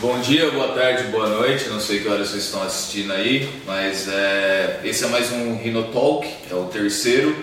Bom 0.00 0.20
dia, 0.20 0.48
boa 0.52 0.68
tarde, 0.68 1.08
boa 1.08 1.28
noite. 1.28 1.68
Não 1.68 1.80
sei 1.80 1.98
que 1.98 2.08
horas 2.08 2.28
vocês 2.28 2.44
estão 2.44 2.62
assistindo 2.62 3.12
aí, 3.12 3.48
mas 3.66 4.06
é, 4.06 4.80
esse 4.84 5.04
é 5.04 5.08
mais 5.08 5.32
um 5.32 5.56
Rhino 5.56 5.84
Talk, 5.84 6.24
é 6.48 6.54
o 6.54 6.66
terceiro. 6.66 7.34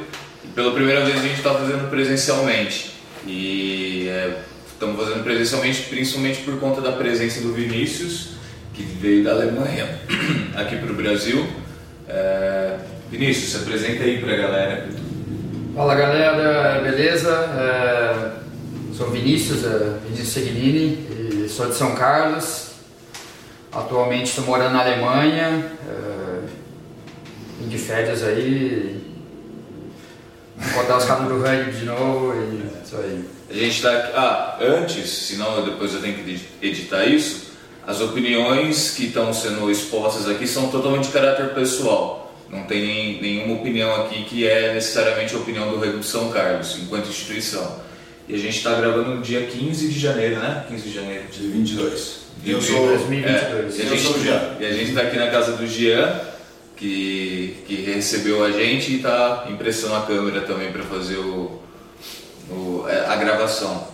E 0.42 0.48
pela 0.48 0.72
primeira 0.72 1.04
vez 1.04 1.18
a 1.18 1.22
gente 1.22 1.36
está 1.36 1.54
fazendo 1.54 1.90
presencialmente. 1.90 2.94
E 3.28 4.08
é, 4.08 4.40
estamos 4.72 4.98
fazendo 4.98 5.22
presencialmente 5.22 5.82
principalmente 5.90 6.44
por 6.44 6.58
conta 6.62 6.80
da 6.80 6.94
presença 6.94 7.42
do 7.42 7.52
Vinícius, 7.52 8.30
que 8.74 8.84
veio 8.84 9.26
da 9.26 9.32
Alemanha 9.32 10.00
aqui 10.56 10.78
para 10.78 10.92
o 10.94 10.96
Brasil. 10.96 11.46
É, 12.08 12.78
Vinícius, 13.12 13.52
se 13.52 13.58
apresenta 13.58 14.06
aí 14.06 14.22
para 14.22 14.34
a 14.34 14.38
galera. 14.38 14.90
Fala 15.76 15.94
galera, 15.94 16.80
beleza? 16.82 17.30
É, 17.30 18.96
sou 18.96 19.10
Vinícius, 19.10 19.66
é, 19.66 19.98
Vinícius 20.06 20.30
Segnini, 20.30 21.14
e 21.20 21.23
sou 21.54 21.68
de 21.68 21.76
São 21.76 21.94
Carlos. 21.94 22.72
Atualmente 23.72 24.30
estou 24.30 24.44
morando 24.46 24.74
na 24.74 24.82
Alemanha, 24.82 25.72
é, 25.88 26.40
vim 27.60 27.68
de 27.68 27.78
férias 27.78 28.24
aí. 28.24 29.02
Botar 30.74 30.98
os 30.98 31.06
caras 31.06 31.28
do 31.28 31.42
rugby 31.42 31.72
de 31.72 31.86
novo 31.86 32.34
e 32.34 32.84
isso 32.84 32.96
aí. 32.98 33.26
A 33.50 33.54
gente 33.54 33.76
está 33.76 33.92
aqui. 33.92 34.12
Ah, 34.16 34.58
antes, 34.62 35.10
senão 35.10 35.64
depois 35.64 35.94
eu 35.94 36.02
tenho 36.02 36.16
que 36.16 36.48
editar 36.62 37.06
isso. 37.06 37.54
As 37.86 38.00
opiniões 38.02 38.92
que 38.92 39.08
estão 39.08 39.34
sendo 39.34 39.70
expostas 39.70 40.30
aqui 40.30 40.48
são 40.48 40.70
totalmente 40.70 41.08
de 41.08 41.12
caráter 41.12 41.54
pessoal. 41.54 42.34
Não 42.50 42.64
tem 42.64 43.22
nenhuma 43.22 43.56
opinião 43.56 43.96
aqui 44.04 44.24
que 44.26 44.48
é 44.48 44.74
necessariamente 44.74 45.36
a 45.36 45.38
opinião 45.38 45.70
do 45.70 45.78
Rugby 45.78 46.04
São 46.04 46.30
Carlos, 46.30 46.78
enquanto 46.82 47.10
instituição. 47.10 47.80
E 48.28 48.36
a 48.36 48.38
gente 48.38 48.58
está 48.58 48.74
gravando 48.76 49.16
no 49.16 49.22
dia 49.22 49.46
15 49.46 49.88
de 49.90 50.00
janeiro, 50.00 50.38
né? 50.38 50.66
15 50.70 50.84
de 50.84 50.94
janeiro. 50.94 51.24
Dia 51.32 51.50
22. 51.50 52.18
de 52.38 52.52
Eu 52.52 52.62
sou 52.62 52.88
2022. 52.88 53.26
É, 53.26 53.78
e 53.78 53.82
a 53.82 53.86
Eu 53.86 53.90
gente, 53.98 54.02
sou 54.02 54.16
o 54.18 54.24
Jean. 54.24 54.56
E 54.60 54.66
a 54.66 54.72
gente 54.74 54.90
está 54.90 55.02
aqui 55.02 55.18
na 55.18 55.30
casa 55.30 55.54
do 55.54 55.68
Jean, 55.68 56.22
que, 56.78 57.58
que 57.68 57.76
recebeu 57.82 58.44
a 58.44 58.52
gente 58.52 58.92
e 58.92 58.96
está 58.98 59.46
impressando 59.50 59.96
a 59.96 60.02
câmera 60.02 60.42
também 60.42 60.72
para 60.72 60.84
fazer 60.84 61.18
o, 61.18 61.62
o- 62.50 62.86
é, 62.88 63.06
a 63.08 63.16
gravação. 63.18 63.88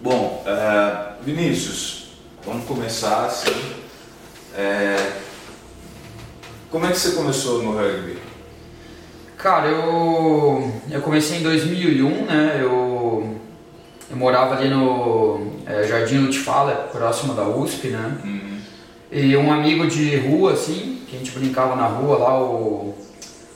Bom, 0.00 0.44
é, 0.46 1.12
Vinícius, 1.24 2.08
vamos 2.44 2.66
começar 2.66 3.26
assim. 3.26 3.50
É, 4.56 5.12
como 6.70 6.84
é 6.86 6.90
que 6.90 6.98
você 6.98 7.12
começou 7.12 7.62
no 7.62 7.72
rugby? 7.76 8.18
Cara, 9.46 9.68
eu, 9.68 10.72
eu 10.90 11.00
comecei 11.02 11.38
em 11.38 11.42
2001, 11.44 12.24
né? 12.24 12.58
Eu, 12.60 13.36
eu 14.10 14.16
morava 14.16 14.56
ali 14.56 14.68
no 14.68 15.40
é, 15.64 15.84
Jardim 15.84 16.18
Lutifala, 16.18 16.90
próximo 16.90 17.32
da 17.32 17.44
USP, 17.44 17.90
né? 17.90 18.18
Uhum. 18.24 18.58
E 19.12 19.36
um 19.36 19.52
amigo 19.52 19.86
de 19.86 20.16
rua, 20.16 20.54
assim, 20.54 21.00
que 21.08 21.14
a 21.14 21.18
gente 21.20 21.30
brincava 21.30 21.76
na 21.76 21.86
rua 21.86 22.18
lá, 22.18 22.42
o 22.42 22.92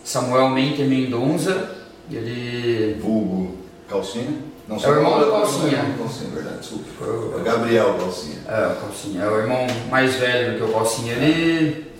Samuel 0.05 0.50
Mente 0.50 0.80
Mendonça, 0.84 1.74
ele. 2.08 2.97
Vulgo 3.02 3.58
Calcinha? 3.88 4.32
Não, 4.69 4.77
É 4.77 4.88
o 4.88 4.94
irmão 4.94 5.19
do 5.19 5.27
Calcinha. 5.28 5.77
É 5.77 5.94
o 5.97 5.98
Calcinha, 5.98 6.30
verdade, 6.30 6.58
desculpa. 6.58 7.04
É 7.04 7.41
o 7.41 7.42
Gabriel 7.42 7.97
Calcinha. 7.98 8.38
É, 8.47 8.66
o 8.69 8.80
Calcinha, 8.80 9.22
é 9.25 9.28
o 9.28 9.38
irmão 9.41 9.66
mais 9.91 10.14
velho 10.14 10.52
do 10.52 10.58
que 10.58 10.70
o 10.70 10.72
Calcinha. 10.72 11.14
Ele, 11.14 11.92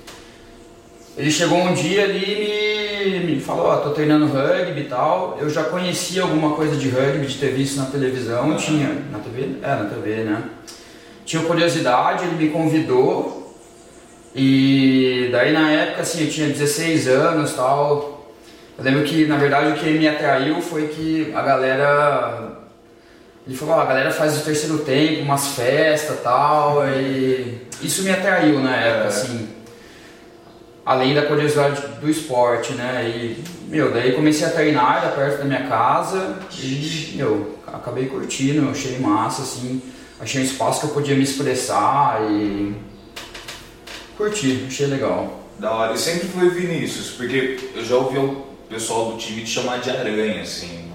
ele 1.16 1.30
chegou 1.32 1.58
um 1.58 1.75
dia 1.75 2.04
ali 2.04 2.25
e 2.25 2.38
me, 2.38 2.79
me 3.04 3.40
falou, 3.40 3.66
ó, 3.66 3.76
tô 3.76 3.90
treinando 3.90 4.26
rugby 4.26 4.80
e 4.80 4.84
tal. 4.84 5.36
Eu 5.40 5.48
já 5.50 5.64
conhecia 5.64 6.22
alguma 6.22 6.54
coisa 6.54 6.76
de 6.76 6.88
rugby, 6.88 7.26
de 7.26 7.38
ter 7.38 7.52
visto 7.52 7.76
na 7.78 7.86
televisão, 7.86 8.56
tinha... 8.56 8.88
Na 9.10 9.18
TV? 9.18 9.56
É, 9.62 9.68
na 9.68 9.84
TV, 9.84 10.10
né? 10.24 10.42
Tinha 11.24 11.42
curiosidade, 11.42 12.24
ele 12.24 12.36
me 12.36 12.50
convidou. 12.50 13.56
E 14.34 15.28
daí 15.32 15.52
na 15.52 15.70
época, 15.70 16.02
assim, 16.02 16.25
eu 16.25 16.30
tinha 16.30 16.48
16 16.48 17.08
anos 17.08 17.50
e 17.50 17.54
tal. 17.54 18.30
Eu 18.78 18.84
lembro 18.84 19.04
que, 19.04 19.26
na 19.26 19.36
verdade, 19.36 19.70
o 19.72 19.75
que 19.75 19.91
me 19.91 20.08
atraiu 20.08 20.60
foi 20.62 20.88
que 20.88 21.32
a 21.34 21.42
galera 21.42 22.56
ele 23.46 23.56
falou, 23.56 23.75
ó, 23.75 23.80
a 23.80 23.84
galera 23.86 24.10
faz 24.10 24.38
o 24.41 24.44
terceiro 24.44 24.78
tempo, 24.78 25.22
umas 25.22 25.48
festas 25.48 26.19
e 26.19 26.20
tal, 26.20 26.86
e 26.86 27.58
isso 27.82 28.02
me 28.02 28.10
atraiu 28.10 28.60
na 28.60 28.76
época, 28.76 29.04
É. 29.04 29.08
assim. 29.08 29.48
Além 30.90 31.14
da 31.14 31.22
curiosidade 31.22 31.80
do 32.00 32.10
esporte, 32.10 32.72
né? 32.72 33.08
E, 33.08 33.44
meu, 33.68 33.92
daí 33.92 34.10
comecei 34.10 34.44
a 34.44 34.50
treinar 34.50 35.04
era 35.04 35.12
perto 35.12 35.38
da 35.38 35.44
minha 35.44 35.68
casa 35.68 36.40
e, 36.60 37.12
meu, 37.14 37.60
acabei 37.64 38.06
curtindo, 38.06 38.68
achei 38.68 38.98
massa, 38.98 39.42
assim. 39.42 39.80
Achei 40.18 40.40
um 40.40 40.44
espaço 40.44 40.80
que 40.80 40.86
eu 40.86 40.90
podia 40.90 41.14
me 41.14 41.22
expressar 41.22 42.20
e 42.28 42.74
curti, 44.16 44.64
achei 44.66 44.88
legal. 44.88 45.46
Da 45.60 45.70
hora. 45.70 45.94
E 45.94 45.96
sempre 45.96 46.26
foi 46.26 46.50
Vinícius, 46.50 47.10
porque 47.10 47.70
eu 47.72 47.84
já 47.84 47.94
ouvi 47.94 48.18
o 48.18 48.44
pessoal 48.68 49.12
do 49.12 49.16
time 49.16 49.42
te 49.42 49.50
chamar 49.50 49.78
de 49.78 49.90
aranha, 49.90 50.42
assim. 50.42 50.89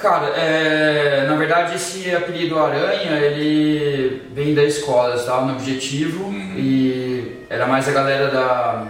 Cara, 0.00 0.28
é, 0.28 1.26
na 1.26 1.36
verdade 1.36 1.74
esse 1.76 2.14
apelido 2.14 2.58
Aranha, 2.58 3.18
ele 3.18 4.22
vem 4.34 4.54
da 4.54 4.64
escola, 4.64 5.14
estava 5.16 5.44
no 5.44 5.52
Objetivo 5.52 6.24
Uhum. 6.24 6.54
e 6.56 7.44
era 7.50 7.66
mais 7.66 7.86
a 7.86 7.92
galera 7.92 8.28
da, 8.28 8.86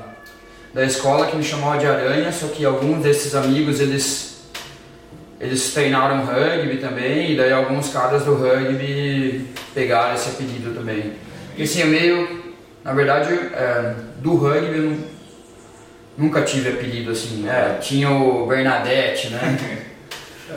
da 0.73 0.85
escola 0.85 1.27
que 1.27 1.37
me 1.37 1.43
chamava 1.43 1.79
de 1.79 1.87
Aranha, 1.87 2.31
só 2.31 2.47
que 2.47 2.65
alguns 2.65 3.03
desses 3.03 3.35
amigos, 3.35 3.81
eles, 3.81 4.45
eles 5.41 5.73
treinaram 5.75 6.25
rugby 6.25 6.77
também, 6.77 7.33
e 7.33 7.37
daí 7.37 7.53
alguns 7.53 7.89
caras 7.93 8.23
do 8.25 8.37
rugby 8.37 9.47
pegaram 9.75 10.15
esse 10.15 10.29
apelido 10.29 10.73
também. 10.75 11.15
Porque 11.49 11.63
assim, 11.65 11.83
é 11.83 11.87
meio, 11.87 12.55
na 12.85 12.93
verdade, 12.93 13.33
é, 13.33 13.95
do 14.19 14.37
rugby 14.37 14.77
eu 14.79 14.83
nu- 14.91 15.05
nunca 16.17 16.43
tive 16.43 16.69
apelido 16.69 17.11
assim, 17.11 17.49
é, 17.49 17.79
tinha 17.81 18.11
o 18.11 18.47
Bernadette, 18.47 19.31
né? 19.31 19.59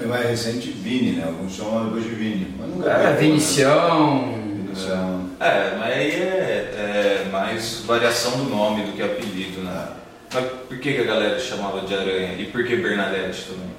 E 0.01 0.05
mais 0.05 0.27
recente, 0.27 0.69
Vini, 0.69 1.13
né? 1.13 1.25
Alguns 1.27 1.53
chamam 1.53 1.85
depois 1.85 2.03
de 2.03 2.09
Vini. 2.09 2.55
Mas 2.57 2.69
nunca 2.69 2.89
É, 2.89 3.03
né? 3.03 3.17
Vinicião. 3.19 4.33
Vinicião. 4.45 5.29
É, 5.39 5.75
mas 5.77 5.93
aí 5.93 6.11
é, 6.11 7.23
é 7.25 7.27
mais 7.31 7.83
variação 7.85 8.31
do 8.37 8.49
nome 8.49 8.83
do 8.83 8.93
que 8.93 9.01
apelido, 9.01 9.61
né? 9.61 9.87
Mas 10.33 10.45
por 10.67 10.77
que, 10.79 10.93
que 10.93 11.01
a 11.01 11.05
galera 11.05 11.39
chamava 11.39 11.81
de 11.81 11.93
aranha? 11.93 12.33
E 12.39 12.45
por 12.45 12.63
que 12.63 12.75
Bernadette 12.75 13.43
também? 13.43 13.73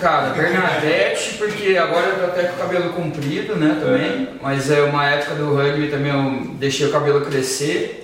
Cara, 0.00 0.30
Bernadette, 0.30 1.34
porque 1.38 1.76
agora 1.76 2.08
eu 2.08 2.18
tô 2.18 2.24
até 2.26 2.44
com 2.44 2.56
o 2.56 2.58
cabelo 2.58 2.92
comprido, 2.92 3.56
né, 3.56 3.78
também. 3.80 4.28
Mas 4.40 4.70
é 4.70 4.82
uma 4.82 5.06
época 5.06 5.34
do 5.36 5.54
rugby 5.54 5.88
também 5.88 6.12
eu 6.12 6.54
deixei 6.54 6.86
o 6.86 6.92
cabelo 6.92 7.22
crescer. 7.22 7.96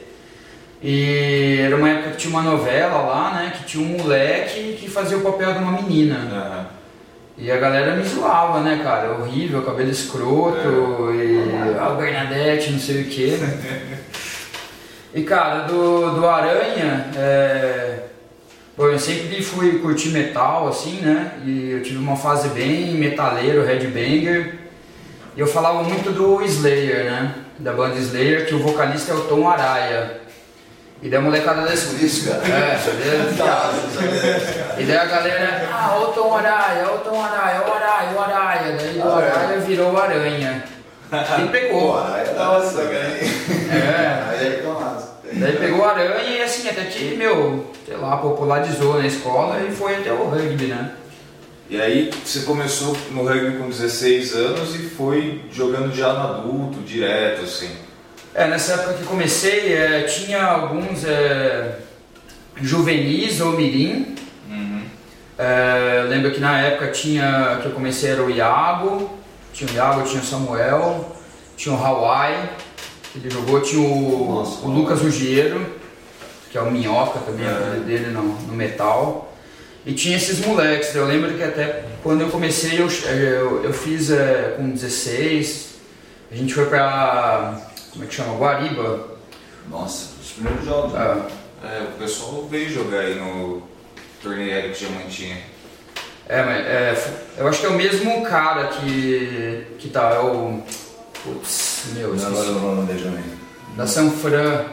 E 0.82 1.58
era 1.60 1.76
uma 1.76 1.88
época 1.88 2.10
que 2.10 2.16
tinha 2.16 2.30
uma 2.30 2.42
novela 2.42 3.00
lá, 3.02 3.34
né, 3.34 3.52
que 3.56 3.64
tinha 3.64 3.84
um 3.84 3.98
moleque 3.98 4.76
que 4.80 4.88
fazia 4.88 5.18
o 5.18 5.22
papel 5.22 5.52
de 5.52 5.58
uma 5.58 5.72
menina. 5.72 6.16
Aham. 6.16 6.66
E 7.38 7.50
a 7.50 7.58
galera 7.58 7.94
me 7.94 8.04
zoava, 8.04 8.60
né, 8.60 8.80
cara? 8.82 9.12
Horrível, 9.12 9.62
cabelo 9.62 9.90
escroto 9.90 11.12
e 11.14 11.50
ah, 11.78 11.90
Bernadette, 11.90 12.72
não 12.72 12.78
sei 12.78 13.02
o 13.02 13.08
quê. 13.08 13.38
E 15.14 15.22
cara, 15.22 15.62
do, 15.62 16.10
do 16.10 16.28
Aranha, 16.28 17.10
é... 17.16 18.00
Bom, 18.76 18.84
eu 18.88 18.98
sempre 18.98 19.42
fui 19.42 19.78
curtir 19.78 20.10
metal, 20.10 20.68
assim, 20.68 21.00
né? 21.00 21.38
E 21.42 21.70
eu 21.70 21.82
tive 21.82 21.96
uma 21.96 22.16
fase 22.16 22.50
bem 22.50 22.92
metaleiro, 22.92 23.64
headbanger. 23.64 24.58
E 25.34 25.40
eu 25.40 25.46
falava 25.46 25.82
muito 25.84 26.12
do 26.12 26.42
Slayer, 26.42 27.04
né? 27.10 27.34
Da 27.58 27.72
banda 27.72 27.96
Slayer, 27.96 28.44
que 28.46 28.54
o 28.54 28.58
vocalista 28.58 29.12
é 29.12 29.14
o 29.14 29.22
Tom 29.22 29.48
Araya. 29.48 30.20
E 31.02 31.08
daí 31.10 31.18
a 31.18 31.22
molecada 31.22 31.72
isso, 31.72 32.28
cara. 32.28 32.42
É, 32.42 32.78
sabia? 32.78 33.26
E 34.78 34.84
daí 34.84 34.96
a 34.96 35.04
galera, 35.04 35.68
ah, 35.72 35.98
o 35.98 36.06
Tom 36.12 36.36
Araya, 36.36 36.90
o 36.90 36.98
Tom 36.98 37.22
Araya, 37.22 37.62
o 37.66 37.72
Araya, 37.72 38.12
o 38.12 38.20
Araya. 38.20 38.76
Daí 38.76 38.98
o 38.98 39.08
Araya 39.08 39.60
virou 39.60 39.92
o 39.92 39.98
Aranha. 39.98 40.64
E 41.12 41.48
pegou. 41.48 41.92
Pô, 41.92 41.98
aí 41.98 42.28
é 42.28 42.32
da 42.32 42.50
hora, 42.50 42.70
cara. 42.70 42.88
É. 42.88 44.24
Aí 44.28 44.46
é 44.46 44.62
massa. 44.66 45.16
Daí 45.32 45.56
pegou 45.56 45.80
o 45.80 45.84
Aranha 45.84 46.22
e 46.22 46.42
assim, 46.42 46.68
até 46.68 46.84
que, 46.84 47.16
meu, 47.16 47.72
sei 47.86 47.96
lá, 47.96 48.16
popularizou 48.16 48.98
na 48.98 49.06
escola 49.06 49.60
e 49.60 49.70
foi 49.70 49.96
até 49.96 50.12
o 50.12 50.28
rugby, 50.28 50.66
né? 50.66 50.92
E 51.68 51.80
aí 51.80 52.10
você 52.24 52.40
começou 52.40 52.96
no 53.10 53.24
rugby 53.24 53.58
com 53.58 53.68
16 53.68 54.34
anos 54.34 54.74
e 54.74 54.78
foi 54.90 55.42
jogando 55.52 55.94
já 55.94 56.12
no 56.12 56.34
adulto, 56.34 56.78
direto, 56.80 57.44
assim. 57.44 57.70
É, 58.36 58.46
nessa 58.46 58.74
época 58.74 58.92
que 58.98 59.04
comecei, 59.04 59.72
é, 59.72 60.02
tinha 60.02 60.44
alguns 60.44 61.06
é, 61.06 61.78
juvenis 62.60 63.40
ou 63.40 63.52
mirim. 63.52 64.14
Uhum. 64.46 64.82
É, 65.38 66.04
lembro 66.06 66.30
que 66.30 66.38
na 66.38 66.60
época 66.60 66.88
tinha, 66.88 67.58
que 67.62 67.68
eu 67.68 67.72
comecei 67.72 68.10
era 68.10 68.22
o 68.22 68.28
Iago, 68.28 69.18
tinha 69.54 69.70
o 69.70 69.74
Iago, 69.74 70.02
tinha 70.02 70.20
o 70.20 70.24
Samuel, 70.24 71.16
tinha 71.56 71.74
o 71.74 71.82
Hawaii, 71.82 72.50
que 73.10 73.20
ele 73.20 73.30
jogou, 73.30 73.62
tinha 73.62 73.80
o, 73.80 74.34
Nossa. 74.34 74.66
o 74.66 74.70
Lucas 74.70 75.00
Ruggiero, 75.00 75.64
que 76.52 76.58
é 76.58 76.60
o 76.60 76.70
Minhoca 76.70 77.18
também, 77.20 77.46
É. 77.46 77.48
filha 77.48 77.80
dele 77.84 78.10
no, 78.10 78.22
no 78.22 78.52
metal. 78.52 79.34
E 79.86 79.94
tinha 79.94 80.14
esses 80.14 80.44
moleques, 80.44 80.94
eu 80.94 81.06
lembro 81.06 81.32
que 81.32 81.42
até 81.42 81.84
quando 82.02 82.20
eu 82.20 82.28
comecei 82.28 82.78
eu, 82.78 82.88
eu, 83.08 83.64
eu 83.64 83.72
fiz 83.72 84.10
é, 84.10 84.56
com 84.58 84.68
16, 84.68 85.68
A 86.30 86.34
gente 86.34 86.52
foi 86.52 86.66
pra. 86.66 87.65
Como 87.96 88.04
é 88.04 88.08
que 88.08 88.14
chama? 88.14 88.36
Guariba. 88.36 89.08
Nossa, 89.70 90.10
os 90.22 90.32
primeiros 90.32 90.64
jogos. 90.64 90.92
né? 90.92 91.22
É, 91.64 91.82
o 91.94 91.98
pessoal 91.98 92.46
veio 92.50 92.68
jogar 92.70 93.00
aí 93.00 93.14
no 93.14 93.62
torneio 94.22 94.52
Eric 94.52 94.78
Diamantinha. 94.78 95.38
é, 96.28 96.42
mas 96.42 96.66
é, 96.66 96.94
eu 97.38 97.48
acho 97.48 97.60
que 97.60 97.66
é 97.66 97.70
o 97.70 97.74
mesmo 97.74 98.22
cara 98.22 98.66
que. 98.68 99.66
que 99.78 99.88
tá. 99.88 100.10
É 100.14 100.18
o. 100.18 100.62
Putz, 101.24 101.86
meu, 101.94 102.12
Agora 102.12 102.28
esqueci. 102.30 102.46
eu 102.48 102.52
não 102.54 102.76
mandei 102.76 102.96
também. 103.02 103.24
Da 103.76 103.86
San 103.86 104.10
Fran. 104.10 104.64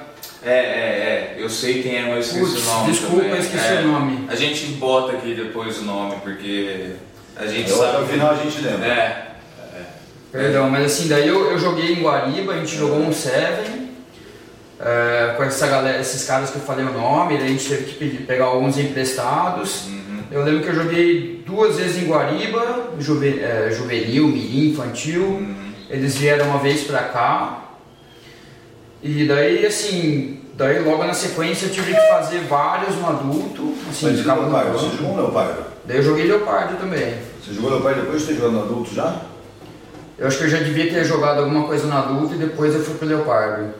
É, 0.46 0.52
é, 0.52 0.56
é. 0.58 1.36
Eu 1.40 1.50
sei 1.50 1.82
quem 1.82 1.96
é, 1.98 2.02
mas 2.02 2.36
eu 2.36 2.44
esqueci 2.44 2.62
Putz, 2.62 2.68
o 2.68 2.72
nome 2.72 2.92
desculpa, 2.92 3.16
também. 3.16 3.32
eu 3.32 3.38
esqueci 3.40 3.66
É, 3.66 3.80
o 3.80 3.88
nome. 3.88 4.28
A 4.30 4.36
gente 4.36 4.66
bota 4.74 5.14
aqui 5.14 5.34
depois 5.34 5.80
o 5.80 5.84
nome, 5.84 6.18
porque 6.22 6.92
a 7.36 7.48
gente 7.48 7.70
Eu, 7.72 7.78
sabe... 7.78 7.90
até 7.96 8.04
o 8.04 8.08
final 8.08 8.32
a 8.32 8.36
gente 8.36 8.60
lembra. 8.62 8.86
É, 8.88 9.33
Perdão, 10.34 10.70
mas 10.70 10.86
assim, 10.86 11.08
daí 11.08 11.28
eu, 11.28 11.52
eu 11.52 11.58
joguei 11.60 11.94
em 11.94 12.02
Guariba, 12.02 12.54
a 12.54 12.58
gente 12.58 12.76
jogou 12.76 12.98
um 12.98 13.14
Seven. 13.14 13.84
é, 14.80 15.34
com 15.38 15.44
essa 15.44 15.68
galera, 15.68 16.02
esses 16.02 16.26
caras 16.26 16.50
que 16.50 16.58
eu 16.58 16.62
falei 16.64 16.84
o 16.84 16.92
nome, 16.92 17.38
daí 17.38 17.46
a 17.46 17.50
gente 17.50 17.70
teve 17.70 17.84
que 17.86 17.94
pedir- 17.96 18.26
pegar 18.26 18.46
alguns 18.46 18.78
emprestados. 18.78 19.86
Uhum. 19.86 20.24
Eu 20.32 20.44
lembro 20.44 20.62
que 20.64 20.70
eu 20.70 20.76
joguei 20.76 21.44
duas 21.46 21.78
vezes 21.78 22.02
em 22.04 22.08
Guariba, 22.08 22.90
juve- 23.00 23.40
é, 23.40 23.70
juvenil, 23.72 24.28
mirim, 24.28 24.72
infantil. 24.72 25.22
Uhum. 25.22 25.72
Eles 25.90 26.18
vieram 26.18 26.48
uma 26.48 26.58
vez 26.60 26.82
pra 26.84 27.04
cá. 27.04 27.60
E 29.04 29.26
daí, 29.28 29.66
assim, 29.66 30.40
daí 30.56 30.80
logo 30.84 31.04
na 31.04 31.14
sequência 31.14 31.68
eu 31.68 31.72
tive 31.72 31.94
que 31.94 32.02
fazer 32.10 32.40
vários 32.40 32.96
no 32.96 33.08
adulto. 33.08 33.76
Assim, 33.90 34.08
Mas 34.08 34.20
e 34.20 34.24
Leopardo? 34.24 34.72
Você 34.80 34.98
jogou 34.98 35.14
um 35.14 35.18
Leopardo? 35.18 35.64
Daí 35.86 35.98
eu 35.98 36.04
joguei 36.04 36.26
Leopardo 36.26 36.78
também. 36.78 37.14
Você 37.46 37.54
jogou 37.54 37.70
Leopardo 37.70 38.02
depois 38.02 38.22
de 38.22 38.28
ter 38.28 38.36
jogado 38.36 38.52
no 38.54 38.64
adulto 38.64 38.94
já? 38.96 39.22
Eu 40.18 40.28
acho 40.28 40.38
que 40.38 40.44
eu 40.44 40.50
já 40.50 40.60
devia 40.60 40.90
ter 40.92 41.04
jogado 41.06 41.40
alguma 41.40 41.66
coisa 41.66 41.88
no 41.88 41.94
adulto 41.98 42.36
e 42.36 42.38
depois 42.38 42.74
eu 42.74 42.82
fui 42.84 42.96
pro 42.96 43.08
Leopardo. 43.08 43.74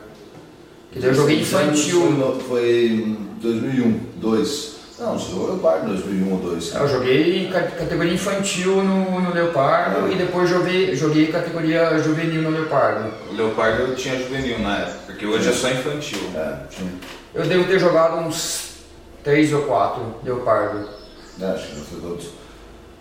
E 0.92 0.98
daí 0.98 1.10
eu 1.10 1.14
joguei 1.14 1.40
infantil. 1.40 2.00
Foi, 2.00 2.10
no- 2.12 2.40
foi 2.40 2.86
em 2.86 3.14
2001, 3.40 4.00
2. 4.16 4.74
Não, 4.98 5.18
você 5.18 5.30
jogou 5.32 5.48
Leopardo 5.48 5.86
em 5.86 5.88
2001 5.88 6.32
ou 6.32 6.38
2. 6.38 6.74
É, 6.74 6.78
Eu 6.78 6.88
joguei 6.88 7.48
ca- 7.52 7.62
categoria 7.62 8.12
infantil 8.12 8.76
no, 8.82 9.20
no 9.20 9.34
Leopardo 9.34 10.10
e 10.12 10.14
depois 10.14 10.48
joguei, 10.48 10.94
joguei 10.94 11.26
categoria 11.28 11.98
juvenil 11.98 12.42
no 12.42 12.50
Leopardo. 12.50 13.12
O 13.30 13.34
Leopardo 13.34 13.82
eu 13.82 13.96
tinha 13.96 14.16
juvenil 14.16 14.58
na 14.60 14.78
época, 14.78 14.98
porque 15.06 15.26
hoje 15.26 15.48
é 15.48 15.52
só 15.52 15.68
infantil. 15.70 16.18
É, 16.36 16.58
tinha. 16.70 16.90
Eu 17.34 17.44
devo 17.44 17.64
ter 17.64 17.78
jogado 17.80 18.18
uns 18.18 18.74
3 19.24 19.52
ou 19.52 19.62
4 19.62 20.14
Leopardo. 20.24 20.88
É, 21.40 21.44
acho 21.46 21.66
que 21.68 21.76
não 21.76 21.84
foi 21.84 22.00
todos. 22.00 22.26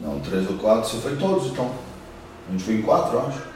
Não, 0.02 0.20
3 0.20 0.50
ou 0.50 0.58
4, 0.58 0.90
você 0.90 0.98
foi 0.98 1.16
todos 1.16 1.46
então. 1.52 1.72
A 2.48 2.52
gente 2.52 2.64
foi 2.64 2.74
em 2.76 2.82
4, 2.82 3.14
eu 3.14 3.28
acho. 3.28 3.54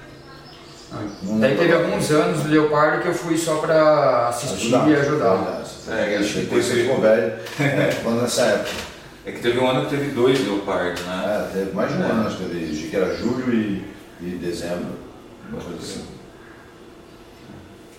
Não 1.24 1.40
Daí 1.40 1.58
teve 1.58 1.74
alguns 1.74 2.10
anos 2.12 2.44
do 2.44 2.50
Leopardo 2.50 3.02
que 3.02 3.10
eu 3.10 3.14
fui 3.14 3.38
só 3.38 3.58
pra 3.58 4.30
assistir 4.30 4.72
e 4.72 4.96
ajudar. 4.96 5.64
É, 5.90 6.14
É, 6.14 6.18
acho 6.18 6.34
que 6.34 6.40
depois 6.42 6.66
você 6.66 6.76
ficou 6.76 7.02
velho. 7.02 7.34
É, 7.60 7.92
falando 7.92 8.22
nessa 8.22 8.44
época. 8.44 8.72
É 9.26 9.32
que 9.34 9.42
teve 9.42 9.60
um 9.60 9.70
ano 9.70 9.86
que 9.86 9.98
teve 9.98 10.12
dois 10.12 10.40
Leopardo, 10.40 11.02
né? 11.02 11.50
É, 11.52 11.58
teve 11.58 11.76
mais 11.76 11.92
de 11.92 11.98
um 11.98 12.04
ano, 12.04 12.28
acho 12.28 12.38
que 12.38 12.46
teve. 12.46 12.72
Acho 12.72 12.90
que 12.90 12.96
era 12.96 13.16
julho 13.18 13.54
e, 13.54 13.86
e 14.22 14.26
dezembro. 14.42 14.96
Uma 15.50 15.62
coisa 15.62 15.80
assim. 15.80 16.06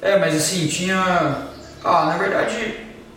É, 0.01 0.19
mas 0.19 0.35
assim, 0.35 0.67
tinha. 0.67 1.49
Ah, 1.85 2.07
na 2.07 2.17
verdade, 2.17 2.77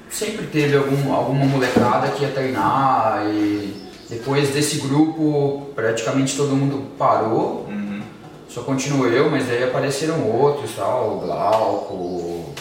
sempre 0.10 0.48
teve 0.48 0.76
algum, 0.76 1.14
alguma 1.14 1.46
molecada 1.46 2.10
que 2.10 2.24
ia 2.24 2.32
treinar 2.32 3.24
e 3.28 3.81
depois 4.12 4.50
desse 4.50 4.80
grupo 4.80 5.68
praticamente 5.74 6.36
todo 6.36 6.54
mundo 6.54 6.92
parou. 6.98 7.66
Uhum. 7.70 8.02
Só 8.50 8.62
continuo 8.62 9.08
eu, 9.08 9.32
mas 9.32 9.48
daí 9.48 9.64
apareceram 9.64 10.30
outros, 10.30 10.72
tal, 10.76 11.18
o 11.18 11.20
Glauco, 11.22 11.94
o 11.94 12.54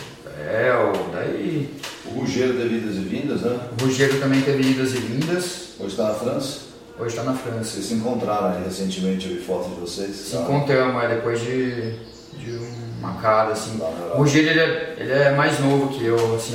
El, 0.49 0.93
daí 1.13 1.69
O 2.07 2.21
Rugeiro 2.21 2.55
teve 2.55 2.77
idas 2.77 2.95
e 2.95 3.01
vindas, 3.01 3.41
né? 3.43 3.59
o 3.79 3.85
Rogério 3.85 4.21
também 4.21 4.41
teve 4.41 4.63
idas 4.63 4.95
e 4.95 4.99
vindas, 4.99 5.71
Hoje 5.81 5.91
está 5.93 6.05
na 6.05 6.15
França. 6.15 6.61
hoje 6.99 7.17
tá 7.17 7.23
na 7.25 7.35
França. 7.35 7.65
Vocês 7.65 7.87
se 7.87 7.95
encontraram 7.95 8.51
aí 8.51 8.65
recentemente, 8.65 9.29
eu 9.29 9.37
vi 9.37 9.43
fotos 9.43 9.75
de 9.75 9.81
vocês. 9.81 10.15
Se 10.15 10.31
sabe? 10.33 10.45
encontramos, 10.45 11.03
é, 11.03 11.09
depois 11.09 11.41
de, 11.41 11.95
de 12.39 12.61
uma 13.01 13.15
cara, 13.15 13.53
assim. 13.53 13.79
Europa. 13.81 14.15
O 14.15 14.19
Rogério, 14.19 14.51
ele 14.51 14.61
é, 14.61 14.97
ele 14.99 15.13
é 15.13 15.31
mais 15.35 15.59
novo 15.59 15.89
que 15.89 16.05
eu, 16.05 16.37
assim, 16.37 16.53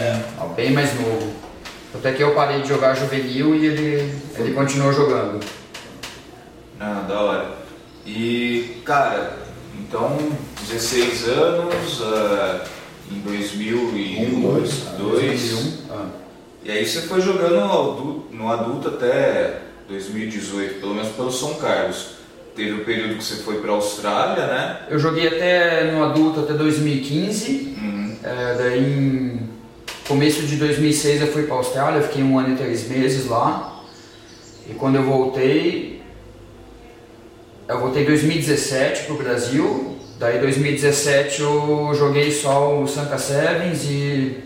bem 0.56 0.72
mais 0.72 0.94
novo. 0.94 1.45
Até 1.98 2.12
que 2.14 2.24
eu 2.24 2.34
parei 2.34 2.62
de 2.62 2.68
jogar 2.68 2.94
juvenil 2.96 3.56
e 3.56 3.66
ele, 3.66 4.14
ele 4.38 4.54
continuou 4.54 4.94
jogando. 4.94 5.40
Ah, 6.80 7.06
da 7.08 7.20
hora. 7.22 7.52
E, 8.06 8.82
cara, 8.84 9.38
então, 9.80 10.18
16 10.68 11.28
anos, 11.30 12.02
ah, 12.04 12.64
em 13.12 13.20
2001, 13.20 14.38
Um, 14.38 14.42
dois. 14.54 14.72
2001. 14.98 15.74
Ah. 15.92 16.06
E 16.64 16.72
aí 16.72 16.86
você 16.86 17.02
foi 17.02 17.22
jogando 17.22 17.56
no 17.56 17.64
adulto, 17.64 18.26
no 18.32 18.52
adulto 18.52 18.88
até 18.90 19.62
2018, 19.88 20.80
pelo 20.80 20.96
menos 20.96 21.10
pelo 21.10 21.32
São 21.32 21.54
Carlos. 21.56 22.16
Teve 22.56 22.82
o 22.82 22.86
período 22.86 23.18
que 23.18 23.24
você 23.24 23.36
foi 23.44 23.60
para 23.60 23.72
a 23.72 23.76
Austrália, 23.76 24.48
né? 24.48 24.80
Eu 24.90 24.98
joguei 24.98 25.28
até 25.28 25.92
no 25.92 26.04
adulto 26.04 26.40
até 26.40 26.54
2015. 26.54 27.76
Uhum. 27.78 28.18
É, 28.24 28.56
daí 28.58 28.80
em 28.80 29.45
começo 30.08 30.44
de 30.44 30.56
2006 30.58 31.22
eu 31.22 31.28
fui 31.28 31.44
para 31.44 31.56
a 31.56 31.58
Austrália, 31.58 32.02
fiquei 32.02 32.24
um 32.24 32.38
ano 32.38 32.54
e 32.54 32.58
três 32.58 32.88
meses 32.88 33.28
lá. 33.28 33.82
E 34.70 34.74
quando 34.74 34.96
eu 34.96 35.04
voltei, 35.04 36.02
eu 37.68 37.80
voltei 37.80 38.04
em 38.04 38.06
2017 38.06 39.04
pro 39.04 39.16
Brasil. 39.16 39.96
Daí 40.20 40.38
em 40.38 40.42
2017 40.42 41.42
eu 41.42 41.92
joguei 41.94 42.32
só 42.32 42.80
o 42.82 42.88
Sanka 42.88 43.18
Sevens 43.18 43.84
e 43.86 44.44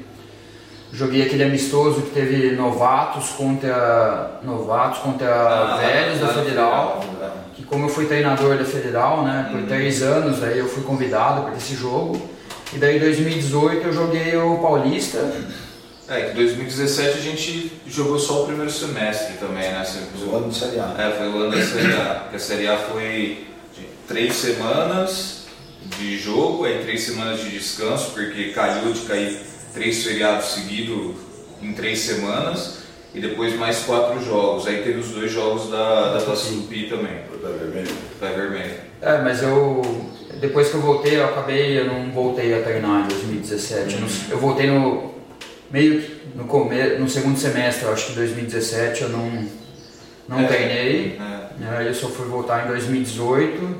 joguei 0.92 1.22
aquele 1.22 1.44
amistoso 1.44 2.02
que 2.02 2.10
teve 2.12 2.52
novatos 2.56 3.30
contra 3.30 4.40
novatos 4.44 5.00
contra 5.00 5.28
Ah, 5.30 5.78
velhos 5.78 6.20
da 6.20 6.28
no 6.28 6.34
Federal. 6.34 7.02
Federal, 7.02 7.38
Que 7.56 7.64
como 7.64 7.86
eu 7.86 7.90
fui 7.90 8.06
treinador 8.06 8.58
da 8.58 8.66
Federal, 8.66 9.24
né, 9.24 9.48
por 9.52 9.60
Uhum. 9.60 9.68
três 9.68 10.02
anos, 10.02 10.40
daí 10.40 10.58
eu 10.58 10.68
fui 10.68 10.82
convidado 10.84 11.44
para 11.44 11.56
esse 11.56 11.76
jogo. 11.76 12.20
E 12.74 12.78
daí 12.78 12.98
em 12.98 13.00
2018 13.00 13.88
eu 13.88 13.94
joguei 13.94 14.36
o 14.38 14.58
Paulista. 14.60 15.32
É, 16.08 16.22
que 16.22 16.36
2017 16.36 17.18
a 17.18 17.22
gente 17.22 17.72
jogou 17.88 18.18
só 18.18 18.44
o 18.44 18.46
primeiro 18.48 18.72
semestre 18.72 19.36
também, 19.38 19.72
né? 19.72 19.84
Você- 19.86 20.26
O 20.26 20.36
ano 20.36 20.50
de 20.50 20.56
Série 20.58 20.80
A. 20.80 20.96
É, 20.98 21.12
foi 21.18 21.28
o 21.30 21.38
ano 21.38 21.52
da 21.56 21.64
Série 21.66 21.94
A. 21.94 22.16
Porque 22.22 22.36
a 22.36 22.40
Série 22.40 22.68
A 22.68 22.78
foi 22.78 23.48
de 23.76 23.84
três 24.08 24.34
semanas 24.36 25.40
de 25.98 26.18
jogo, 26.18 26.66
aí 26.66 26.80
três 26.84 27.02
semanas 27.04 27.40
de 27.42 27.50
descanso, 27.52 28.12
porque 28.12 28.46
calhou 28.50 28.92
de 28.92 29.02
cair 29.02 29.40
três 29.74 30.04
feriados 30.04 30.48
seguidos 30.54 31.16
em 31.62 31.74
três 31.74 32.00
semanas, 32.00 32.80
e 33.14 33.20
depois 33.20 33.56
mais 33.58 33.80
quatro 33.80 34.24
jogos. 34.24 34.66
Aí 34.68 34.82
teve 34.84 35.00
os 35.00 35.10
dois 35.10 35.32
jogos 35.32 35.70
da, 35.70 36.14
da 36.14 36.22
Taça 36.22 36.50
Tupi 36.52 36.88
também, 36.90 37.20
Foi 37.30 37.38
pra 37.40 37.50
vermelho. 37.52 37.96
Pé 38.20 38.30
Vermelho. 38.30 38.74
É, 39.02 39.18
mas 39.22 39.42
eu 39.44 39.82
depois 40.40 40.70
que 40.70 40.76
eu 40.76 40.82
voltei, 40.82 41.18
eu 41.18 41.26
acabei, 41.26 41.80
eu 41.80 41.86
não 41.86 42.12
voltei 42.12 42.54
a 42.58 42.62
treinar 42.62 43.06
em 43.06 43.08
2017. 43.08 43.96
Eu, 43.96 44.02
não- 44.02 44.08
eu 44.32 44.38
voltei 44.38 44.68
no 44.68 45.12
meio 45.72 46.04
no 46.36 46.46
come, 46.46 46.76
no 46.98 47.10
segundo 47.10 47.38
semestre, 47.38 47.86
eu 47.86 47.94
acho 47.94 48.08
que 48.08 48.14
2017 48.14 49.04
eu 49.04 49.10
não 49.10 49.46
não 50.28 50.42
É. 50.42 50.44
treinei. 50.48 51.20
É. 51.20 51.78
Aí 51.78 51.88
eu 51.88 51.94
só 51.94 52.08
fui 52.08 52.28
voltar 52.28 52.66
em 52.66 52.68
2018 52.68 53.76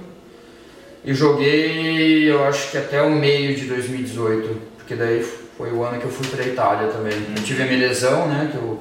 e 1.06 1.14
joguei, 1.14 2.30
eu 2.30 2.44
acho 2.44 2.72
que 2.72 2.78
até 2.78 3.02
o 3.04 3.12
meio 3.12 3.56
de 3.56 3.66
2018, 3.68 4.58
porque 4.78 4.96
daí 4.96 5.24
foi 5.58 5.72
o 5.72 5.84
ano 5.84 6.00
que 6.00 6.06
eu 6.06 6.12
fui 6.12 6.26
para 6.28 6.44
Itália 6.46 6.88
também. 6.88 7.14
Eu 7.36 7.44
tive 7.44 7.62
a 7.64 7.66
minha 7.68 7.80
lesão, 7.88 8.28
né, 8.28 8.50
que 8.52 8.58
eu 8.58 8.80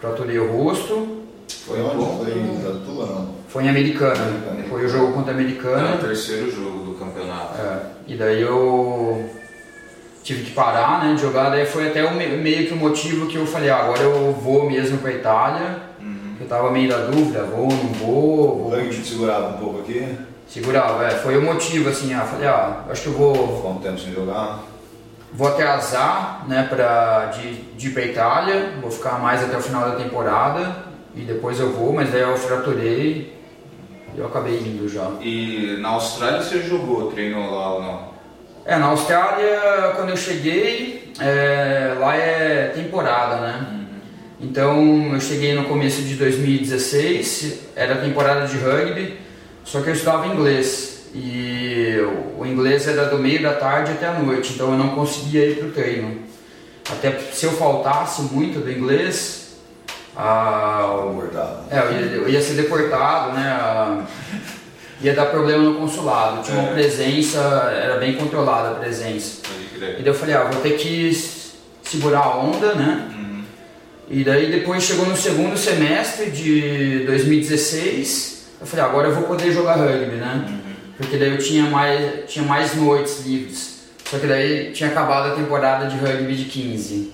fraturei 0.00 0.38
o 0.38 0.50
rosto. 0.50 1.22
Foi 1.66 1.80
onde? 1.80 2.24
Foi 2.24 2.32
em? 2.32 3.26
Foi 3.48 3.64
em 3.64 3.68
Americana. 3.68 4.14
Americana. 4.24 4.64
Foi 4.68 4.84
o 4.84 4.88
jogo 4.88 5.12
contra 5.12 5.32
a 5.32 5.34
É 5.34 5.36
o 5.36 5.40
Americana. 5.40 5.96
terceiro 5.98 6.50
jogo 6.50 6.85
campeonato. 6.96 7.60
É, 7.60 7.78
e 8.06 8.16
daí 8.16 8.40
eu 8.42 9.28
tive 10.22 10.44
que 10.44 10.50
parar, 10.52 11.04
né, 11.04 11.14
de 11.14 11.20
jogar. 11.22 11.50
Daí 11.50 11.64
foi 11.66 11.88
até 11.88 12.04
o 12.04 12.14
me- 12.14 12.26
meio 12.36 12.66
que 12.66 12.72
o 12.74 12.76
motivo 12.76 13.26
que 13.26 13.36
eu 13.36 13.46
falei, 13.46 13.70
ah, 13.70 13.76
agora 13.78 14.00
eu 14.02 14.32
vou 14.32 14.68
mesmo 14.68 14.98
para 14.98 15.12
Itália. 15.12 15.78
Uhum. 16.00 16.34
Eu 16.40 16.46
tava 16.48 16.70
meio 16.70 16.88
da 16.88 16.98
dúvida, 16.98 17.42
vou, 17.44 17.68
não 17.68 17.92
vou, 17.94 18.56
O 18.56 18.62
vou 18.64 18.70
rugby 18.70 18.90
te 19.02 19.08
segurava 19.08 19.48
um 19.50 19.58
pouco 19.58 19.80
aqui. 19.80 20.16
Segurava, 20.48 21.04
é, 21.06 21.10
foi 21.10 21.36
o 21.36 21.42
motivo, 21.42 21.88
assim, 21.90 22.14
ah, 22.14 22.20
falei, 22.20 22.46
ah, 22.48 22.80
acho 22.90 23.02
que 23.02 23.08
eu 23.08 23.12
vou, 23.14 23.34
Ficou 23.56 23.72
um 23.72 23.78
tempo 23.80 23.98
sem 23.98 24.12
jogar. 24.12 24.60
vou 25.32 25.48
atrasar, 25.48 26.44
né, 26.48 26.66
pra, 26.68 27.26
de, 27.26 27.52
de 27.76 27.88
ir 27.88 27.90
pra 27.90 28.02
Itália, 28.04 28.70
vou 28.80 28.90
ficar 28.90 29.18
mais 29.20 29.42
até 29.42 29.56
o 29.56 29.60
final 29.60 29.90
da 29.90 29.96
temporada 29.96 30.76
e 31.16 31.20
depois 31.22 31.58
eu 31.58 31.72
vou, 31.72 31.92
mas 31.92 32.10
daí 32.12 32.20
eu 32.22 32.36
fraturei 32.36 33.35
eu 34.16 34.26
acabei 34.26 34.58
indo 34.58 34.88
já. 34.88 35.10
E 35.20 35.76
na 35.80 35.90
Austrália 35.90 36.42
você 36.42 36.62
jogou, 36.62 37.10
treinou 37.10 37.50
lá 37.50 37.74
ou 37.74 37.82
não? 37.82 38.16
É, 38.64 38.76
na 38.76 38.86
Austrália, 38.86 39.92
quando 39.94 40.10
eu 40.10 40.16
cheguei, 40.16 41.12
é, 41.20 41.94
lá 41.98 42.16
é 42.16 42.72
temporada, 42.74 43.36
né? 43.36 43.86
Então 44.40 45.12
eu 45.12 45.20
cheguei 45.20 45.54
no 45.54 45.64
começo 45.64 46.02
de 46.02 46.14
2016, 46.14 47.60
era 47.74 47.96
temporada 47.96 48.46
de 48.46 48.58
rugby, 48.58 49.18
só 49.64 49.80
que 49.80 49.88
eu 49.88 49.94
estudava 49.94 50.26
inglês. 50.26 51.10
e 51.14 51.96
o 52.36 52.44
inglês 52.44 52.86
era 52.86 53.06
do 53.06 53.18
meio 53.18 53.42
da 53.42 53.54
tarde 53.54 53.92
até 53.92 54.06
a 54.06 54.18
noite, 54.18 54.52
então 54.52 54.72
eu 54.72 54.78
não 54.78 54.90
conseguia 54.90 55.46
ir 55.46 55.56
para 55.56 55.68
o 55.68 55.70
treino. 55.70 56.20
Até 56.90 57.18
se 57.32 57.46
eu 57.46 57.52
faltasse 57.52 58.22
muito 58.22 58.60
do 58.60 58.70
inglês, 58.70 59.45
a, 60.16 60.86
é, 61.70 61.78
eu, 61.78 61.92
ia, 61.92 62.16
eu 62.16 62.28
ia 62.28 62.40
ser 62.40 62.54
deportado, 62.54 63.32
né? 63.32 63.46
A, 63.48 64.04
ia 65.00 65.14
dar 65.14 65.26
problema 65.26 65.62
no 65.62 65.74
consulado. 65.74 66.42
Tinha 66.42 66.58
uma 66.58 66.70
é. 66.70 66.72
presença, 66.72 67.38
era 67.38 67.98
bem 67.98 68.14
controlada 68.14 68.70
a 68.70 68.74
presença. 68.74 69.42
E 69.76 69.78
daí 69.78 70.06
eu 70.06 70.14
falei, 70.14 70.34
ah, 70.34 70.44
vou 70.44 70.62
ter 70.62 70.76
que 70.76 71.12
segurar 71.82 72.20
a 72.20 72.38
onda, 72.38 72.74
né? 72.74 73.08
Uhum. 73.14 73.42
E 74.08 74.24
daí 74.24 74.50
depois 74.50 74.82
chegou 74.82 75.06
no 75.06 75.16
segundo 75.16 75.56
semestre 75.56 76.30
de 76.30 77.04
2016, 77.06 78.46
eu 78.60 78.66
falei, 78.66 78.84
ah, 78.84 78.88
agora 78.88 79.08
eu 79.08 79.14
vou 79.14 79.24
poder 79.24 79.52
jogar 79.52 79.74
rugby, 79.76 80.16
né? 80.16 80.46
Uhum. 80.48 80.58
Porque 80.96 81.18
daí 81.18 81.30
eu 81.30 81.38
tinha 81.38 81.64
mais, 81.64 82.24
tinha 82.26 82.44
mais 82.44 82.74
noites 82.74 83.26
livres. 83.26 83.76
Só 84.04 84.18
que 84.18 84.26
daí 84.26 84.72
tinha 84.72 84.88
acabado 84.88 85.32
a 85.32 85.34
temporada 85.34 85.86
de 85.86 85.96
rugby 85.98 86.34
de 86.34 86.44
15. 86.44 87.12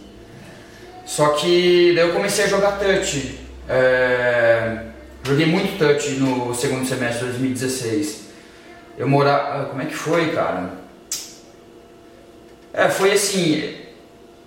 Só 1.05 1.31
que 1.31 1.93
daí 1.95 2.07
eu 2.07 2.13
comecei 2.13 2.45
a 2.45 2.49
jogar 2.49 2.79
touch. 2.79 3.39
É, 3.69 4.79
joguei 5.25 5.47
muito 5.47 5.79
touch 5.79 6.11
no 6.13 6.55
segundo 6.55 6.87
semestre 6.87 7.27
de 7.27 7.33
2016. 7.33 8.23
Eu 8.99 9.09
morava. 9.09 9.67
Como 9.67 9.83
é 9.83 9.87
que 9.87 9.95
foi, 9.95 10.31
cara? 10.31 10.71
É, 12.73 12.89
foi 12.89 13.13
assim. 13.13 13.75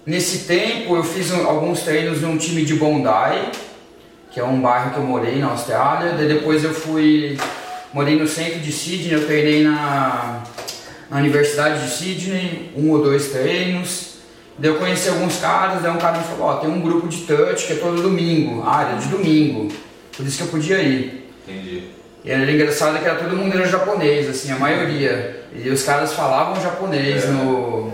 Nesse 0.06 0.40
tempo 0.46 0.96
eu 0.96 1.04
fiz 1.04 1.32
um, 1.32 1.48
alguns 1.48 1.82
treinos 1.82 2.22
num 2.22 2.38
time 2.38 2.64
de 2.64 2.76
Bondi, 2.76 3.52
que 4.30 4.40
é 4.40 4.44
um 4.44 4.62
bairro 4.62 4.92
que 4.92 4.98
eu 4.98 5.04
morei 5.04 5.38
na 5.38 5.48
Austrália. 5.48 6.14
Daí 6.14 6.28
depois 6.28 6.64
eu 6.64 6.74
fui 6.74 7.38
morei 7.96 8.20
no 8.20 8.28
centro 8.28 8.60
de 8.60 8.74
Sydney, 8.74 9.14
eu 9.14 9.26
treinei 9.26 9.64
na, 9.64 10.44
na 11.10 11.18
Universidade 11.18 11.82
de 11.82 11.96
Sydney, 11.96 12.72
um 12.76 12.92
ou 12.92 13.02
dois 13.02 13.30
treinos. 13.30 14.15
Daí 14.58 14.72
eu 14.72 14.78
conheci 14.78 15.10
alguns 15.10 15.38
caras, 15.40 15.82
daí 15.82 15.92
um 15.92 15.98
cara 15.98 16.18
me 16.18 16.24
falou, 16.24 16.48
ó, 16.48 16.54
tem 16.58 16.70
um 16.70 16.80
grupo 16.80 17.08
de 17.08 17.22
touch 17.22 17.68
que 17.68 17.74
é 17.74 17.76
todo 17.76 18.02
domingo, 18.02 18.64
área 18.66 18.98
de 18.98 19.08
domingo. 19.10 19.72
Por 20.16 20.26
isso 20.26 20.38
que 20.38 20.44
eu 20.44 20.48
podia 20.48 20.82
ir. 20.82 21.30
Entendi. 21.46 21.90
E 22.24 22.32
era 22.32 22.50
engraçado 22.50 22.98
que 23.00 23.06
era 23.06 23.20
todo 23.20 23.36
mundo 23.36 23.54
era 23.56 23.68
japonês, 23.68 24.30
assim, 24.30 24.52
a 24.52 24.58
maioria. 24.58 25.44
E 25.54 25.70
os 25.70 25.84
caras 25.84 26.14
falavam 26.14 26.62
japonês 26.62 27.26
é. 27.26 27.28
no. 27.28 27.94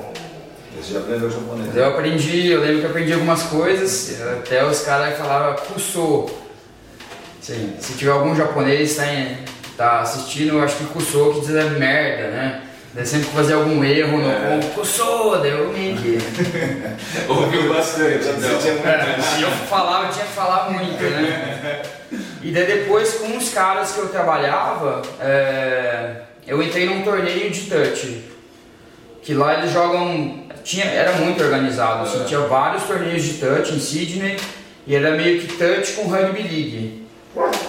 Você 0.80 0.94
já 0.94 1.00
aprendeu 1.00 1.30
japonês? 1.30 1.76
Eu 1.76 1.88
aprendi, 1.88 2.48
eu 2.48 2.62
lembro 2.62 2.80
que 2.80 2.84
eu 2.86 2.90
aprendi 2.90 3.14
algumas 3.14 3.44
coisas, 3.44 4.22
até 4.22 4.64
os 4.66 4.82
caras 4.82 5.18
falavam 5.18 5.56
kuso. 5.66 6.30
Sim, 7.42 7.74
se 7.80 7.94
tiver 7.94 8.12
algum 8.12 8.36
japonês, 8.36 8.96
tá 8.96 9.04
tá 9.76 10.02
assistindo, 10.02 10.56
eu 10.56 10.64
acho 10.64 10.78
que 10.78 10.86
Cusou 10.86 11.34
que 11.34 11.42
diz 11.42 11.56
é 11.56 11.64
merda, 11.72 12.30
né? 12.30 12.62
Daí 12.94 13.06
sempre 13.06 13.28
que 13.28 13.36
fazer 13.36 13.54
algum 13.54 13.82
erro 13.84 14.18
no 14.18 14.30
é. 14.30 14.60
Cusou, 14.76 15.40
daí 15.40 15.52
eu 15.52 15.72
meio 15.72 15.96
que. 15.96 16.18
Ouviu 17.30 17.74
bastante. 17.74 18.26
Tinha 18.62 18.74
é, 18.74 19.16
eu 19.44 19.50
falava, 19.68 20.12
tinha 20.12 20.26
que 20.26 20.34
falar 20.34 20.70
muito, 20.72 21.02
né? 21.02 21.82
E 22.42 22.52
daí 22.52 22.66
depois 22.66 23.14
com 23.14 23.38
os 23.38 23.50
caras 23.50 23.94
que 23.94 24.00
eu 24.00 24.10
trabalhava, 24.10 25.02
é, 25.22 26.16
eu 26.46 26.62
entrei 26.62 26.86
num 26.86 27.02
torneio 27.02 27.50
de 27.50 27.62
touch. 27.62 28.24
Que 29.22 29.34
lá 29.34 29.60
eles 29.60 29.72
jogam. 29.72 30.42
Tinha, 30.64 30.86
era 30.86 31.14
muito 31.14 31.42
organizado, 31.42 32.04
assim, 32.04 32.24
tinha 32.26 32.42
vários 32.42 32.84
torneios 32.84 33.24
de 33.24 33.34
touch 33.36 33.74
em 33.74 33.80
Sydney 33.80 34.38
e 34.86 34.96
era 34.96 35.12
meio 35.12 35.42
que 35.42 35.48
touch 35.58 35.94
com 35.94 36.04
rugby 36.04 36.44
league 36.44 37.02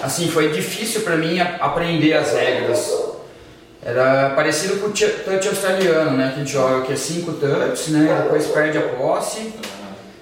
assim, 0.01 0.27
foi 0.27 0.51
difícil 0.51 1.01
para 1.01 1.15
mim 1.15 1.39
aprender 1.39 2.13
as 2.13 2.33
regras. 2.33 3.12
Era 3.85 4.29
parecido 4.29 4.77
com 4.77 4.87
o 4.87 4.91
touch 4.91 5.47
australiano, 5.47 6.11
né? 6.17 6.29
Que 6.29 6.35
a 6.35 6.39
gente 6.39 6.51
joga 6.51 6.85
que 6.85 6.93
é 6.93 6.95
5 6.95 7.33
touches, 7.33 7.89
né? 7.89 8.21
Depois 8.23 8.47
perde 8.47 8.77
a 8.77 8.81
posse. 8.81 9.53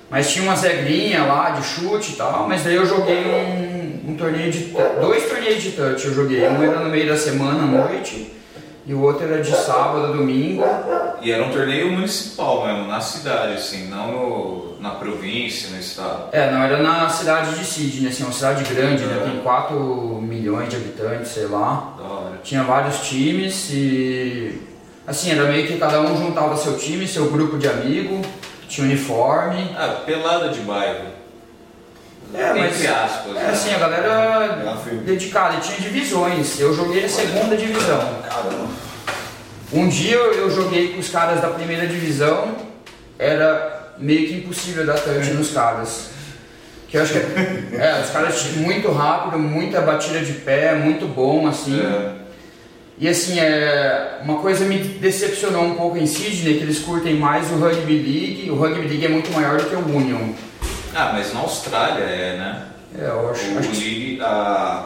Mas 0.10 0.30
tinha 0.30 0.44
umas 0.44 0.62
regrinhas 0.62 1.25
lá 1.27 1.51
de 1.51 1.65
chute 1.65 2.13
e 2.13 2.15
tal, 2.15 2.48
mas 2.48 2.63
daí 2.63 2.75
eu 2.75 2.86
joguei 2.86 3.24
um, 3.24 4.12
um 4.12 4.15
torneio 4.18 4.51
de. 4.51 4.75
dois 5.00 5.30
torneios 5.30 5.62
de 5.62 5.72
touch 5.72 6.06
eu 6.06 6.13
joguei. 6.13 6.46
Um 6.48 6.62
era 6.62 6.80
no 6.80 6.89
meio 6.89 7.08
da 7.08 7.15
semana 7.15 7.63
à 7.63 7.65
noite 7.65 8.34
e 8.86 8.94
o 8.94 9.01
outro 9.01 9.25
era 9.25 9.41
de 9.41 9.56
sábado 9.56 10.06
a 10.06 10.08
domingo. 10.08 10.63
E 11.22 11.32
era 11.32 11.44
um 11.44 11.51
torneio 11.51 11.92
municipal 11.92 12.66
mesmo, 12.66 12.88
na 12.88 13.00
cidade, 13.00 13.54
assim, 13.54 13.88
não 13.88 14.12
no, 14.12 14.82
na 14.82 14.92
província, 14.92 15.70
no 15.70 15.80
estado. 15.80 16.30
É, 16.32 16.51
não, 16.51 16.63
era 16.63 16.82
na 16.82 17.08
cidade 17.10 17.58
de 17.58 17.63
Sydney, 17.63 18.10
assim, 18.10 18.24
uma 18.24 18.32
cidade 18.32 18.63
grande, 18.63 19.04
né? 19.04 19.18
é. 19.18 19.25
né? 19.25 19.32
Tem 19.32 19.42
4 19.42 19.75
milhões 20.22 20.70
de 20.70 20.78
habitantes, 20.78 21.32
sei 21.32 21.46
lá. 21.46 21.94
Tinha 22.44 22.63
vários 22.63 23.08
times 23.08 23.70
e. 23.72 24.62
Assim, 25.06 25.32
era 25.32 25.44
meio 25.46 25.68
que 25.68 25.78
cada 25.78 26.01
um 26.01 26.18
juntava 26.18 26.56
seu 26.58 26.78
time, 26.78 27.08
seu 27.08 27.30
grupo 27.30 27.58
de 27.58 27.68
amigo, 27.68 28.22
tinha 28.68 28.88
uniforme. 28.88 29.75
Ah, 29.78 30.01
pelada 30.06 30.50
de 30.50 30.62
bairro. 30.62 31.06
É, 32.34 32.54
mas, 32.54 32.75
Entre 32.75 32.88
aspas. 32.88 33.36
É 33.36 33.40
né? 33.40 33.50
assim, 33.51 33.74
a 33.74 33.78
galera 33.78 34.78
dedicada, 35.06 35.58
e 35.58 35.60
tinha 35.60 35.80
divisões. 35.80 36.60
Eu 36.60 36.74
joguei 36.74 37.01
na 37.01 37.10
segunda 37.10 37.58
divisão. 37.58 38.00
Um 39.74 39.88
dia 39.88 40.16
eu 40.16 40.50
joguei 40.50 40.90
com 40.90 41.00
os 41.00 41.08
caras 41.08 41.42
da 41.42 41.48
primeira 41.48 41.88
divisão, 41.88 42.56
era 43.18 43.94
meio 43.98 44.28
que 44.28 44.36
impossível 44.36 44.86
dar 44.86 45.00
touch 45.00 45.32
nos 45.32 45.51
caras. 45.51 46.10
Que 46.90 46.98
eu 46.98 47.04
acho 47.04 47.13
que 47.13 47.20
é, 47.20 47.78
é, 47.78 48.01
os 48.04 48.10
caras 48.10 48.44
muito 48.58 48.92
rápido, 48.92 49.40
muita 49.40 49.80
batida 49.80 50.20
de 50.20 50.34
pé, 50.34 50.75
muito 50.75 51.08
bom 51.08 51.48
assim. 51.48 51.80
É. 51.80 52.12
E 52.98 53.08
assim, 53.08 53.40
é, 53.40 54.20
uma 54.24 54.40
coisa 54.40 54.66
me 54.66 54.78
decepcionou 54.78 55.63
um 55.63 55.75
pouco 55.75 55.98
em 55.98 56.06
Sydney, 56.06 56.58
que 56.58 56.63
eles 56.63 56.80
curtem 56.80 57.16
mais 57.16 57.50
o 57.50 57.56
Rugby 57.56 57.94
League. 57.94 58.51
O 58.51 58.56
Rugby 58.56 58.88
League 58.88 59.06
é 59.06 59.10
muito 59.10 59.32
maior 59.32 59.58
do 59.58 59.70
que 59.70 59.75
o 59.75 59.80
Union. 59.80 60.34
Ah, 60.94 61.12
mas 61.13 61.34
na 61.34 61.40
Austrália 61.40 62.04
é, 62.04 62.38
né? 62.38 62.63
É, 63.00 63.06
eu 63.06 63.32
acho. 63.32 63.51
O, 63.54 63.60
acho 63.60 63.70
League, 63.70 64.20
a, 64.22 64.86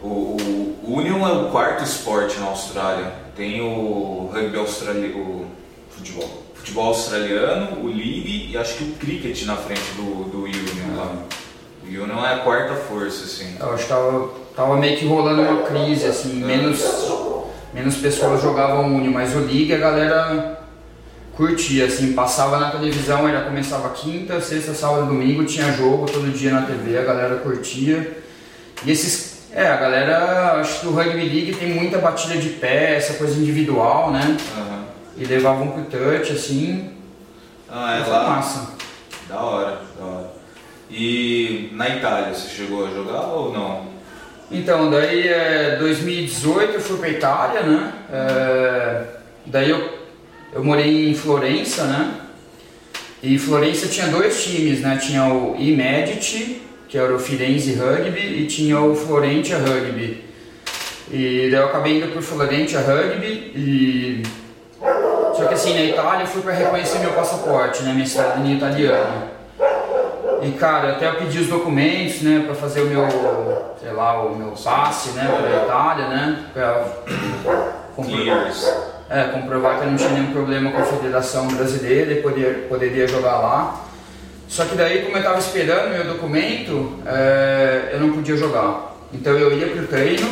o, 0.00 0.36
o 0.84 0.94
Union 0.96 1.26
é 1.26 1.32
o 1.32 1.50
quarto 1.50 1.82
esporte 1.82 2.38
na 2.38 2.46
Austrália. 2.46 3.23
Tem 3.36 3.60
o 3.60 4.30
rugby 4.32 4.56
australiano, 4.56 5.18
o 5.18 5.46
futebol, 5.90 6.44
futebol 6.54 6.88
australiano, 6.88 7.80
o 7.82 7.88
League 7.88 8.50
e 8.50 8.56
acho 8.56 8.76
que 8.76 8.84
o 8.84 8.92
cricket 8.92 9.44
na 9.44 9.56
frente 9.56 9.92
do, 9.96 10.24
do 10.30 10.44
Union 10.44 10.96
lá. 10.96 11.12
O 11.82 11.86
Union 11.86 12.24
é 12.24 12.34
a 12.34 12.38
quarta 12.38 12.74
força, 12.74 13.24
assim. 13.24 13.56
Eu 13.58 13.72
acho 13.72 13.82
que 13.82 13.88
tava, 13.88 14.30
tava 14.54 14.76
meio 14.76 14.96
que 14.96 15.06
rolando 15.06 15.42
uma 15.42 15.62
crise, 15.62 16.06
assim, 16.06 16.42
é. 16.42 16.46
menos, 16.46 16.82
menos 17.72 17.96
pessoas 17.96 18.40
jogavam 18.40 18.94
Union, 18.94 19.12
mas 19.12 19.34
o 19.34 19.40
League 19.40 19.72
a 19.74 19.78
galera 19.78 20.64
curtia, 21.36 21.86
assim, 21.86 22.12
passava 22.12 22.58
na 22.58 22.70
televisão, 22.70 23.28
era 23.28 23.42
começava 23.42 23.88
quinta, 23.90 24.40
sexta, 24.40 24.72
sábado, 24.72 25.06
domingo, 25.06 25.44
tinha 25.44 25.72
jogo 25.72 26.06
todo 26.06 26.32
dia 26.32 26.52
na 26.52 26.62
TV, 26.62 26.96
a 26.96 27.02
galera 27.02 27.36
curtia. 27.36 28.16
E 28.84 28.90
esses, 28.90 29.33
é, 29.54 29.66
a 29.66 29.76
galera, 29.76 30.60
acho 30.60 30.80
que 30.80 30.86
o 30.86 30.90
Rugby 30.90 31.28
League 31.28 31.56
tem 31.56 31.72
muita 31.74 31.98
batida 31.98 32.36
de 32.36 32.50
pé, 32.50 32.96
essa 32.96 33.14
coisa 33.14 33.38
individual, 33.40 34.10
né? 34.10 34.36
Uhum. 34.56 34.84
E 35.16 35.24
levavam 35.24 35.68
pro 35.68 35.84
touch, 35.84 36.32
assim. 36.32 36.90
Ah, 37.70 37.96
é 37.96 38.08
lá. 38.08 38.30
massa. 38.30 38.74
Da 39.28 39.40
hora, 39.40 39.80
da 39.98 40.04
hora. 40.04 40.30
E 40.90 41.70
na 41.72 41.88
Itália, 41.88 42.34
você 42.34 42.48
chegou 42.48 42.86
a 42.86 42.90
jogar 42.90 43.22
ou 43.28 43.52
não? 43.52 43.86
Então, 44.50 44.90
daí 44.90 45.28
é 45.28 45.76
2018 45.78 46.74
eu 46.74 46.80
fui 46.80 46.98
pra 46.98 47.08
Itália, 47.08 47.62
né? 47.62 47.92
É, 48.12 49.02
daí 49.46 49.70
eu 49.70 50.04
eu 50.54 50.62
morei 50.62 51.10
em 51.10 51.14
Florença, 51.14 51.82
né? 51.84 52.14
E 53.20 53.36
Florença 53.38 53.88
tinha 53.88 54.06
dois 54.06 54.44
times, 54.44 54.80
né? 54.80 54.96
Tinha 55.02 55.24
o 55.24 55.56
Imedit, 55.58 56.62
que 56.94 56.98
era 56.98 57.12
o 57.12 57.18
Firenze 57.18 57.74
Rugby, 57.74 58.20
e 58.20 58.46
tinha 58.46 58.78
o 58.80 58.94
Florentia 58.94 59.58
Rugby. 59.58 60.22
E 61.10 61.48
daí 61.50 61.60
eu 61.60 61.64
acabei 61.66 61.98
indo 61.98 62.12
pro 62.12 62.22
Florentia 62.22 62.78
Rugby 62.78 63.50
e... 63.52 64.22
Só 65.34 65.46
que 65.46 65.54
assim, 65.54 65.74
na 65.74 65.82
Itália 65.86 66.22
eu 66.22 66.28
fui 66.28 66.40
para 66.40 66.52
reconhecer 66.52 67.00
meu 67.00 67.10
passaporte, 67.10 67.82
né? 67.82 67.92
Minha 67.92 68.06
cidadania 68.06 68.54
italiana. 68.54 69.24
E 70.40 70.52
cara, 70.52 70.92
até 70.92 71.08
eu 71.08 71.16
pedi 71.16 71.40
os 71.40 71.48
documentos, 71.48 72.22
né, 72.22 72.44
para 72.46 72.54
fazer 72.54 72.82
o 72.82 72.86
meu, 72.86 73.08
sei 73.82 73.90
lá, 73.90 74.22
o 74.22 74.36
meu 74.36 74.52
passe, 74.52 75.08
né, 75.16 75.26
para 75.26 75.64
Itália, 75.64 76.06
né, 76.06 76.44
para 76.54 76.86
Clears 77.96 78.72
é, 79.10 79.24
comprovar 79.24 79.80
que 79.80 79.84
eu 79.84 79.90
não 79.90 79.96
tinha 79.96 80.10
nenhum 80.10 80.32
problema 80.32 80.70
com 80.70 80.78
a 80.78 80.84
Federação 80.84 81.48
Brasileira 81.48 82.12
e 82.12 82.22
poder, 82.22 82.68
poderia 82.68 83.08
jogar 83.08 83.38
lá. 83.38 83.84
Só 84.54 84.64
que 84.66 84.76
daí, 84.76 85.02
como 85.02 85.16
eu 85.16 85.18
estava 85.18 85.36
esperando 85.40 85.90
meu 85.90 86.04
documento, 86.04 87.00
é, 87.04 87.90
eu 87.92 87.98
não 87.98 88.12
podia 88.12 88.36
jogar. 88.36 88.94
Então 89.12 89.32
eu 89.32 89.58
ia 89.58 89.66
para 89.66 89.82
o 89.82 89.86
treino, 89.88 90.28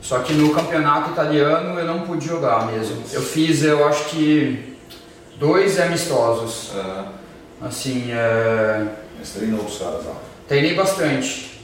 só 0.00 0.20
que 0.20 0.32
no 0.32 0.54
campeonato 0.54 1.10
italiano 1.10 1.78
eu 1.78 1.84
não 1.84 2.00
pude 2.00 2.26
jogar 2.26 2.66
mesmo. 2.66 3.02
Eu 3.12 3.20
fiz, 3.20 3.62
eu 3.62 3.86
acho 3.86 4.06
que, 4.06 4.74
dois 5.38 5.78
amistosos. 5.78 6.72
Uhum. 6.72 7.04
Assim, 7.68 8.10
é... 8.10 8.86
Mas 9.18 9.32
treinou 9.32 9.66
os 9.66 9.76
caras 9.76 10.06
lá? 10.06 10.14
Treinei 10.48 10.74
bastante. 10.74 11.60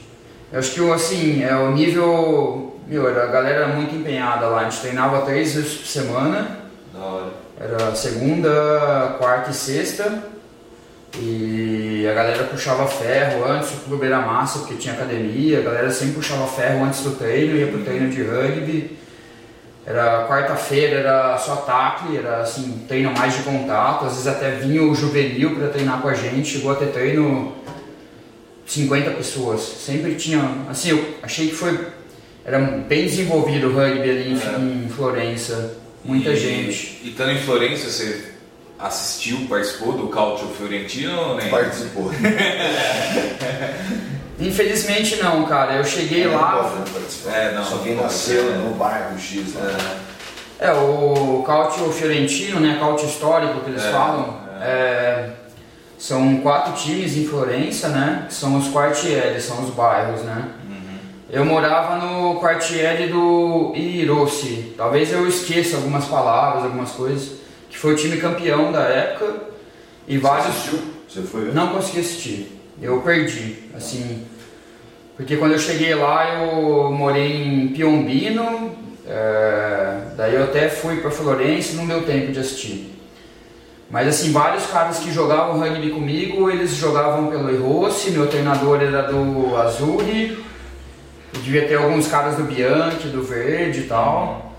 Eu 0.53 0.59
acho 0.59 0.71
que, 0.75 0.91
assim, 0.91 1.43
é 1.43 1.55
o 1.55 1.71
nível 1.71 2.79
Meu, 2.85 3.07
a 3.07 3.25
galera 3.25 3.61
era 3.61 3.67
muito 3.69 3.95
empenhada 3.95 4.45
lá. 4.45 4.59
A 4.59 4.63
gente 4.65 4.79
treinava 4.79 5.25
três 5.25 5.55
vezes 5.55 5.73
por 5.73 5.87
semana. 5.87 6.59
Da 6.93 6.99
hora. 6.99 7.31
Era 7.59 7.95
segunda, 7.95 9.15
quarta 9.17 9.49
e 9.49 9.55
sexta. 9.55 10.29
E 11.19 12.07
a 12.09 12.13
galera 12.13 12.43
puxava 12.45 12.87
ferro 12.87 13.45
antes, 13.45 13.71
o 13.71 13.77
clube 13.81 14.05
era 14.05 14.21
massa 14.21 14.59
porque 14.59 14.75
tinha 14.75 14.93
academia, 14.93 15.59
a 15.59 15.61
galera 15.61 15.91
sempre 15.91 16.15
puxava 16.15 16.47
ferro 16.47 16.85
antes 16.85 17.01
do 17.01 17.11
treino, 17.11 17.57
ia 17.57 17.67
pro 17.67 17.83
treino 17.83 18.09
de 18.09 18.23
rugby. 18.23 18.97
Era 19.85 20.27
quarta-feira, 20.27 20.99
era 20.99 21.37
só 21.37 21.57
tacle, 21.57 22.17
era 22.17 22.41
assim, 22.41 22.85
treino 22.87 23.11
mais 23.11 23.35
de 23.35 23.43
contato, 23.43 24.05
às 24.05 24.13
vezes 24.13 24.27
até 24.27 24.51
vinha 24.51 24.83
o 24.83 24.95
juvenil 24.95 25.55
para 25.55 25.69
treinar 25.69 26.01
com 26.01 26.07
a 26.07 26.13
gente, 26.13 26.49
chegou 26.49 26.71
a 26.71 26.75
ter 26.75 26.87
treino 26.87 27.55
50 28.65 29.11
pessoas. 29.11 29.59
Sempre 29.61 30.15
tinha, 30.15 30.39
assim, 30.69 30.91
eu 30.91 31.15
achei 31.23 31.49
que 31.49 31.55
foi 31.55 31.77
era 32.43 32.59
bem 32.59 33.03
desenvolvido 33.05 33.67
o 33.67 33.73
rugby 33.73 34.09
ali 34.09 34.31
em, 34.31 34.33
é. 34.33 34.85
em 34.85 34.89
Florença, 34.89 35.77
muita 36.03 36.31
e, 36.31 36.35
gente. 36.35 37.01
E 37.03 37.09
estando 37.09 37.31
em 37.31 37.39
Florença, 37.39 37.89
você 37.89 38.30
assistiu, 38.81 39.45
participou 39.47 39.93
do 39.93 40.07
Calcio 40.07 40.47
Fiorentino 40.47 41.17
ou 41.19 41.35
nem? 41.35 41.49
Participou. 41.49 42.11
Infelizmente 44.39 45.17
não, 45.17 45.45
cara. 45.45 45.75
Eu 45.75 45.83
cheguei 45.83 46.25
lá. 46.25 46.73
É, 47.27 47.53
não, 47.53 47.63
Só 47.63 47.77
quem 47.77 47.95
nasceu 47.95 48.55
no 48.57 48.73
bairro 48.73 49.17
X. 49.17 49.53
Né? 49.53 49.77
É. 50.59 50.67
é, 50.67 50.73
o 50.73 51.43
Calcio 51.45 51.91
Fiorentino, 51.91 52.59
né? 52.59 52.77
Calcio 52.79 53.07
histórico 53.07 53.59
que 53.59 53.69
eles 53.69 53.85
é, 53.85 53.91
falam. 53.91 54.41
É. 54.59 54.63
É, 54.63 55.29
são 55.97 56.37
quatro 56.37 56.73
times 56.73 57.15
em 57.15 57.27
Florença, 57.27 57.89
né? 57.89 58.25
Que 58.27 58.33
são 58.33 58.57
os 58.57 58.67
quartieri, 58.69 59.39
são 59.39 59.63
os 59.63 59.69
bairros, 59.69 60.21
né? 60.21 60.47
Uhum. 60.67 60.97
Eu 61.29 61.45
morava 61.45 61.97
no 61.97 62.39
quartiere 62.39 63.05
do 63.07 63.73
Irossi. 63.75 64.73
Talvez 64.75 65.13
eu 65.13 65.27
esqueça 65.27 65.75
algumas 65.75 66.05
palavras, 66.05 66.63
algumas 66.63 66.89
coisas 66.89 67.40
que 67.71 67.77
foi 67.77 67.93
o 67.93 67.95
time 67.95 68.17
campeão 68.17 68.71
da 68.71 68.81
época 68.81 69.33
e 70.07 70.17
Você 70.17 70.21
vários. 70.21 70.47
Assistiu? 70.47 70.79
Você 71.09 71.21
foi? 71.21 71.51
Não 71.51 71.69
consegui 71.69 72.01
assistir. 72.01 72.61
Eu 72.81 73.01
perdi, 73.01 73.69
assim, 73.75 74.25
porque 75.15 75.37
quando 75.37 75.53
eu 75.53 75.59
cheguei 75.59 75.95
lá 75.95 76.41
eu 76.41 76.91
morei 76.91 77.43
em 77.43 77.67
Piombino, 77.69 78.75
é, 79.07 80.01
daí 80.17 80.35
eu 80.35 80.43
até 80.43 80.67
fui 80.67 80.97
para 80.97 81.11
Florença 81.11 81.77
não 81.77 81.87
deu 81.87 82.03
tempo 82.03 82.31
de 82.31 82.39
assistir. 82.39 82.91
Mas 83.89 84.07
assim, 84.07 84.31
vários 84.31 84.65
caras 84.67 84.99
que 84.99 85.11
jogavam 85.11 85.59
rugby 85.59 85.91
comigo, 85.91 86.49
eles 86.49 86.71
jogavam 86.71 87.27
pelo 87.27 87.51
Irossi, 87.51 88.11
meu 88.11 88.27
treinador 88.27 88.81
era 88.81 89.03
do 89.03 89.55
Azuri, 89.57 90.43
devia 91.43 91.67
ter 91.67 91.75
alguns 91.75 92.07
caras 92.07 92.35
do 92.35 92.43
Bianchi, 92.43 93.07
do 93.09 93.21
Verde 93.21 93.81
e 93.81 93.83
tal. 93.83 94.50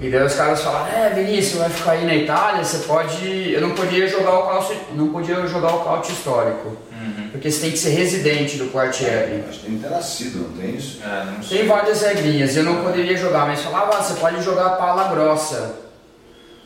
E 0.00 0.10
daí 0.10 0.22
os 0.22 0.34
caras 0.34 0.62
falaram, 0.62 0.96
é 0.96 1.10
Vinícius, 1.10 1.58
vai 1.58 1.70
ficar 1.70 1.92
aí 1.92 2.06
na 2.06 2.14
Itália, 2.14 2.62
você 2.62 2.78
pode. 2.86 3.52
Eu 3.52 3.60
não 3.60 3.70
podia 3.70 4.06
jogar 4.06 4.38
o 4.38 4.46
calcio, 4.46 4.76
não 4.94 5.08
podia 5.08 5.44
jogar 5.48 5.74
o 5.74 5.84
calcio 5.84 6.12
histórico. 6.12 6.76
Uhum. 6.92 7.28
Porque 7.32 7.50
você 7.50 7.62
tem 7.62 7.70
que 7.72 7.78
ser 7.78 7.90
residente 7.90 8.58
do 8.58 8.66
quartiere. 8.70 9.44
Acho 9.48 9.58
que 9.58 9.66
tem 9.66 9.76
que 9.76 9.82
ter 9.82 9.90
nascido, 9.90 10.50
não 10.50 10.56
tem 10.56 10.76
isso? 10.76 11.00
É, 11.02 11.24
não 11.24 11.40
tem 11.40 11.66
várias 11.66 12.00
regrinhas, 12.02 12.56
eu 12.56 12.62
não 12.62 12.84
poderia 12.84 13.16
jogar, 13.16 13.46
mas 13.46 13.60
falava, 13.60 13.98
ah, 13.98 14.02
você 14.02 14.20
pode 14.20 14.40
jogar 14.42 14.70
pala 14.70 15.08
grossa. 15.08 15.74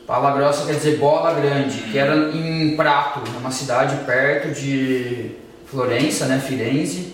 Pala 0.05 0.31
grossa 0.31 0.65
quer 0.67 0.73
dizer 0.73 0.97
bola 0.97 1.33
grande, 1.33 1.81
uhum. 1.81 1.91
que 1.91 1.97
era 1.97 2.15
em 2.15 2.75
Prato, 2.75 3.21
numa 3.31 3.49
cidade 3.49 3.95
perto 4.05 4.49
de 4.49 5.31
Florença, 5.65 6.27
né, 6.27 6.39
Firenze. 6.45 7.13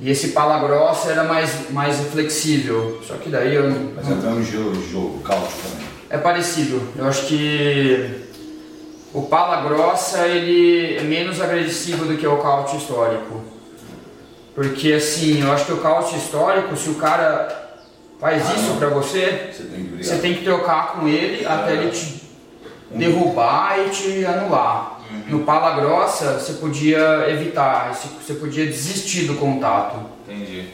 E 0.00 0.10
esse 0.10 0.28
pala 0.28 0.58
grossa 0.58 1.10
era 1.10 1.24
mais, 1.24 1.70
mais 1.70 2.00
flexível. 2.10 3.00
Só 3.06 3.14
que 3.14 3.28
daí 3.28 3.54
eu. 3.54 3.70
Mas 3.94 4.08
é 4.08 4.28
um 4.28 4.42
jogo, 4.42 4.74
jogo 4.90 5.20
cálcio 5.20 5.58
também. 5.62 5.86
É 6.08 6.16
parecido. 6.16 6.82
Eu 6.96 7.06
acho 7.06 7.26
que 7.26 8.28
o 9.12 9.22
pala 9.22 9.68
grossa 9.68 10.26
ele 10.26 10.96
é 10.96 11.02
menos 11.02 11.40
agressivo 11.40 12.06
do 12.06 12.16
que 12.16 12.26
o 12.26 12.38
cálcio 12.38 12.78
histórico. 12.78 13.42
Porque 14.54 14.92
assim, 14.94 15.42
eu 15.42 15.52
acho 15.52 15.66
que 15.66 15.72
o 15.72 15.78
cálcio 15.78 16.16
histórico, 16.16 16.76
se 16.76 16.88
o 16.88 16.94
cara 16.94 17.78
faz 18.18 18.42
ah, 18.48 18.54
isso 18.54 18.74
para 18.74 18.88
você, 18.88 19.50
você 19.52 19.62
tem, 19.62 20.02
você 20.02 20.16
tem, 20.18 20.34
que 20.34 20.44
trocar 20.44 20.92
com 20.92 21.08
ele 21.08 21.44
é. 21.44 21.48
até 21.48 21.72
ele 21.72 21.90
te 21.90 22.22
derrubar 22.90 23.78
e 23.80 23.90
te 23.90 24.24
anular. 24.24 24.99
No 25.28 25.40
pala 25.40 25.80
grossa, 25.80 26.38
você 26.38 26.54
podia 26.54 27.28
evitar, 27.30 27.94
você 27.94 28.34
podia 28.34 28.66
desistir 28.66 29.24
do 29.24 29.34
contato. 29.34 29.98
Entendi. 30.28 30.68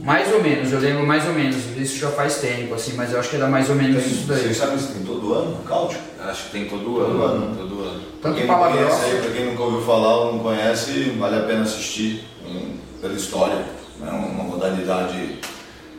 Mais 0.00 0.32
ou 0.32 0.42
menos, 0.42 0.72
eu 0.72 0.80
lembro 0.80 1.06
mais 1.06 1.26
ou 1.26 1.32
menos, 1.32 1.56
isso 1.76 1.98
já 1.98 2.10
faz 2.10 2.36
tempo, 2.36 2.74
assim, 2.74 2.94
mas 2.94 3.12
eu 3.12 3.20
acho 3.20 3.30
que 3.30 3.36
era 3.36 3.46
mais 3.46 3.70
ou 3.70 3.76
menos 3.76 4.02
tem, 4.02 4.12
isso 4.12 4.26
daí. 4.26 4.42
Vocês 4.42 4.56
sabem 4.56 4.78
se 4.78 4.92
tem 4.92 5.02
todo 5.02 5.32
ano 5.32 5.56
cáutico? 5.64 6.02
Acho 6.20 6.44
que 6.44 6.50
tem 6.50 6.64
todo, 6.68 6.84
todo 6.84 7.00
ano, 7.00 7.24
ano. 7.24 7.56
Todo 7.56 7.82
ano. 7.82 8.02
Tanto 8.20 8.36
quem 8.36 8.46
pala 8.46 8.76
grossa. 8.76 9.04
Aí, 9.04 9.20
pra 9.20 9.30
quem 9.30 9.46
nunca 9.46 9.62
ouviu 9.62 9.82
falar 9.82 10.16
ou 10.16 10.32
não 10.32 10.38
conhece, 10.40 11.10
vale 11.18 11.36
a 11.36 11.42
pena 11.42 11.62
assistir 11.62 12.24
um, 12.44 12.76
pela 13.00 13.14
história. 13.14 13.64
É 14.00 14.04
né? 14.04 14.10
uma 14.10 14.44
modalidade 14.44 15.38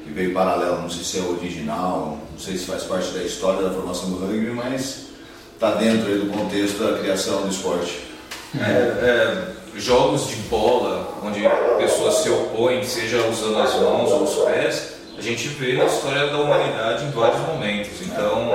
que 0.04 0.12
veio 0.12 0.34
paralela, 0.34 0.82
não 0.82 0.89
sei 0.89 1.04
se 1.04 1.18
é 1.18 1.22
original, 1.22 2.20
não 2.32 2.39
sei 2.39 2.58
se 2.58 2.65
faz 2.65 2.84
parte 2.84 3.12
da 3.12 3.24
história 3.24 3.63
da 3.63 3.74
formação 3.74 4.10
do 4.12 4.20
rugby, 4.20 4.52
mas 4.52 5.08
está 5.56 5.72
dentro 5.72 6.20
do 6.20 6.32
contexto 6.32 6.84
da 6.84 7.00
criação 7.00 7.41
do 7.41 7.50
esporte. 7.50 8.02
É, 8.60 8.62
é, 8.62 9.80
jogos 9.80 10.28
de 10.28 10.36
bola, 10.48 11.18
onde 11.24 11.41
pessoas 11.78 12.15
se 12.15 12.30
opõem, 12.30 12.84
seja 12.84 13.26
usando 13.28 13.60
as 13.60 13.74
mãos 13.76 14.12
ou 14.12 14.24
os 14.24 14.36
pés, 14.46 14.96
a 15.18 15.22
gente 15.22 15.48
vê 15.48 15.74
na 15.74 15.86
história 15.86 16.28
da 16.28 16.38
humanidade 16.38 17.06
em 17.06 17.12
vários 17.12 17.39
momentos. 17.48 18.02
Então. 18.02 18.50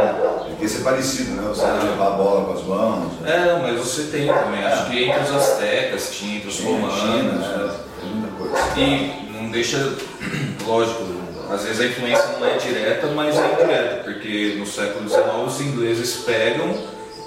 Tem 0.46 0.56
que 0.56 0.68
ser 0.68 0.84
parecido, 0.84 1.32
né? 1.32 1.48
Você 1.48 1.64
é, 1.64 1.90
levar 1.90 2.06
a 2.06 2.10
bola 2.10 2.44
com 2.44 2.52
as 2.52 2.62
mãos. 2.64 3.12
Né? 3.20 3.30
É, 3.30 3.58
mas 3.62 3.78
você 3.78 4.02
tem 4.04 4.26
também. 4.26 4.62
Acho 4.62 4.90
que 4.90 5.04
entre 5.04 5.22
os 5.22 5.34
astecas 5.34 6.10
tinha, 6.12 6.36
entre 6.36 6.48
os 6.48 6.60
romanos. 6.60 7.00
China, 7.00 7.32
né? 7.32 7.74
Tem 8.00 8.10
muita 8.10 8.36
coisa. 8.36 8.78
E 8.78 9.32
não 9.32 9.50
deixa. 9.50 9.78
Lógico, 10.66 11.02
às 11.50 11.64
vezes 11.64 11.80
a 11.80 11.86
influência 11.86 12.26
não 12.38 12.46
é 12.46 12.56
direta, 12.56 13.08
mas 13.08 13.36
é 13.36 13.52
indireta, 13.52 14.04
porque 14.04 14.54
no 14.56 14.66
século 14.66 15.08
XIX 15.08 15.26
os 15.46 15.60
ingleses 15.60 16.16
pegam 16.24 16.76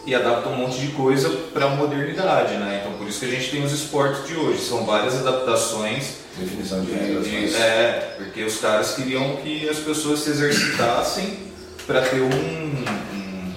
e 0.06 0.16
adaptam 0.16 0.54
um 0.54 0.58
monte 0.58 0.80
de 0.80 0.88
coisa 0.88 1.30
para 1.54 1.66
a 1.66 1.70
modernidade, 1.70 2.56
né? 2.56 2.82
Então 2.82 2.98
por 2.98 3.08
isso 3.08 3.20
que 3.20 3.26
a 3.26 3.30
gente 3.30 3.52
tem 3.52 3.64
os 3.64 3.72
esportes 3.72 4.28
de 4.28 4.36
hoje, 4.36 4.62
são 4.62 4.86
várias 4.86 5.16
adaptações. 5.16 6.24
Definição 6.38 6.82
de. 6.84 6.92
De, 7.22 7.56
é, 7.56 8.16
porque 8.18 8.44
os 8.44 8.60
caras 8.60 8.96
queriam 8.96 9.38
que 9.38 9.68
as 9.70 9.78
pessoas 9.80 10.20
se 10.20 10.30
exercitassem 10.30 11.40
para 11.86 12.02
ter 12.02 12.22
um, 12.22 12.30
um, 12.30 13.54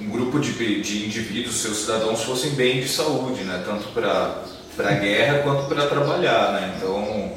um, 0.00 0.10
grupo 0.10 0.38
de, 0.38 0.52
de 0.82 1.06
indivíduos, 1.06 1.56
seus 1.56 1.78
cidadãos 1.78 2.22
fossem 2.22 2.50
bem 2.50 2.80
de 2.80 2.88
saúde, 2.88 3.42
né? 3.44 3.62
Tanto 3.64 3.88
para 3.88 4.44
a 4.78 4.92
guerra 4.92 5.38
quanto 5.42 5.68
para 5.68 5.86
trabalhar, 5.86 6.52
né? 6.52 6.74
Então 6.76 7.32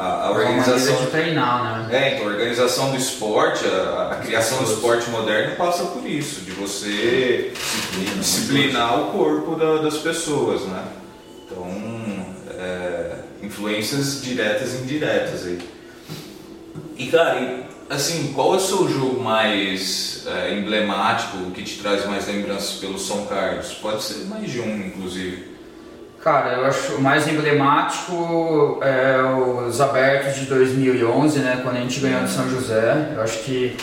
a, 0.00 0.28
a 0.28 0.30
organização 0.30 0.96
de 0.96 1.06
treinar, 1.10 1.86
né? 1.86 1.88
É, 1.92 2.14
então 2.14 2.26
a 2.26 2.30
organização 2.30 2.90
do 2.90 2.96
esporte, 2.96 3.66
a, 3.66 4.12
a 4.12 4.16
criação 4.16 4.64
do 4.64 4.72
esporte 4.72 5.10
moderno 5.10 5.56
passa 5.56 5.84
por 5.84 6.08
isso, 6.08 6.40
de 6.40 6.52
você 6.52 7.52
Disciplina, 7.52 8.18
disciplinar 8.18 9.00
o 9.00 9.12
corpo 9.12 9.56
da, 9.56 9.82
das 9.82 9.98
pessoas, 9.98 10.62
né? 10.62 10.84
Então, 11.44 11.66
é, 12.58 13.16
influências 13.42 14.22
diretas 14.22 14.72
e 14.72 14.76
indiretas 14.78 15.46
aí. 15.46 15.58
E 16.96 17.06
cara, 17.08 17.64
assim, 17.90 18.32
qual 18.32 18.54
é 18.54 18.56
o 18.56 18.60
seu 18.60 18.88
jogo 18.88 19.22
mais 19.22 20.24
é, 20.26 20.54
emblemático 20.54 21.50
que 21.50 21.62
te 21.62 21.78
traz 21.78 22.06
mais 22.06 22.26
lembranças 22.26 22.78
pelo 22.78 22.98
São 22.98 23.26
Carlos? 23.26 23.74
Pode 23.74 24.02
ser 24.02 24.24
mais 24.24 24.50
de 24.50 24.60
um, 24.60 24.86
inclusive. 24.86 25.49
Cara, 26.22 26.52
eu 26.52 26.66
acho 26.66 26.96
o 26.96 27.00
mais 27.00 27.26
emblemático 27.26 28.78
é 28.82 29.22
os 29.66 29.80
abertos 29.80 30.34
de 30.34 30.44
2011, 30.44 31.38
né, 31.38 31.60
quando 31.62 31.76
a 31.76 31.80
gente 31.80 31.98
ganhou 31.98 32.22
de 32.24 32.30
São 32.30 32.48
José. 32.50 33.12
Eu 33.14 33.22
acho 33.22 33.38
que 33.38 33.74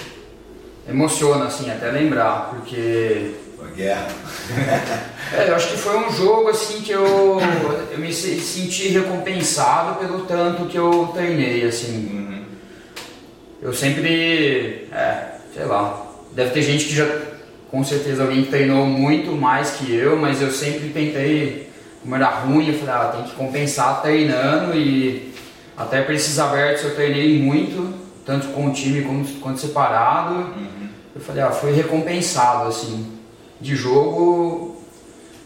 emociona, 0.87 1.45
assim, 1.45 1.71
até 1.71 1.89
lembrar, 1.89 2.51
porque... 2.51 3.31
Foi 3.57 3.71
guerra. 3.71 4.07
é, 5.33 5.49
eu 5.49 5.55
acho 5.55 5.69
que 5.69 5.77
foi 5.77 5.97
um 5.97 6.11
jogo, 6.11 6.49
assim, 6.49 6.81
que 6.81 6.91
eu, 6.91 7.39
eu 7.91 7.97
me 7.97 8.13
senti 8.13 8.89
recompensado 8.89 9.95
pelo 9.95 10.19
tanto 10.25 10.67
que 10.67 10.77
eu 10.77 11.09
treinei, 11.15 11.65
assim. 11.65 12.07
Uhum. 12.13 12.45
Eu 13.63 13.73
sempre, 13.73 14.87
é, 14.91 15.29
sei 15.55 15.65
lá, 15.65 16.05
deve 16.33 16.51
ter 16.51 16.61
gente 16.61 16.85
que 16.85 16.95
já, 16.95 17.07
com 17.71 17.83
certeza 17.83 18.21
alguém 18.21 18.43
que 18.43 18.51
treinou 18.51 18.85
muito 18.85 19.31
mais 19.31 19.71
que 19.71 19.91
eu, 19.91 20.15
mas 20.15 20.39
eu 20.39 20.51
sempre 20.51 20.89
tentei 20.89 21.66
como 22.07 22.15
era 22.15 22.29
ruim, 22.29 22.69
eu 22.69 22.79
falei, 22.79 22.95
ah, 22.95 23.11
tem 23.13 23.23
que 23.25 23.35
compensar 23.35 24.01
treinando 24.01 24.73
e 24.73 25.33
até 25.75 26.01
para 26.01 26.13
esses 26.13 26.39
abertos 26.39 26.85
eu 26.85 26.95
treinei 26.95 27.37
muito, 27.37 27.93
tanto 28.25 28.47
com 28.47 28.67
o 28.67 28.71
time 28.71 29.01
quanto, 29.01 29.29
quanto 29.41 29.59
separado. 29.59 30.35
Uhum. 30.35 30.87
Eu 31.13 31.19
falei, 31.19 31.43
ah, 31.43 31.51
foi 31.51 31.73
recompensado, 31.73 32.69
assim. 32.69 33.11
De 33.59 33.75
jogo 33.75 34.81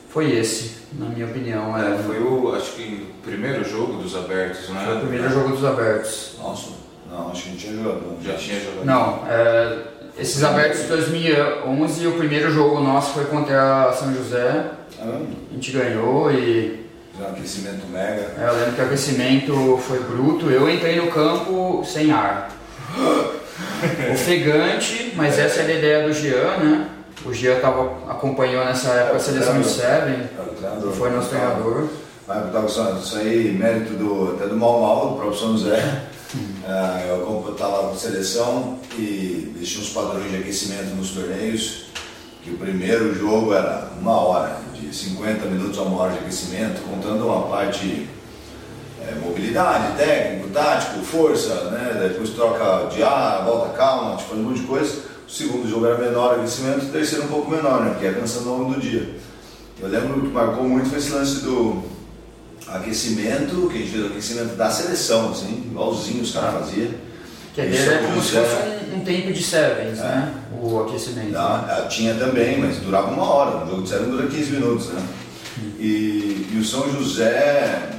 foi 0.09 0.37
esse, 0.37 0.83
na 0.93 1.07
minha 1.07 1.25
opinião. 1.25 1.75
É, 1.75 1.97
foi 1.97 2.21
o, 2.21 2.53
acho 2.53 2.73
que, 2.73 3.07
o 3.19 3.23
primeiro 3.23 3.67
jogo 3.67 3.93
dos 3.93 4.15
abertos, 4.15 4.69
né? 4.69 4.83
Foi 4.85 4.97
o 4.97 4.99
primeiro 4.99 5.29
jogo 5.31 5.49
dos 5.55 5.65
abertos. 5.65 6.35
Nossa, 6.39 6.69
Não, 7.09 7.31
acho 7.31 7.41
que 7.41 7.49
não 7.49 7.57
tinha 7.57 7.73
jogado. 7.73 8.01
Não, 8.01 8.23
Já 8.23 8.33
tinha 8.35 8.59
jogado? 8.59 8.85
Não, 8.85 9.23
é, 9.27 9.79
esses 10.19 10.43
abertos 10.43 10.81
de 10.81 10.87
2011, 10.89 12.05
o 12.05 12.11
primeiro 12.11 12.51
jogo 12.51 12.79
nosso 12.81 13.13
foi 13.13 13.25
contra 13.25 13.89
a 13.89 13.93
São 13.93 14.13
José. 14.13 14.73
A 15.01 15.53
gente 15.53 15.71
ganhou 15.71 16.31
e 16.31 16.85
já 17.17 17.25
um 17.25 17.31
aquecimento 17.31 17.87
mega. 17.87 18.33
é, 18.37 18.47
eu 18.47 18.53
lembro 18.53 18.73
que 18.73 18.81
o 18.81 18.85
aquecimento 18.85 19.79
foi 19.87 19.99
bruto. 19.99 20.49
Eu 20.51 20.69
entrei 20.69 20.95
no 20.97 21.11
campo 21.11 21.83
sem 21.83 22.11
ar. 22.11 22.51
Ofegante, 24.13 25.13
mas 25.15 25.39
essa 25.39 25.61
era 25.61 25.73
a 25.73 25.75
ideia 25.75 26.07
do 26.07 26.13
Jean, 26.13 26.57
né? 26.57 26.89
O 27.25 27.33
Jean 27.33 27.59
tava, 27.59 28.11
acompanhou 28.11 28.63
nessa 28.63 28.89
época 28.89 29.17
a 29.17 29.19
seleção 29.19 29.59
de 29.59 29.67
Seven, 29.67 30.29
o 30.39 30.55
treinador. 30.55 30.93
foi 30.93 31.09
nosso 31.09 31.29
treinador. 31.29 31.87
Mas 32.27 32.45
eu 32.45 32.51
tava 32.51 32.69
falando, 32.69 33.03
isso 33.03 33.17
aí, 33.17 33.51
mérito 33.51 33.93
do, 33.93 34.35
até 34.35 34.47
do 34.47 34.55
Mal 34.55 34.81
Mal, 34.81 35.09
do 35.09 35.15
próprio 35.15 35.39
São 35.39 35.57
José. 35.57 36.03
Ah, 36.65 37.01
eu 37.09 37.49
estava 37.51 37.87
com 37.87 37.93
a 37.93 37.97
seleção 37.97 38.79
e 38.97 39.51
tinham 39.63 39.83
os 39.83 39.89
padrões 39.89 40.29
de 40.29 40.37
aquecimento 40.37 40.95
nos 40.95 41.09
torneios, 41.11 41.85
que 42.43 42.51
o 42.51 42.57
primeiro 42.57 43.13
jogo 43.13 43.53
era 43.53 43.89
uma 43.99 44.13
hora, 44.13 44.57
de 44.81 44.95
50 44.95 45.45
minutos 45.45 45.77
a 45.77 45.83
uma 45.83 46.01
hora 46.01 46.13
de 46.13 46.19
aquecimento, 46.19 46.81
contando 46.81 47.25
uma 47.25 47.47
parte 47.47 48.07
é, 49.07 49.15
mobilidade, 49.15 49.95
técnico, 49.97 50.49
tático, 50.49 51.03
força, 51.03 51.53
né? 51.71 52.07
depois 52.09 52.31
troca 52.31 52.87
de 52.87 53.03
ar, 53.03 53.45
volta 53.45 53.77
calma, 53.77 54.17
tipo, 54.17 54.35
um 54.35 54.43
monte 54.43 54.61
de 54.61 54.67
coisa. 54.67 55.11
O 55.27 55.31
segundo 55.31 55.69
jogo 55.69 55.85
era 55.85 55.97
menor 55.97 56.35
aquecimento, 56.35 56.85
o 56.85 56.89
terceiro 56.89 57.25
um 57.25 57.27
pouco 57.27 57.51
menor, 57.51 57.81
né? 57.81 57.91
porque 57.91 58.07
é 58.07 58.13
cansando 58.13 58.49
ao 58.49 58.57
longo 58.57 58.73
do 58.73 58.81
dia. 58.81 59.15
Eu 59.79 59.87
lembro 59.87 60.21
que 60.21 60.27
marcou 60.27 60.63
muito 60.63 60.89
foi 60.89 60.99
esse 60.99 61.11
lance 61.11 61.41
do 61.41 61.83
aquecimento, 62.67 63.69
que 63.69 63.77
a 63.77 63.79
gente 63.79 63.91
fez 63.91 64.03
o 64.03 64.07
aquecimento 64.07 64.55
da 64.55 64.69
seleção, 64.69 65.31
assim, 65.31 65.63
igualzinho 65.71 66.21
os 66.21 66.31
caras 66.31 66.67
faziam. 66.67 66.91
Que 67.53 67.61
é 67.61 67.97
como 68.05 68.21
se 68.21 68.31
fosse 68.31 68.55
um, 68.55 68.80
um 68.93 69.01
tempo 69.01 69.31
de 69.31 69.43
Sevens, 69.43 69.99
né? 69.99 70.33
O 70.61 70.81
aquecimento. 70.81 71.35
Ah, 71.37 71.87
tinha 71.89 72.15
também, 72.15 72.59
mas 72.59 72.77
durava 72.77 73.11
uma 73.11 73.23
hora. 73.23 73.65
O 73.65 73.69
jogo 73.69 73.81
de 73.83 73.89
série 73.89 74.05
dura 74.05 74.27
15 74.27 74.51
minutos, 74.51 74.89
né? 74.89 75.01
E, 75.79 76.49
e 76.53 76.57
o 76.59 76.65
São 76.65 76.89
José, 76.91 77.89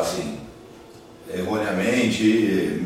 assim, 0.00 0.38
erroneamente, 1.32 2.84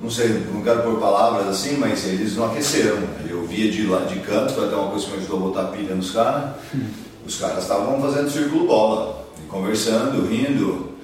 não 0.00 0.10
sei, 0.10 0.44
não 0.52 0.62
quero 0.62 0.82
pôr 0.82 1.00
palavras 1.00 1.48
assim, 1.48 1.76
mas 1.78 2.04
eles 2.06 2.36
não 2.36 2.46
aqueceram. 2.46 2.98
Eu 3.28 3.46
via 3.46 3.70
de 3.70 3.86
lá 3.86 4.00
de 4.00 4.20
canto, 4.20 4.52
foi 4.52 4.66
até 4.66 4.76
uma 4.76 4.90
coisa 4.90 5.06
que 5.06 5.12
me 5.12 5.18
ajudou 5.18 5.36
a 5.36 5.40
botar 5.40 5.64
pilha 5.68 5.94
nos 5.94 6.10
caras. 6.10 6.50
Os 7.26 7.38
caras 7.38 7.62
estavam 7.62 8.00
fazendo 8.00 8.30
círculo 8.30 8.66
bola, 8.66 9.26
conversando, 9.48 10.26
rindo. 10.28 10.94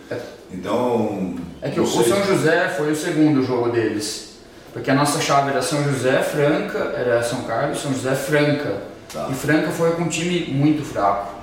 Então. 0.53 1.37
É 1.62 1.71
que 1.71 1.81
o. 1.81 1.87
São 1.87 2.27
José 2.27 2.69
foi 2.77 2.93
o 2.93 2.97
segundo 2.97 3.43
jogo 3.43 3.71
deles. 3.71 4.30
Porque 4.73 4.91
a 4.91 4.95
nossa 4.95 5.21
chave 5.21 5.51
era 5.51 5.63
São 5.63 5.83
José, 5.85 6.23
Franca, 6.23 6.79
era 6.97 7.23
São 7.23 7.43
Carlos, 7.43 7.81
São 7.81 7.93
José, 7.93 8.15
Franca. 8.15 8.83
Tá. 9.13 9.27
E 9.31 9.35
Franca 9.35 9.71
foi 9.71 9.91
com 9.93 10.03
um 10.03 10.09
time 10.09 10.47
muito 10.53 10.85
fraco. 10.85 11.35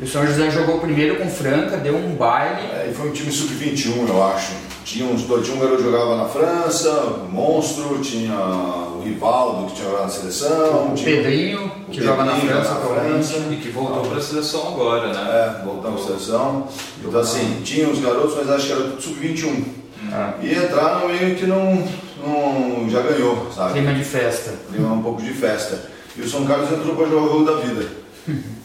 E 0.00 0.04
o 0.04 0.08
São 0.08 0.26
José 0.26 0.50
jogou 0.50 0.80
primeiro 0.80 1.16
com 1.16 1.28
Franca, 1.30 1.76
deu 1.78 1.96
um 1.96 2.14
baile. 2.14 2.60
É, 2.72 2.88
e 2.90 2.94
foi 2.94 3.08
um 3.08 3.12
time 3.12 3.30
sub-21, 3.32 4.08
eu 4.08 4.22
acho. 4.26 4.52
Tinha, 4.84 5.06
uns, 5.06 5.22
dois- 5.22 5.46
tinha 5.46 5.56
um 5.56 5.60
garoto 5.60 5.78
que 5.78 5.90
jogava 5.90 6.16
na 6.16 6.24
França, 6.26 6.90
o 6.90 7.28
Monstro, 7.32 8.00
tinha 8.00 8.34
o 8.38 9.00
Rivaldo 9.02 9.68
que 9.68 9.76
tinha 9.76 9.88
jogado 9.88 10.02
na 10.04 10.10
seleção, 10.10 10.88
O 10.88 10.94
tinha 10.94 11.16
Pedrinho, 11.16 11.72
o 11.88 11.90
que 11.90 12.02
joga 12.02 12.24
na 12.24 12.32
Pedrinho, 12.32 12.52
França 12.54 12.70
na 12.70 12.76
atualmente. 12.76 13.08
França. 13.28 13.34
E 13.50 13.56
que 13.56 13.68
voltou 13.70 14.02
para 14.04 14.18
a 14.18 14.20
seleção 14.20 14.68
agora, 14.68 15.10
né? 15.14 15.20
É, 15.60 15.64
voltamos 15.64 16.02
à 16.02 16.06
seleção. 16.08 16.68
Então 17.02 17.18
assim, 17.20 17.62
tinha 17.64 17.88
os 17.88 17.98
garotos, 18.00 18.34
mas 18.36 18.50
acho 18.50 18.66
que 18.66 18.72
era 18.72 18.82
tudo 18.82 19.00
sub-21. 19.00 19.64
Ah, 20.12 20.34
E 20.42 20.52
entraram 20.52 21.08
meio 21.08 21.34
que 21.34 21.46
não, 21.46 21.82
não 22.26 22.88
já 22.88 23.00
ganhou, 23.02 23.50
sabe? 23.52 23.74
clima 23.74 23.94
de 23.94 24.04
festa. 24.04 24.54
Deu 24.70 24.86
um 24.86 25.02
pouco 25.02 25.22
de 25.22 25.32
festa. 25.32 25.90
E 26.16 26.20
o 26.22 26.28
São 26.28 26.44
Carlos 26.44 26.70
entrou 26.72 26.94
para 26.96 27.06
jogar 27.06 27.22
o 27.22 27.28
jogo 27.28 27.44
da 27.44 27.56
vida. 27.60 27.88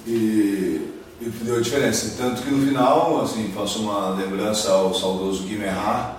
E, 0.08 0.90
e 1.22 1.30
deu 1.44 1.58
a 1.58 1.62
diferença. 1.62 2.16
Tanto 2.18 2.42
que 2.42 2.50
no 2.52 2.66
final, 2.66 3.22
assim, 3.22 3.52
faço 3.56 3.82
uma 3.82 4.10
lembrança 4.12 4.72
ao 4.72 4.94
saudoso 4.94 5.44
Guimerá. 5.44 6.16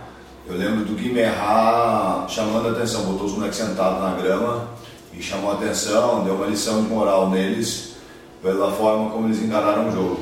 Eu 0.47 0.57
lembro 0.57 0.85
do 0.85 0.95
Guimerá 0.95 2.27
chamando 2.29 2.69
a 2.69 2.73
atenção, 2.73 3.03
botou 3.05 3.27
os 3.27 3.33
moleques 3.33 3.59
sentados 3.59 4.01
na 4.03 4.15
grama 4.21 4.69
e 5.15 5.23
chamou 5.23 5.51
a 5.51 5.55
atenção, 5.55 6.25
deu 6.25 6.35
uma 6.35 6.47
lição 6.47 6.83
de 6.83 6.89
moral 6.89 7.31
neles 7.31 7.95
pela 8.43 8.73
forma 8.73 9.11
como 9.11 9.27
eles 9.29 9.43
encararam 9.43 9.89
o 9.89 9.93
jogo. 9.93 10.21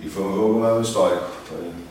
E 0.00 0.08
foi 0.08 0.24
um 0.24 0.34
jogo 0.34 0.60
mesmo 0.60 0.80
histórico. 0.80 1.26
Foi- 1.48 1.83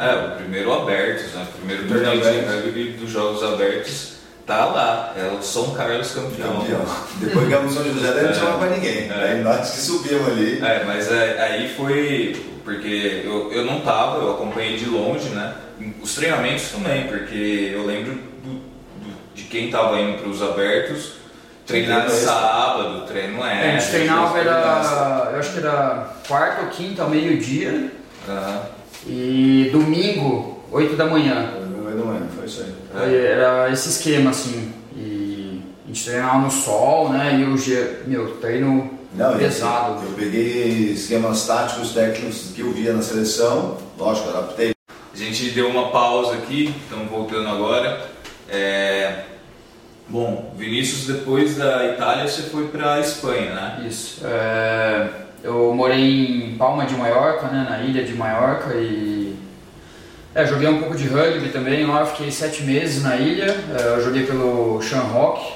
É, 0.00 0.14
o 0.14 0.36
primeiro 0.36 0.72
abertos, 0.72 1.32
né? 1.34 1.46
O 1.54 1.58
primeiro 1.58 1.86
torneio 1.86 2.72
de 2.72 2.82
dos 2.92 3.10
Jogos 3.10 3.42
Abertos 3.42 4.12
tá 4.46 4.64
lá. 4.64 5.12
É 5.16 5.30
o 5.38 5.42
São 5.42 5.74
Carlos 5.74 6.10
campeão. 6.12 6.56
Campeão. 6.60 6.86
Depois 7.16 7.48
que 7.48 7.54
o 7.54 7.70
São 7.70 7.84
José, 7.84 8.12
daí 8.12 8.22
não 8.24 8.30
É. 8.30 8.34
chamava 8.34 8.58
pra 8.66 8.68
ninguém. 8.76 9.10
É. 9.10 9.14
Aí 9.32 9.42
nós 9.42 9.70
que 9.70 9.78
subimos 9.80 10.26
ali. 10.28 10.58
É, 10.64 10.84
mas 10.86 11.10
é, 11.12 11.42
aí 11.42 11.68
foi 11.74 12.46
porque 12.64 13.22
eu, 13.24 13.52
eu 13.52 13.64
não 13.64 13.80
tava, 13.80 14.18
eu 14.18 14.32
acompanhei 14.32 14.76
de 14.76 14.86
longe, 14.86 15.28
né? 15.30 15.54
Os 16.02 16.14
treinamentos 16.14 16.68
também, 16.70 17.06
porque 17.08 17.72
eu 17.74 17.84
lembro 17.86 18.12
do- 18.12 18.52
do- 18.52 19.14
de 19.34 19.42
quem 19.44 19.70
tava 19.70 19.98
indo 19.98 20.18
para 20.18 20.28
os 20.30 20.42
abertos, 20.42 21.12
treinar 21.66 22.06
extra. 22.06 22.20
sábado, 22.32 23.06
treino 23.06 23.44
é. 23.44 23.74
a 23.76 23.78
gente 23.78 23.90
treinava, 23.90 24.38
era, 24.38 25.30
eu 25.32 25.38
acho 25.38 25.52
que 25.52 25.58
era 25.58 26.14
quarta 26.28 26.62
ou 26.62 26.68
quinta 26.68 27.02
ao 27.02 27.08
meio-dia. 27.10 27.90
Aham. 28.28 28.60
E 29.06 29.68
domingo, 29.72 30.62
8 30.70 30.96
da 30.96 31.06
manhã. 31.06 31.52
Meio 31.84 31.96
da 31.98 32.04
manhã, 32.04 32.26
foi 32.36 32.46
isso 32.46 32.62
aí. 32.62 32.74
Foi- 32.92 33.16
Era 33.16 33.70
esse 33.72 33.88
esquema 33.88 34.30
assim. 34.30 34.72
E 34.96 35.60
a 35.84 35.88
gente 35.88 36.04
treinava 36.04 36.38
no 36.38 36.50
sol, 36.50 37.08
né? 37.10 37.38
E 37.40 37.44
o 37.44 37.56
G, 37.56 38.02
meu, 38.06 38.36
treino 38.36 38.90
Não, 39.14 39.32
eu- 39.32 39.38
pesado. 39.38 40.02
Eu 40.04 40.12
peguei 40.16 40.92
esquemas 40.92 41.46
táticos, 41.46 41.92
técnicos 41.92 42.52
que 42.54 42.60
eu 42.60 42.72
via 42.72 42.92
na 42.92 43.02
seleção, 43.02 43.78
lógico, 43.98 44.28
adaptei. 44.28 44.72
A 45.12 45.16
gente 45.16 45.50
deu 45.50 45.68
uma 45.68 45.88
pausa 45.90 46.34
aqui, 46.34 46.72
estamos 46.84 47.08
voltando 47.10 47.48
agora. 47.48 48.08
É, 48.48 49.24
Bom, 50.08 50.52
Vinícius, 50.58 51.06
depois 51.06 51.56
da 51.56 51.86
Itália, 51.86 52.26
você 52.26 52.42
foi 52.42 52.66
para 52.66 52.94
a 52.94 53.00
Espanha, 53.00 53.54
né? 53.54 53.86
Isso. 53.88 54.20
É, 54.24 55.08
eu 55.42 55.74
morei 55.74 56.44
em 56.44 56.56
Palma 56.56 56.84
de 56.84 56.94
Maiorca, 56.94 57.46
né? 57.48 57.66
Na 57.68 57.80
ilha 57.80 58.04
de 58.04 58.14
Maiorca 58.14 58.74
e 58.74 59.36
é, 60.34 60.46
joguei 60.46 60.68
um 60.68 60.78
pouco 60.78 60.96
de 60.96 61.08
rugby 61.08 61.48
também. 61.48 61.86
Lá 61.86 62.04
fiquei 62.04 62.30
sete 62.30 62.62
meses 62.62 63.02
na 63.02 63.16
ilha. 63.16 63.56
É, 63.78 63.94
eu 63.96 64.04
joguei 64.04 64.26
pelo 64.26 64.80
Shamrock, 64.82 65.54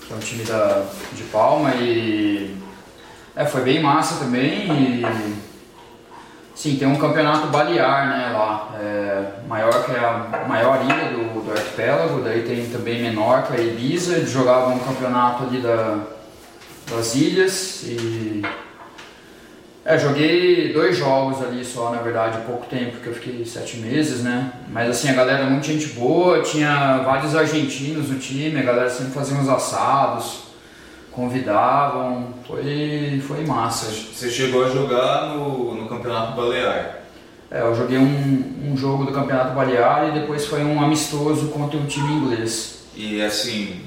que 0.00 0.12
é 0.12 0.16
um 0.16 0.20
time 0.20 0.44
da, 0.44 0.84
de 1.12 1.22
Palma 1.24 1.74
e 1.74 2.56
é, 3.36 3.44
foi 3.44 3.62
bem 3.62 3.82
massa 3.82 4.24
também. 4.24 4.70
E, 4.72 5.36
sim, 6.54 6.76
tem 6.76 6.88
um 6.88 6.96
campeonato 6.96 7.48
balear, 7.48 8.08
né? 8.08 8.32
Lá. 8.32 8.74
É, 8.80 9.24
Maiorca 9.46 9.92
é 9.92 9.98
a 9.98 10.46
maior 10.48 10.82
ilha 10.84 11.10
do, 11.10 11.44
do 11.44 11.52
arquipélago. 11.52 12.22
Daí 12.22 12.42
tem 12.42 12.66
também 12.70 13.02
Menorca 13.02 13.60
e 13.60 13.68
Ibiza. 13.68 14.16
Eles 14.16 14.30
jogavam 14.30 14.76
um 14.76 14.78
campeonato 14.78 15.44
ali 15.44 15.60
da 15.60 15.98
das 16.90 17.14
ilhas 17.14 17.84
e 17.84 18.42
é, 19.94 19.98
joguei 19.98 20.72
dois 20.72 20.96
jogos 20.96 21.42
ali 21.42 21.64
só, 21.64 21.90
na 21.90 22.00
verdade, 22.00 22.38
pouco 22.46 22.66
tempo, 22.66 22.92
porque 22.92 23.08
eu 23.08 23.14
fiquei 23.14 23.44
sete 23.44 23.78
meses, 23.78 24.22
né? 24.22 24.52
Mas 24.68 24.88
assim, 24.88 25.08
a 25.08 25.14
galera 25.14 25.44
muito 25.46 25.66
gente 25.66 25.88
boa, 25.88 26.42
tinha 26.42 26.98
vários 26.98 27.34
argentinos 27.34 28.08
no 28.08 28.18
time, 28.18 28.60
a 28.60 28.62
galera 28.62 28.88
sempre 28.88 29.12
fazia 29.12 29.36
uns 29.36 29.48
assados, 29.48 30.44
convidavam, 31.10 32.28
foi, 32.46 33.20
foi 33.26 33.44
massa. 33.44 33.86
Você 33.86 34.30
chegou 34.30 34.64
a 34.64 34.68
jogar 34.68 35.34
no, 35.34 35.74
no 35.74 35.88
Campeonato 35.88 36.36
Balear. 36.36 37.00
É, 37.50 37.62
eu 37.62 37.74
joguei 37.74 37.98
um, 37.98 38.70
um 38.70 38.76
jogo 38.76 39.04
do 39.04 39.12
Campeonato 39.12 39.54
Balear 39.56 40.08
e 40.08 40.20
depois 40.20 40.46
foi 40.46 40.62
um 40.62 40.80
amistoso 40.80 41.48
contra 41.48 41.76
um 41.76 41.86
time 41.86 42.12
inglês. 42.12 42.84
E 42.94 43.20
assim, 43.20 43.80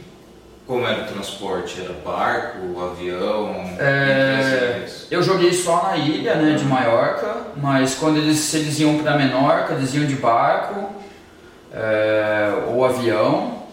como 0.65 0.86
era 0.86 1.04
o 1.04 1.08
transporte? 1.08 1.82
Era 1.82 1.93
barco, 2.06 2.58
avião? 2.82 3.54
É, 3.80 4.86
eu 5.12 5.21
joguei 5.21 5.52
só 5.54 5.84
na 5.84 5.97
ilha, 5.97 6.36
né, 6.36 6.56
de 6.56 6.63
Maiorca, 6.65 7.36
mas 7.58 7.95
quando 7.95 8.17
eles, 8.17 8.54
eles 8.54 8.80
iam 8.80 8.99
para 8.99 9.17
Menorca, 9.17 9.73
eles 9.73 9.93
iam 9.93 10.06
de 10.06 10.15
barco 10.15 10.89
é, 11.73 12.54
ou 12.67 12.86
avião. 12.86 13.63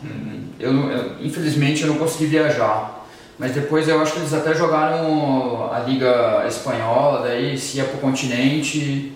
Eu, 0.59 0.73
não- 0.73 0.91
eu- 0.91 1.17
infelizmente 1.23 1.83
eu 1.83 1.89
não 1.89 1.97
consegui 1.97 2.27
viajar. 2.27 2.99
Mas 3.39 3.53
depois 3.53 3.89
eu 3.89 4.01
acho 4.03 4.13
que 4.13 4.19
eles 4.19 4.35
até 4.35 4.55
jogaram 4.55 5.71
a 5.73 5.79
Liga 5.81 6.45
Espanhola, 6.47 7.27
daí 7.27 7.57
se 7.57 7.79
ia 7.79 7.85
pro 7.85 7.97
continente, 7.99 9.13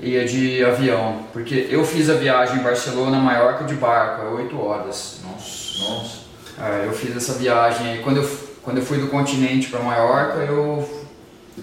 ia 0.00 0.24
de 0.24 0.64
avião. 0.64 1.20
Porque 1.32 1.68
eu 1.70 1.84
fiz 1.84 2.10
a 2.10 2.14
viagem 2.14 2.56
em 2.56 2.62
Barcelona, 2.64 3.18
Maiorca 3.18 3.62
de 3.64 3.74
barco, 3.74 4.22
é 4.26 4.28
8 4.42 4.60
horas. 4.60 5.20
Nossa. 5.24 5.78
Nossa. 5.78 6.25
É, 6.58 6.86
eu 6.86 6.92
fiz 6.92 7.14
essa 7.16 7.34
viagem 7.34 7.92
aí. 7.92 7.98
Quando 8.02 8.18
eu, 8.18 8.30
quando 8.62 8.78
eu 8.78 8.84
fui 8.84 8.98
do 8.98 9.08
continente 9.08 9.68
para 9.68 9.80
Maiorca, 9.80 10.38
eu 10.38 10.88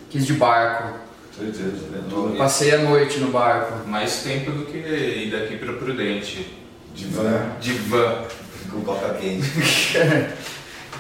quis 0.10 0.26
de 0.26 0.34
barco. 0.34 1.00
Né? 1.40 2.36
passei 2.38 2.74
a 2.74 2.78
noite 2.78 3.20
no 3.20 3.32
barco. 3.32 3.88
Mais 3.88 4.18
tempo 4.18 4.52
do 4.52 4.66
que 4.66 4.78
ir 4.78 5.32
daqui 5.32 5.58
para 5.58 5.74
Prudente. 5.74 6.56
De 6.94 7.06
van. 7.06 7.50
De 7.60 7.74
van. 7.74 8.24
Com 8.72 8.82
coca 8.82 9.14
quente. 9.16 9.46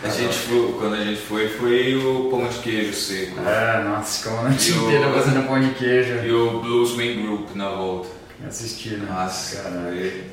A 0.03 0.09
gente 0.09 0.35
foi, 0.35 0.75
quando 0.77 0.95
a 0.95 1.03
gente 1.03 1.21
foi, 1.21 1.47
foi 1.47 1.95
o 1.95 2.29
pão 2.29 2.45
de 2.47 2.59
queijo 2.59 2.93
seco. 2.93 3.39
É, 3.39 3.83
nossa, 3.83 4.17
ficamos 4.17 4.39
a 4.39 4.49
noite 4.49 4.71
inteira 4.71 5.13
fazendo 5.13 5.47
pão 5.47 5.61
de 5.61 5.69
queijo. 5.75 6.13
E 6.25 6.31
o 6.31 6.59
Bluesman 6.59 7.23
Group 7.23 7.55
na 7.55 7.69
volta. 7.69 8.09
Assisti, 8.45 8.89
né? 8.89 9.07
Nossa, 9.09 9.63
Caralho. 9.63 9.95
e, 9.95 10.23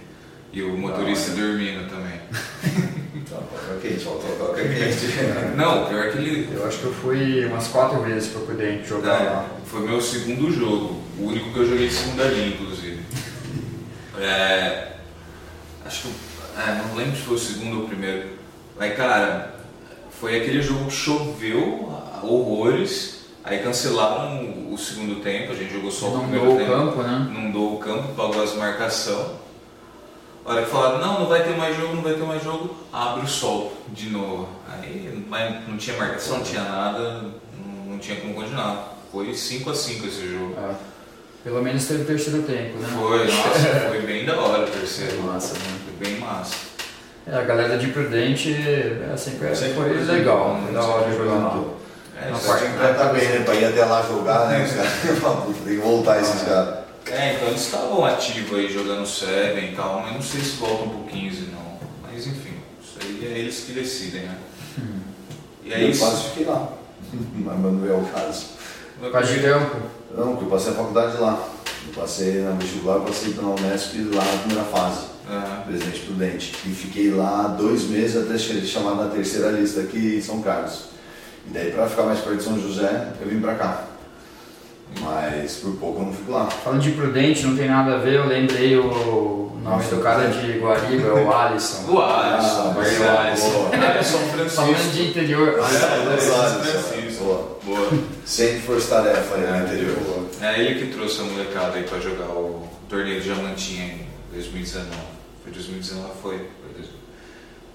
e 0.52 0.62
o 0.62 0.76
motorista 0.76 1.30
dormindo 1.30 1.88
também. 1.88 2.20
Coca 3.10 3.80
quente, 3.82 4.04
quente. 4.04 5.16
Não, 5.56 5.86
pior 5.86 6.12
que 6.12 6.18
ele. 6.18 6.48
Eu 6.54 6.66
acho 6.66 6.78
que 6.78 6.84
eu 6.84 6.92
fui 6.92 7.44
umas 7.46 7.68
quatro 7.68 8.00
vezes 8.02 8.30
pra 8.30 8.42
poder 8.42 8.84
jogar 8.84 9.24
lá. 9.24 9.46
É, 9.56 9.66
foi 9.66 9.80
meu 9.80 10.00
segundo 10.00 10.50
jogo, 10.52 11.00
o 11.18 11.26
único 11.26 11.52
que 11.52 11.58
eu 11.58 11.68
joguei 11.68 11.88
de 11.88 11.94
segunda 11.94 12.24
linha, 12.24 12.48
inclusive. 12.48 13.00
É, 14.22 14.96
acho 15.86 16.02
que. 16.02 16.14
É, 16.58 16.82
não 16.86 16.94
lembro 16.94 17.16
se 17.16 17.22
foi 17.22 17.36
o 17.36 17.38
segundo 17.38 17.78
ou 17.78 17.84
o 17.84 17.88
primeiro. 17.88 18.28
Mas, 18.78 18.94
cara, 18.94 19.54
foi 20.20 20.36
aquele 20.36 20.60
jogo 20.60 20.86
que 20.86 20.92
choveu 20.92 21.90
horrores, 22.22 23.20
aí 23.42 23.60
cancelaram 23.60 24.68
o, 24.70 24.76
segundo 24.76 25.22
tempo, 25.22 25.52
a 25.52 25.54
gente 25.54 25.72
jogou 25.72 25.90
só 25.90 26.08
o 26.08 26.12
Não 26.12 26.20
primeiro 26.20 26.46
dou 26.46 26.54
o 26.54 26.58
tempo. 26.58 26.70
campo, 26.70 27.02
né? 27.02 27.28
Inundou 27.30 27.74
o 27.74 27.78
campo, 27.78 28.08
pagou 28.14 28.42
as 28.42 28.54
marcação. 28.54 29.36
A 30.50 30.52
hora 30.54 30.62
que 30.64 30.70
falaram, 30.72 30.98
não, 30.98 31.20
não 31.20 31.26
vai 31.28 31.44
ter 31.44 31.56
mais 31.56 31.76
jogo, 31.76 31.94
não 31.94 32.02
vai 32.02 32.14
ter 32.14 32.24
mais 32.24 32.42
jogo, 32.42 32.74
abre 32.92 33.24
o 33.24 33.28
sol 33.28 33.72
de 33.90 34.10
novo. 34.10 34.48
Aí 34.68 35.24
mas 35.28 35.68
não 35.68 35.76
tinha 35.76 35.96
marcação, 35.96 36.38
não 36.38 36.44
tinha 36.44 36.62
nada, 36.64 37.22
não, 37.56 37.92
não 37.92 37.98
tinha 38.00 38.20
como 38.20 38.34
continuar. 38.34 38.98
Foi 39.12 39.32
5 39.32 39.70
a 39.70 39.74
5 39.76 40.06
esse 40.08 40.28
jogo. 40.28 40.56
É. 40.58 40.74
Pelo 41.44 41.62
menos 41.62 41.86
teve 41.86 42.02
o 42.02 42.04
terceiro 42.04 42.42
tempo, 42.42 42.78
né? 42.78 42.88
Foi, 42.98 43.26
nossa, 43.30 43.88
foi 43.90 44.00
bem 44.00 44.26
da 44.26 44.40
hora 44.40 44.64
o 44.64 44.70
terceiro. 44.70 45.22
Massa, 45.22 45.54
né? 45.54 45.60
Foi 45.84 46.08
bem 46.08 46.18
massa. 46.18 46.56
É, 47.28 47.36
a 47.36 47.42
galera 47.42 47.78
de 47.78 47.86
Prudente 47.86 48.52
é, 48.52 49.16
sempre, 49.16 49.54
Sempre 49.54 49.74
foi 49.74 49.88
legal, 50.00 50.58
foi 50.64 50.74
da 50.74 50.82
hora 50.82 51.16
jogar 51.16 51.34
lá. 51.34 51.60
É, 52.20 52.28
Na 52.28 52.38
parte- 52.38 52.64
estar 52.64 53.12
bem, 53.12 53.28
né? 53.28 53.44
Pra 53.44 53.54
ir 53.54 53.66
até 53.66 53.84
lá 53.84 54.02
jogar, 54.02 54.48
né? 54.48 54.64
Os 54.64 54.72
caras 54.72 54.92
tem 55.64 55.76
que 55.76 55.80
voltar 55.80 56.20
esses 56.20 56.42
caras. 56.42 56.80
É, 57.12 57.34
então 57.34 57.48
eles 57.48 57.62
estavam 57.62 58.04
ativos 58.04 58.58
aí 58.58 58.72
jogando 58.72 59.06
Seven 59.06 59.72
e 59.72 59.76
tal, 59.76 60.00
mas 60.02 60.14
não 60.14 60.22
sei 60.22 60.40
se 60.40 60.56
voltam 60.56 60.88
pro 60.90 61.04
15 61.04 61.48
não. 61.52 61.78
Mas 62.02 62.26
enfim, 62.26 62.54
isso 62.82 62.98
aí 63.02 63.26
é 63.26 63.38
eles 63.38 63.60
que 63.64 63.72
decidem, 63.72 64.22
né? 64.22 64.38
E 65.64 65.72
é 65.72 65.82
eu 65.84 65.90
isso. 65.90 66.00
quase 66.00 66.24
fiquei 66.30 66.46
lá. 66.46 66.72
Mas 67.12 67.58
não 67.58 67.86
é 67.88 67.92
o 67.92 68.04
caso. 68.06 68.46
Quase 69.10 69.34
de 69.34 69.40
campo. 69.40 69.76
Não, 70.16 70.28
porque 70.32 70.44
eu 70.44 70.48
passei 70.48 70.72
a 70.72 70.74
faculdade 70.76 71.16
lá. 71.18 71.48
Eu 71.86 71.94
passei 71.94 72.40
na 72.40 72.52
vestibular, 72.52 72.96
eu 72.96 73.02
passei 73.02 73.32
pela 73.32 73.48
Unesp 73.54 73.94
lá 74.14 74.24
na 74.24 74.38
primeira 74.38 74.64
fase, 74.64 75.06
Ah, 75.28 75.62
Presidente 75.66 76.00
Prudente. 76.00 76.54
E 76.66 76.70
fiquei 76.70 77.10
lá 77.10 77.48
dois 77.48 77.84
meses 77.84 78.16
até 78.22 78.38
ser 78.38 78.60
chamado 78.64 78.96
na 79.04 79.08
terceira 79.10 79.50
lista 79.50 79.80
aqui 79.80 80.16
em 80.16 80.20
São 80.22 80.40
Carlos. 80.42 80.84
E 81.46 81.50
daí, 81.50 81.72
pra 81.72 81.88
ficar 81.88 82.02
mais 82.04 82.20
perto 82.20 82.36
de 82.38 82.42
São 82.44 82.60
José, 82.60 83.12
eu 83.20 83.28
vim 83.28 83.40
pra 83.40 83.54
cá. 83.54 83.84
Mas 85.00 85.56
por 85.56 85.72
pouco 85.76 86.00
eu 86.00 86.06
não 86.06 86.12
fico 86.12 86.32
lá. 86.32 86.46
Falando 86.46 86.80
de 86.82 86.90
Prudente, 86.92 87.46
não 87.46 87.56
tem 87.56 87.68
nada 87.68 87.94
a 87.94 87.98
ver, 87.98 88.14
eu 88.14 88.26
lembrei 88.26 88.76
o 88.76 89.52
nome 89.62 89.84
do 89.84 90.02
cara 90.02 90.28
de 90.28 90.58
Guariba, 90.58 91.08
é 91.08 91.12
o 91.24 91.32
Alisson. 91.32 91.90
O 91.92 91.98
Alisson, 92.00 92.70
Ah, 92.70 92.72
Barry 92.74 92.96
boa. 92.96 93.20
Alisson. 93.20 93.70
Alisson 93.72 94.18
Falando 94.18 94.50
Francisco. 94.74 94.90
de 94.92 95.08
interior, 95.08 95.48
É, 95.48 95.62
Alisson 95.62 96.34
Alisson. 96.34 96.60
Francisco. 96.60 97.24
Boa. 97.24 97.58
Boa. 97.64 97.88
Sempre 98.26 98.60
força 98.60 98.96
tarefa 99.02 99.34
aí 99.36 99.46
no 99.46 99.66
interior. 99.66 99.96
É 100.42 100.60
ele 100.60 100.80
que 100.86 100.92
trouxe 100.92 101.20
a 101.20 101.24
molecada 101.24 101.76
aí 101.76 101.84
pra 101.84 101.98
jogar 102.00 102.26
o 102.26 102.66
torneio 102.88 103.20
de 103.20 103.32
Diamantinha 103.32 103.84
em 103.86 104.06
2019. 104.34 104.88
Foi 105.44 105.52
2019? 105.52 106.08
Foi. 106.22 106.46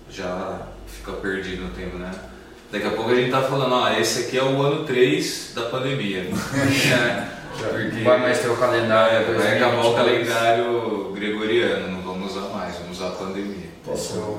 Já 0.09 0.61
fica 0.87 1.11
perdido 1.13 1.63
no 1.63 1.69
tempo, 1.71 1.97
né? 1.97 2.11
Daqui 2.75 2.87
a 2.87 2.91
pouco 2.91 3.11
a 3.11 3.15
gente 3.15 3.31
tá 3.31 3.41
falando, 3.41 3.73
ó, 3.73 3.89
esse 3.93 4.23
aqui 4.23 4.37
é 4.37 4.43
o 4.43 4.61
ano 4.61 4.83
3 4.83 5.53
da 5.55 5.61
pandemia. 5.61 6.27
é, 6.27 7.23
porque 7.57 8.03
vai 8.03 8.19
mais 8.19 8.39
ter 8.39 8.49
o 8.49 8.57
calendário. 8.57 9.15
é, 9.15 9.33
vai 9.33 9.55
acabar 9.55 9.79
o 9.79 9.93
2022. 9.93 9.95
calendário 9.95 11.11
gregoriano, 11.13 11.87
não 11.87 12.01
vamos 12.01 12.35
usar 12.35 12.49
mais, 12.49 12.75
vamos 12.75 12.97
usar 12.99 13.07
a 13.07 13.11
pandemia. 13.11 13.69
Isso. 13.93 14.37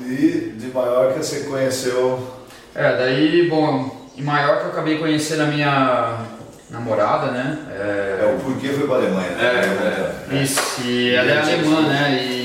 E 0.00 0.54
de 0.56 0.68
Maiorca 0.68 1.22
você 1.22 1.40
conheceu. 1.40 2.26
É, 2.74 2.96
daí, 2.96 3.46
bom, 3.50 4.08
em 4.16 4.22
Maiorca 4.22 4.62
eu 4.62 4.70
acabei 4.70 4.96
conhecendo 4.96 5.42
a 5.42 5.46
minha 5.48 6.18
namorada, 6.70 7.30
né? 7.30 7.58
É, 7.70 8.20
É, 8.22 8.34
o 8.34 8.40
porquê 8.42 8.68
foi 8.68 8.86
pra 8.86 8.96
Alemanha, 8.96 9.32
né? 9.32 9.44
É, 10.30 10.34
é. 10.34 10.42
Isso, 10.42 10.80
e 10.82 11.14
ela 11.14 11.30
é 11.30 11.38
alemã, 11.42 11.82
né? 11.82 12.24
E 12.24 12.41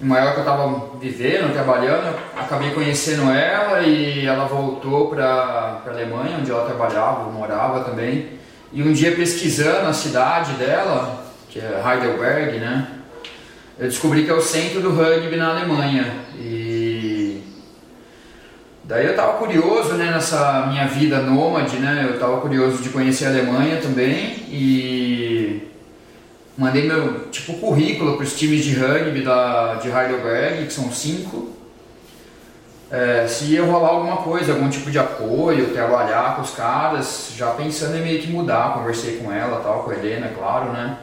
em 0.00 0.04
Maiorca 0.04 0.40
eu 0.40 0.44
tava 0.44 0.98
vivendo, 1.00 1.52
trabalhando, 1.52 2.14
acabei 2.36 2.70
conhecendo 2.72 3.30
ela 3.30 3.80
e 3.80 4.26
ela 4.26 4.44
voltou 4.44 5.08
pra, 5.08 5.80
pra 5.82 5.92
Alemanha, 5.92 6.36
onde 6.38 6.50
ela 6.50 6.66
trabalhava, 6.66 7.30
morava 7.30 7.80
também. 7.84 8.28
E 8.72 8.82
um 8.82 8.92
dia 8.92 9.16
pesquisando 9.16 9.88
a 9.88 9.92
cidade 9.92 10.52
dela, 10.54 11.24
que 11.48 11.58
é 11.58 11.82
Heidelberg, 11.82 12.58
né? 12.58 12.88
Eu 13.78 13.88
descobri 13.88 14.24
que 14.24 14.30
é 14.30 14.34
o 14.34 14.40
centro 14.40 14.80
do 14.80 14.90
rugby 14.90 15.36
na 15.36 15.50
Alemanha. 15.50 16.12
E 16.38 17.42
daí 18.84 19.06
eu 19.06 19.16
tava 19.16 19.34
curioso, 19.38 19.94
né, 19.94 20.10
nessa 20.10 20.66
minha 20.66 20.86
vida 20.86 21.20
nômade, 21.20 21.78
né? 21.78 22.06
Eu 22.06 22.18
tava 22.18 22.40
curioso 22.40 22.82
de 22.82 22.90
conhecer 22.90 23.26
a 23.26 23.28
Alemanha 23.30 23.80
também 23.80 24.44
e 24.50 25.68
mandei 26.56 26.86
meu 26.86 27.28
tipo 27.30 27.54
currículo 27.54 28.16
para 28.16 28.24
os 28.24 28.36
times 28.36 28.64
de 28.64 28.74
rugby 28.74 29.22
da 29.22 29.74
de 29.74 29.88
Heidelberg, 29.88 30.66
que 30.66 30.72
são 30.72 30.90
cinco. 30.90 31.54
É, 32.90 33.26
se 33.26 33.46
ia 33.46 33.64
rolar 33.64 33.88
alguma 33.88 34.18
coisa, 34.18 34.52
algum 34.52 34.68
tipo 34.70 34.90
de 34.90 34.98
apoio, 34.98 35.72
trabalhar 35.72 36.36
com 36.36 36.42
os 36.42 36.50
caras, 36.52 37.32
já 37.36 37.50
pensando 37.50 37.96
em 37.96 38.02
meio 38.02 38.22
que 38.22 38.28
mudar, 38.28 38.74
conversei 38.74 39.16
com 39.16 39.32
ela, 39.32 39.60
tal, 39.60 39.82
com 39.82 39.90
a 39.90 39.94
Helena, 39.94 40.30
claro, 40.36 40.72
né? 40.72 40.96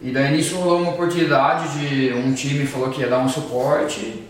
E 0.00 0.10
daí 0.10 0.34
nisso 0.34 0.56
rolou 0.56 0.80
uma 0.80 0.92
oportunidade 0.92 1.78
de 1.78 2.14
um 2.14 2.32
time 2.32 2.66
falou 2.66 2.88
que 2.88 3.02
ia 3.02 3.08
dar 3.08 3.18
um 3.18 3.28
suporte. 3.28 4.24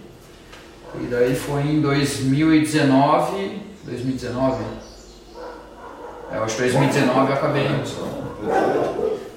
E 1.01 1.07
daí 1.09 1.37
foi 1.37 1.63
em 1.63 1.81
2019, 1.81 3.63
2019? 3.85 4.65
É, 6.33 6.39
acho 6.39 6.57
que 6.57 6.63
2019 6.63 7.31
eu 7.31 7.35
acabei 7.37 7.69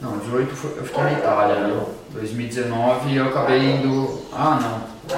não, 0.04 0.18
18 0.20 0.56
foi- 0.56 0.72
eu 0.78 0.84
fiquei 0.86 1.04
na 1.04 1.14
Itália, 1.14 1.56
né? 1.68 1.86
2019 2.12 3.16
eu 3.16 3.26
acabei 3.28 3.60
indo. 3.60 4.22
Ah, 4.32 4.60
não. 4.62 5.18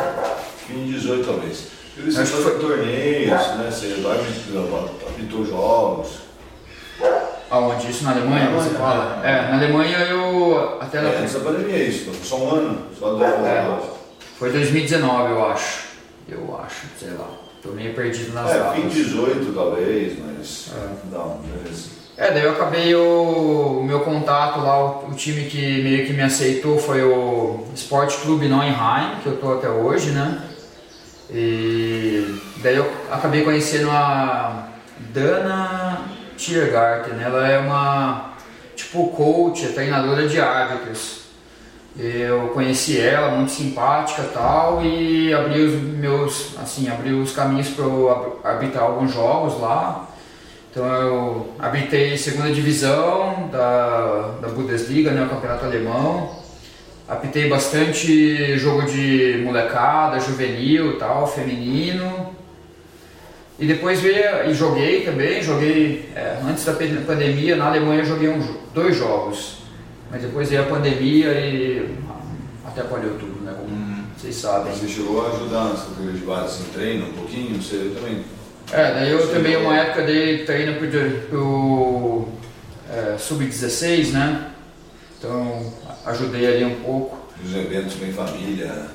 Fim 0.68 0.86
de 0.86 0.94
18 0.94 1.26
talvez. 1.26 1.68
Você 1.98 2.22
Acho 2.22 2.32
que 2.36 2.44
foi 2.44 2.60
torneios, 2.60 3.30
né? 3.32 3.70
Você 3.72 3.94
apitou- 3.94 4.90
apitou 5.10 5.46
jogos. 5.46 6.26
Aonde? 7.50 7.90
Isso 7.90 8.04
na 8.04 8.12
Alemanha, 8.12 8.50
você 8.50 8.70
Alemanha, 8.76 8.80
fala? 8.80 9.22
é. 9.24 9.30
É, 9.32 9.42
na 9.50 9.58
Alemanha 9.58 9.98
eu. 10.00 10.78
Até 10.82 11.02
na, 11.02 11.10
É, 11.10 11.20
antes 11.20 11.34
da 11.34 11.40
pandemia 11.42 11.78
isso, 11.78 12.12
só 12.24 12.38
um 12.38 12.50
ano, 12.56 12.80
só 13.00 13.10
dois 13.14 13.32
É. 13.46 13.60
anos. 13.60 13.86
Foi 14.38 14.52
2019, 14.52 15.32
eu 15.32 15.46
acho. 15.46 15.86
Eu 16.28 16.60
acho, 16.64 16.88
sei 17.00 17.12
lá. 17.12 17.28
Tô 17.62 17.70
meio 17.70 17.94
perdido 17.94 18.34
nas 18.34 18.50
É, 18.52 18.60
datas. 18.60 18.76
fim 18.76 18.88
de 18.90 19.04
18 19.04 19.54
talvez, 19.54 20.18
mas. 20.20 20.72
É. 20.76 21.16
Não, 21.16 21.38
beleza. 21.40 21.90
É, 22.18 22.32
daí 22.32 22.44
eu 22.44 22.52
acabei 22.52 22.96
o, 22.96 23.80
o 23.82 23.84
meu 23.84 24.00
contato 24.00 24.62
lá, 24.62 24.80
o, 24.80 25.10
o 25.10 25.14
time 25.14 25.50
que 25.50 25.84
meio 25.84 26.08
que 26.08 26.14
me 26.14 26.24
aceitou 26.24 26.78
foi 26.78 27.04
o 27.04 27.66
Sport 27.76 28.16
Clube 28.22 28.48
Neuenheim, 28.48 29.20
que 29.22 29.28
eu 29.28 29.38
tô 29.38 29.52
até 29.52 29.68
hoje, 29.68 30.12
né? 30.12 30.42
E 31.30 32.40
daí 32.64 32.78
eu 32.78 32.90
acabei 33.12 33.44
conhecendo 33.44 33.90
a 33.92 34.70
Dana 35.14 36.06
Tiergarten, 36.38 37.22
ela 37.22 37.46
é 37.46 37.60
uma 37.60 38.36
tipo 38.78 39.10
coach, 39.10 39.66
é 39.66 39.70
treinadora 39.70 40.26
de 40.26 40.40
árbitros. 40.40 41.26
Eu 41.98 42.50
conheci 42.50 43.00
ela, 43.00 43.30
muito 43.30 43.52
simpática 43.52 44.24
tal, 44.34 44.82
e 44.84 45.34
abri 45.34 45.64
os 45.64 45.82
meus, 45.82 46.58
assim, 46.62 46.90
abri 46.90 47.14
os 47.14 47.32
caminhos 47.32 47.70
para 47.70 47.86
eu 47.86 48.40
arbitrar 48.44 48.84
alguns 48.84 49.14
jogos 49.14 49.60
lá. 49.60 50.08
Então 50.76 50.94
eu 50.94 51.54
arbitrei 51.58 52.18
segunda 52.18 52.52
divisão 52.52 53.48
da, 53.50 54.36
da 54.42 54.50
Bundesliga, 54.50 55.10
né, 55.12 55.24
o 55.24 55.30
campeonato 55.30 55.64
alemão. 55.64 56.38
Apitei 57.08 57.48
bastante 57.48 58.58
jogo 58.58 58.82
de 58.82 59.42
molecada, 59.42 60.20
juvenil 60.20 60.92
e 60.92 60.96
tal, 60.98 61.26
feminino. 61.28 62.36
E 63.58 63.66
depois 63.66 64.02
veio 64.02 64.50
e 64.50 64.54
joguei 64.54 65.06
também, 65.06 65.42
joguei 65.42 66.10
é, 66.14 66.40
antes 66.46 66.66
da 66.66 66.74
pandemia, 66.74 67.56
na 67.56 67.68
Alemanha 67.68 68.02
eu 68.02 68.06
joguei 68.06 68.28
um 68.28 68.46
dois 68.74 68.98
jogos. 68.98 69.60
Mas 70.12 70.24
depois 70.24 70.50
veio 70.50 70.64
a 70.64 70.66
pandemia 70.66 71.32
e 71.40 71.96
ah, 72.10 72.68
atrapalhou 72.68 73.14
tudo, 73.18 73.46
né? 73.46 73.56
Como 73.58 74.08
vocês 74.18 74.36
sabem. 74.36 74.74
Você 74.74 74.90
chegou 74.90 75.26
a 75.26 75.30
ajudar 75.30 75.70
nas 75.70 75.84
categorias 75.84 76.20
de 76.20 76.26
base, 76.26 76.46
assim, 76.46 76.66
treino 76.74 77.06
um 77.08 77.14
pouquinho, 77.14 77.62
você 77.62 77.94
também. 77.96 78.35
É, 78.72 78.94
daí 78.94 79.12
eu 79.12 79.20
Chegou- 79.20 79.36
também 79.36 79.56
uma 79.58 79.78
época 79.78 80.04
dei 80.04 80.44
treino 80.46 80.78
pro, 80.80 80.90
pro 81.30 82.28
é, 82.92 83.18
Sub-16, 83.18 84.12
né? 84.12 84.48
Então 85.18 85.72
ajudei 86.06 86.48
ali 86.48 86.66
um 86.66 86.76
pouco. 86.82 87.18
Os 87.44 87.54
eventos 87.56 87.94
bem 87.96 88.12
família, 88.12 88.88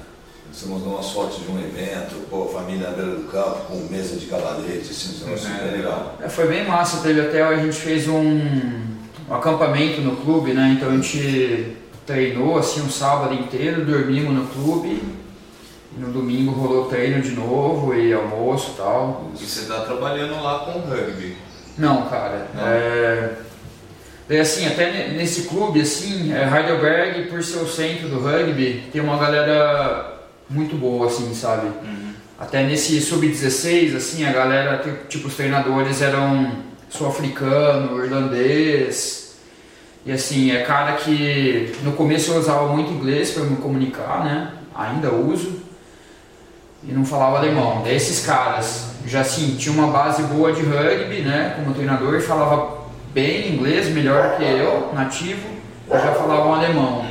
você 0.53 0.67
mandou 0.67 0.95
umas 0.95 1.11
fotos 1.11 1.43
de 1.45 1.51
um 1.51 1.59
evento, 1.61 2.15
pô, 2.29 2.47
família 2.47 2.89
na 2.91 2.97
beira 2.97 3.13
do 3.15 3.29
campo, 3.31 3.61
com 3.69 3.77
mesa 3.91 4.17
de 4.17 4.27
cavalete, 4.27 4.91
assim, 4.91 5.23
um 5.23 5.27
negócio 5.29 5.51
É. 5.51 5.71
legal. 5.77 6.19
É, 6.23 6.29
foi 6.29 6.49
bem 6.49 6.67
massa, 6.67 7.03
teve 7.03 7.21
até 7.21 7.43
a 7.43 7.57
gente 7.57 7.77
fez 7.77 8.09
um, 8.09 8.23
um 9.29 9.35
acampamento 9.35 10.01
no 10.01 10.17
clube, 10.17 10.53
né? 10.53 10.75
Então 10.77 10.91
a 10.91 10.97
gente 10.97 11.77
treinou 12.07 12.59
assim 12.59 12.81
um 12.83 12.91
sábado 12.91 13.35
inteiro, 13.35 13.85
dormimos 13.85 14.35
no 14.35 14.47
clube. 14.49 15.01
E 15.97 16.01
no 16.01 16.13
domingo 16.13 16.53
rolou 16.53 16.87
treino 16.87 17.21
de 17.21 17.33
novo 17.33 17.95
e 17.95 18.13
almoço 18.13 18.73
e 18.75 18.77
tal. 18.77 19.31
E 19.35 19.45
você 19.45 19.67
tá 19.67 19.81
trabalhando 19.81 20.41
lá 20.43 20.61
com 20.61 20.79
rugby. 20.81 21.37
Não, 21.77 22.03
cara. 22.09 22.47
Não? 22.55 22.67
É... 22.67 23.33
Daí 24.29 24.39
assim, 24.39 24.65
até 24.67 24.93
ne- 24.93 25.17
nesse 25.19 25.43
clube, 25.43 25.81
assim, 25.81 26.33
é, 26.33 26.45
Heidelberg, 26.45 27.25
por 27.29 27.43
ser 27.43 27.59
o 27.59 27.67
centro 27.67 28.09
do 28.09 28.21
rugby, 28.21 28.85
tem 28.93 29.01
uma 29.01 29.17
galera 29.19 30.21
muito 30.49 30.77
boa, 30.77 31.09
assim, 31.09 31.35
sabe? 31.35 31.69
Até 32.39 32.63
nesse 32.63 33.01
sub-16, 33.01 33.97
assim, 33.97 34.25
a 34.25 34.33
galera, 34.33 34.79
ti- 34.79 35.09
tipo, 35.09 35.27
os 35.27 35.35
treinadores 35.35 36.01
eram 36.01 36.53
sul-africano, 36.89 38.05
irlandês. 38.05 39.35
E 40.07 40.13
assim, 40.13 40.53
é 40.53 40.63
cara 40.63 40.93
que 40.93 41.73
no 41.83 41.93
começo 41.93 42.31
eu 42.31 42.39
usava 42.39 42.69
muito 42.69 42.93
inglês 42.93 43.33
para 43.33 43.43
me 43.43 43.57
comunicar, 43.57 44.25
né? 44.25 44.53
Ainda 44.75 45.13
uso. 45.13 45.60
E 46.83 46.93
não 46.93 47.05
falava 47.05 47.39
alemão. 47.39 47.83
Daí 47.83 47.95
esses 47.97 48.25
caras 48.25 48.91
já 49.07 49.21
assim, 49.21 49.57
tinham 49.57 49.77
uma 49.77 49.89
base 49.93 50.23
boa 50.25 50.53
de 50.53 50.63
rugby, 50.63 51.23
né? 51.23 51.55
Como 51.57 51.75
treinador, 51.75 52.15
e 52.15 52.21
falava 52.21 52.79
bem 53.13 53.55
inglês, 53.55 53.89
melhor 53.89 54.37
que 54.37 54.45
eu, 54.45 54.91
nativo, 54.95 55.47
e 55.87 55.91
já 55.91 56.13
falavam 56.15 56.55
alemão. 56.55 57.05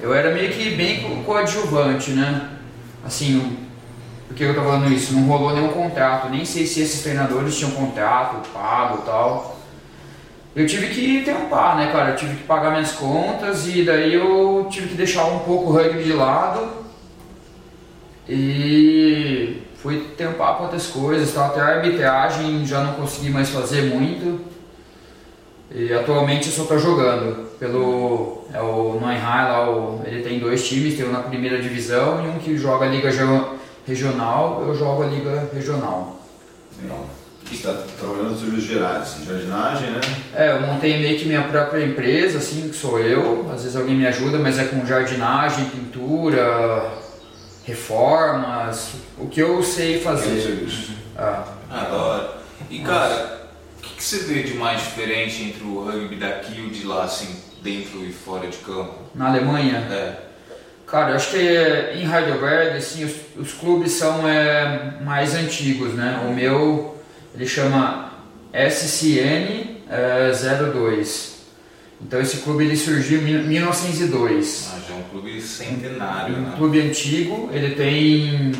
Eu 0.00 0.14
era 0.14 0.32
meio 0.32 0.50
que 0.52 0.70
bem 0.70 1.00
co- 1.02 1.22
coadjuvante, 1.24 2.10
né? 2.10 2.48
Assim, 3.04 3.58
por 4.28 4.36
que 4.36 4.44
eu 4.44 4.54
tô 4.54 4.60
falando 4.62 4.92
isso? 4.92 5.14
Não 5.14 5.26
rolou 5.26 5.54
nenhum 5.54 5.68
contrato, 5.68 6.28
nem 6.28 6.44
sei 6.44 6.66
se 6.66 6.80
esses 6.82 7.02
treinadores 7.02 7.56
tinham 7.56 7.70
contrato, 7.72 8.48
pago 8.50 8.98
tal. 8.98 9.56
Eu 10.54 10.66
tive 10.66 10.88
que 10.88 11.22
tampar, 11.24 11.76
né, 11.76 11.90
cara? 11.92 12.10
Eu 12.10 12.16
tive 12.16 12.36
que 12.36 12.42
pagar 12.44 12.70
minhas 12.72 12.92
contas 12.92 13.66
e 13.68 13.84
daí 13.84 14.12
eu 14.14 14.66
tive 14.70 14.88
que 14.88 14.94
deixar 14.94 15.24
um 15.24 15.38
pouco 15.40 15.70
o 15.70 15.72
rugby 15.72 16.02
de 16.02 16.12
lado 16.12 16.68
e 18.28 19.62
fui 19.82 20.08
tampar 20.16 20.56
com 20.56 20.64
outras 20.64 20.86
coisas, 20.88 21.32
tal. 21.32 21.46
até 21.46 21.60
a 21.60 21.66
arbitragem 21.76 22.66
já 22.66 22.82
não 22.82 22.94
consegui 22.94 23.30
mais 23.30 23.48
fazer 23.48 23.82
muito. 23.94 24.40
E 25.74 25.92
atualmente 25.92 26.46
eu 26.48 26.52
só 26.52 26.64
tô 26.64 26.78
jogando 26.78 27.46
pelo 27.58 28.44
é 28.54 28.60
o 28.60 28.98
Neuenheim 29.00 29.20
lá, 29.48 29.70
o- 29.70 30.00
ele 30.06 30.22
tem 30.22 30.38
dois 30.38 30.66
times, 30.66 30.96
tem 30.96 31.06
um 31.06 31.12
na 31.12 31.20
primeira 31.20 31.60
divisão 31.60 32.24
e 32.24 32.28
um 32.28 32.38
que 32.38 32.56
joga 32.56 32.86
a 32.86 32.88
liga 32.88 33.10
regional, 33.86 34.64
eu 34.66 34.74
jogo 34.74 35.02
a 35.02 35.06
liga 35.06 35.48
regional. 35.52 36.20
Legal. 36.82 37.06
Você 37.44 37.54
está 37.54 37.74
trabalhando 37.98 38.30
nos 38.32 38.40
serviços 38.40 38.64
gerais, 38.68 39.02
assim, 39.02 39.24
jardinagem, 39.24 39.90
né? 39.90 40.00
É, 40.34 40.52
eu 40.52 40.60
montei 40.66 40.98
meio 40.98 41.18
que 41.18 41.24
minha 41.26 41.42
própria 41.42 41.82
empresa, 41.84 42.38
assim, 42.38 42.68
que 42.68 42.76
sou 42.76 42.98
eu. 42.98 43.46
Às 43.52 43.62
vezes 43.62 43.76
alguém 43.76 43.94
me 43.96 44.06
ajuda, 44.06 44.38
mas 44.38 44.58
é 44.58 44.64
com 44.64 44.84
jardinagem, 44.84 45.64
pintura, 45.66 46.82
reformas, 47.68 48.92
o 49.18 49.26
que 49.28 49.40
eu 49.40 49.62
sei 49.62 50.00
fazer. 50.00 50.40
serviço. 50.40 50.92
Ah, 51.16 51.44
da 51.70 51.96
hora. 51.96 52.38
E 52.70 52.78
cara, 52.80 53.48
o 53.78 53.82
que, 53.82 53.94
que 53.96 54.02
você 54.02 54.18
vê 54.20 54.42
de 54.42 54.54
mais 54.54 54.80
diferente 54.80 55.42
entre 55.42 55.62
o 55.64 55.84
rugby 55.84 56.16
daqui 56.16 56.58
e 56.58 56.66
o 56.66 56.70
de 56.70 56.84
lá, 56.86 57.04
assim, 57.04 57.36
dentro 57.62 58.04
e 58.04 58.12
fora 58.12 58.46
de 58.48 58.56
campo? 58.58 58.94
na 59.14 59.28
Alemanha, 59.28 59.78
É. 59.90 60.12
cara, 60.86 61.10
eu 61.10 61.16
acho 61.16 61.30
que 61.30 61.38
em 61.38 62.04
Heidelberg, 62.10 62.76
assim, 62.76 63.04
os, 63.04 63.12
os 63.36 63.52
clubes 63.52 63.92
são 63.92 64.26
é, 64.28 64.94
mais 65.02 65.34
antigos, 65.34 65.92
né? 65.94 66.24
O 66.28 66.32
meu, 66.32 66.96
ele 67.34 67.46
chama 67.46 68.12
SCN 68.52 69.82
é, 69.90 70.30
02. 70.72 71.37
Então 72.00 72.20
esse 72.20 72.38
clube 72.38 72.64
ele 72.64 72.76
surgiu 72.76 73.20
em 73.20 73.24
mil- 73.24 73.42
1902. 73.44 74.70
Ah, 74.72 74.78
já 74.88 74.94
é 74.94 74.98
um 74.98 75.02
clube 75.04 75.40
centenário, 75.40 76.36
um 76.36 76.40
né? 76.42 76.54
clube 76.56 76.80
antigo, 76.80 77.50
ele 77.52 77.74
tem, 77.74 78.52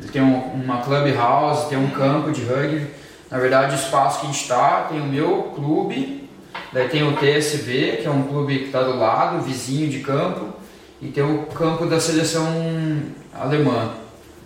ele 0.00 0.08
tem 0.12 0.22
um- 0.22 0.52
uma 0.54 0.78
clubhouse, 0.82 1.68
tem 1.68 1.78
um 1.78 1.90
campo 1.90 2.32
de 2.32 2.42
rugby. 2.44 2.86
Na 3.30 3.38
verdade, 3.38 3.74
o 3.74 3.78
espaço 3.78 4.20
que 4.20 4.26
a 4.26 4.30
gente 4.30 4.42
está 4.42 4.82
tem 4.90 5.00
o 5.00 5.06
meu 5.06 5.52
clube, 5.54 6.28
daí 6.72 6.88
tem 6.88 7.04
o 7.06 7.12
TSB, 7.16 7.98
que 8.02 8.06
é 8.08 8.10
um 8.10 8.24
clube 8.24 8.58
que 8.58 8.64
está 8.66 8.82
do 8.82 8.96
lado, 8.96 9.40
vizinho 9.44 9.88
de 9.88 10.00
campo, 10.00 10.48
e 11.00 11.08
tem 11.08 11.22
o 11.22 11.44
campo 11.46 11.86
da 11.86 12.00
seleção 12.00 12.44
alemã, 13.32 13.92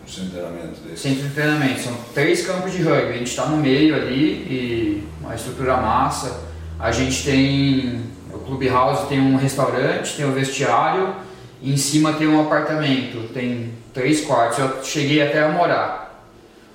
Um 0.05 0.09
centeramento 0.09 0.81
desse. 0.87 1.03
centro 1.09 1.23
de 1.29 1.35
treinamento. 1.35 1.81
São 1.81 1.97
três 2.13 2.47
campos 2.47 2.73
de 2.73 2.83
rugby, 2.83 3.15
a 3.15 3.17
gente 3.17 3.29
está 3.31 3.47
no 3.47 3.57
meio 3.57 3.95
ali, 3.97 4.23
e 4.23 5.09
uma 5.23 5.35
estrutura 5.35 5.79
massa. 5.79 6.41
A 6.79 6.93
gente 6.93 7.25
tem, 7.25 8.03
o 8.35 8.39
clubhouse 8.47 9.07
tem 9.07 9.21
um 9.21 9.37
restaurante, 9.37 10.17
tem 10.17 10.25
o 10.27 10.33
vestiário, 10.33 11.15
e 11.63 11.73
em 11.73 11.77
cima 11.77 12.13
tem 12.15 12.27
um 12.29 12.41
apartamento, 12.41 13.33
tem 13.33 13.73
três 13.93 14.25
quartos. 14.25 14.59
Eu 14.59 14.83
cheguei 14.85 15.23
até 15.23 15.43
a 15.43 15.49
morar. 15.49 16.03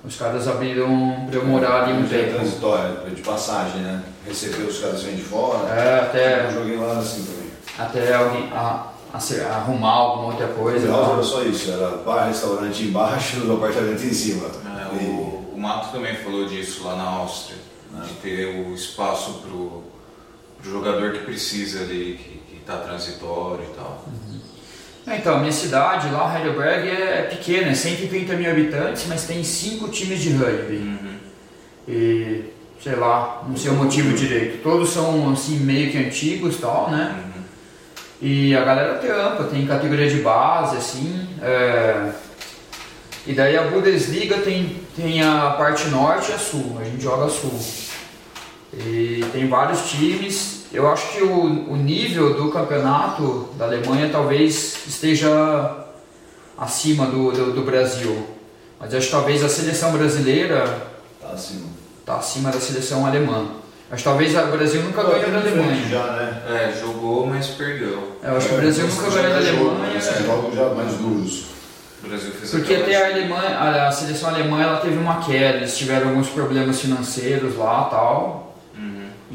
Os 0.02 0.16
caras 0.16 0.48
abriram 0.48 1.26
para 1.28 1.38
eu 1.38 1.44
morar 1.46 1.82
ali 1.84 1.92
um 1.92 2.04
é 2.04 2.08
tempo. 2.08 2.34
transitório, 2.34 3.10
de 3.14 3.20
passagem, 3.22 3.82
né? 3.82 4.02
Receber 4.26 4.62
os 4.62 4.78
caras 4.78 5.00
que 5.00 5.06
vêm 5.06 5.16
de 5.16 5.22
fora. 5.22 5.68
É, 5.74 6.00
até, 6.00 6.46
Eu 6.46 6.52
joguei 6.52 6.76
lá 6.78 6.98
assim 6.98 7.24
também. 7.24 7.50
até 7.78 8.14
alguém 8.14 8.48
a- 8.52 8.86
a 9.12 9.20
se- 9.20 9.40
arrumar 9.42 9.90
alguma 9.90 10.28
outra 10.28 10.46
coisa. 10.48 10.88
O 10.88 10.90
house 10.90 11.12
era 11.12 11.22
só 11.22 11.42
isso, 11.42 11.70
era 11.70 11.88
bar, 11.98 12.26
restaurante 12.28 12.82
embaixo, 12.84 13.40
o 13.46 13.52
apartamento 13.52 14.02
em 14.02 14.12
cima. 14.12 14.48
É, 14.48 15.04
o, 15.04 15.52
o 15.54 15.60
Mato 15.60 15.92
também 15.92 16.16
falou 16.16 16.46
disso 16.46 16.82
lá 16.84 16.96
na 16.96 17.04
Áustria, 17.04 17.58
de 18.06 18.12
ter 18.14 18.46
o 18.66 18.72
espaço 18.74 19.34
pro, 19.42 19.82
pro 20.60 20.70
jogador 20.70 21.12
que 21.12 21.20
precisa 21.20 21.80
ali, 21.80 22.18
que, 22.22 22.54
que 22.56 22.62
tá 22.64 22.76
transitório 22.78 23.64
e 23.64 23.74
tal. 23.76 24.04
É, 25.06 25.16
Então, 25.16 25.36
a 25.36 25.38
minha 25.40 25.52
cidade 25.52 26.10
lá, 26.10 26.36
Heidelberg, 26.36 26.88
é, 26.88 27.18
é 27.18 27.22
pequena, 27.22 27.70
é 27.70 27.74
130 27.74 28.34
mil 28.34 28.50
habitantes, 28.50 29.06
mas 29.08 29.24
tem 29.24 29.42
cinco 29.42 29.88
times 29.88 30.20
de 30.20 30.30
rugby. 30.34 30.98
E, 31.88 32.44
sei 32.82 32.94
lá, 32.96 33.42
não 33.48 33.56
sei 33.56 33.70
o 33.70 33.74
motivo 33.74 34.14
direito. 34.14 34.62
Todos 34.62 34.90
são, 34.90 35.32
assim, 35.32 35.58
meio 35.60 35.90
que 35.90 35.98
antigos 35.98 36.56
e 36.56 36.58
tal, 36.58 36.90
né? 36.90 37.24
E 38.22 38.54
a 38.54 38.62
galera 38.62 38.98
trampa, 38.98 39.44
tem 39.44 39.66
categoria 39.66 40.08
de 40.08 40.18
base, 40.20 40.76
assim. 40.76 41.26
é, 41.42 42.12
E 43.26 43.32
daí 43.32 43.56
a 43.56 43.62
Bundesliga 43.62 44.38
tem, 44.38 44.76
tem 44.94 45.22
a 45.22 45.50
parte 45.58 45.88
norte 45.88 46.30
e 46.30 46.34
a 46.34 46.38
sul, 46.38 46.76
a 46.80 46.84
gente 46.84 47.02
joga 47.02 47.28
sul. 47.30 47.58
E 48.72 49.24
tem 49.32 49.48
vários 49.48 49.90
times. 49.90 50.60
Eu 50.72 50.90
acho 50.90 51.12
que 51.12 51.22
o, 51.22 51.70
o 51.72 51.76
nível 51.76 52.34
do 52.34 52.50
campeonato 52.50 53.48
da 53.58 53.64
Alemanha 53.64 54.08
talvez 54.12 54.78
esteja 54.86 55.76
acima 56.56 57.06
do, 57.06 57.32
do, 57.32 57.52
do 57.52 57.62
Brasil. 57.62 58.26
Mas 58.78 58.94
acho 58.94 59.06
que 59.06 59.12
talvez 59.12 59.42
a 59.44 59.48
seleção 59.48 59.92
brasileira 59.92 60.88
Tá 61.20 61.30
acima. 61.32 61.66
está 62.00 62.16
acima 62.16 62.50
da 62.50 62.60
seleção 62.60 63.04
alemã. 63.04 63.46
Acho 63.90 64.04
que 64.04 64.08
talvez 64.08 64.36
o 64.36 64.46
Brasil 64.46 64.82
nunca 64.82 65.02
ganhou 65.02 65.30
da 65.32 65.38
Alemanha. 65.40 65.88
Já, 65.88 66.06
né? 66.12 66.42
É, 66.48 66.80
jogou, 66.80 67.26
mas 67.26 67.48
perdeu. 67.48 68.16
Eu 68.22 68.36
acho 68.36 68.48
que 68.48 68.54
o 68.54 68.58
Brasil 68.58 68.84
É, 68.84 68.88
nunca 68.88 69.10
ganhou 69.10 69.30
da 69.30 69.36
Alemanha. 69.36 69.94
né? 69.94 70.00
São 70.00 70.22
jogos 70.26 70.54
já 70.54 70.68
mais 70.74 70.94
duros. 70.94 71.44
Porque 72.50 72.74
até 72.74 72.96
a 72.96 73.14
Alemanha, 73.14 73.56
a, 73.58 73.88
a 73.88 73.92
seleção 73.92 74.28
alemã 74.30 74.62
ela 74.62 74.78
teve 74.78 74.96
uma 74.96 75.20
queda, 75.22 75.58
eles 75.58 75.76
tiveram 75.76 76.10
alguns 76.10 76.28
problemas 76.28 76.80
financeiros 76.80 77.56
lá 77.58 77.84
tal. 77.90 78.49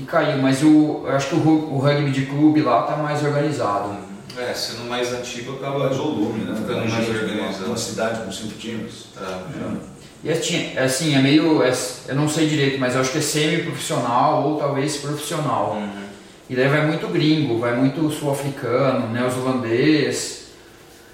Uhum. 0.05 0.07
E 0.07 0.07
caiu, 0.07 0.41
mas 0.41 0.63
o, 0.63 1.03
eu 1.05 1.09
acho 1.09 1.29
que 1.29 1.35
o, 1.35 1.73
o 1.73 1.77
rugby 1.79 2.11
de 2.11 2.25
clube 2.27 2.61
lá 2.61 2.83
tá 2.83 2.95
mais 2.95 3.23
organizado. 3.23 3.97
É, 4.37 4.53
sendo 4.53 4.89
mais 4.89 5.13
antigo 5.13 5.53
Acaba 5.53 5.87
volume, 5.89 6.43
né? 6.43 6.55
Ficando 6.55 6.79
mais 6.79 6.91
gente, 6.91 7.17
organizado. 7.17 7.57
Uma, 7.57 7.67
uma 7.67 7.77
cidade 7.77 8.21
com 8.21 8.31
cinco 8.31 8.53
times. 8.55 9.05
É. 9.17 9.95
E 10.23 10.31
assim, 10.31 10.71
é 10.75 10.83
assim, 10.83 11.15
é 11.15 11.21
meio. 11.21 11.63
é- 11.63 11.73
eu 12.07 12.15
não 12.15 12.27
sei 12.27 12.47
direito, 12.47 12.79
mas 12.79 12.95
eu 12.95 13.01
acho 13.01 13.11
que 13.11 13.19
é 13.19 13.21
semi-profissional 13.21 14.43
ou 14.43 14.57
talvez 14.57 14.97
profissional. 14.97 15.73
Uhum. 15.75 16.05
E 16.49 16.55
daí 16.55 16.67
vai 16.67 16.85
muito 16.85 17.07
gringo, 17.07 17.59
vai 17.59 17.75
muito 17.75 18.09
sul-africano, 18.11 19.09
neozelandês. 19.09 20.45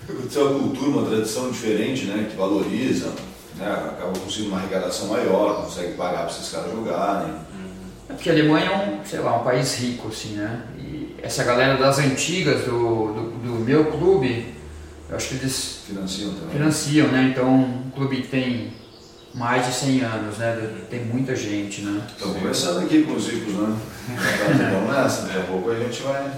Tem 0.08 0.42
uma 0.42 0.60
cultura, 0.60 0.90
uma 0.90 1.10
tradição 1.10 1.52
diferente, 1.52 2.06
né? 2.06 2.28
Que 2.30 2.36
valoriza, 2.36 3.14
né? 3.56 3.72
Acaba 3.72 4.18
conseguindo 4.18 4.50
uma 4.50 4.60
arrecadação 4.60 5.08
maior, 5.08 5.64
consegue 5.64 5.94
pagar 5.94 6.26
para 6.26 6.32
esses 6.32 6.50
caras 6.52 6.72
jogarem. 6.72 7.30
É 7.30 7.61
porque 8.22 8.30
a 8.30 8.34
Alemanha 8.34 8.68
é 8.68 8.78
um, 8.78 9.04
sei 9.04 9.20
lá, 9.20 9.42
um 9.42 9.44
país 9.44 9.74
rico, 9.80 10.10
assim, 10.10 10.36
né? 10.36 10.62
E 10.78 11.16
essa 11.24 11.44
galera 11.44 11.76
das 11.76 11.98
antigas 11.98 12.66
do, 12.66 13.14
do, 13.14 13.32
do 13.32 13.66
meu 13.66 13.86
clube, 13.86 14.54
eu 15.10 15.16
acho 15.16 15.30
que 15.30 15.36
eles 15.36 15.80
Financiam 15.88 16.32
também. 16.36 16.50
financiam, 16.52 17.08
né? 17.08 17.32
Então 17.34 17.62
o 17.62 17.92
clube 17.96 18.22
tem 18.22 18.74
mais 19.34 19.66
de 19.66 19.74
100 19.74 20.02
anos, 20.02 20.38
né? 20.38 20.72
Tem 20.88 21.04
muita 21.04 21.36
gente, 21.36 21.82
né? 21.82 22.00
Estamos 22.08 22.38
começando 22.38 22.86
aqui 22.86 23.02
com 23.02 23.14
os 23.14 23.28
ricos, 23.28 23.56
né? 23.56 23.76
Então, 24.54 24.88
nessa, 24.88 25.24
daqui 25.24 25.40
a 25.40 25.44
pouco 25.44 25.72
a 25.72 25.80
gente 25.80 26.04
vai. 26.04 26.32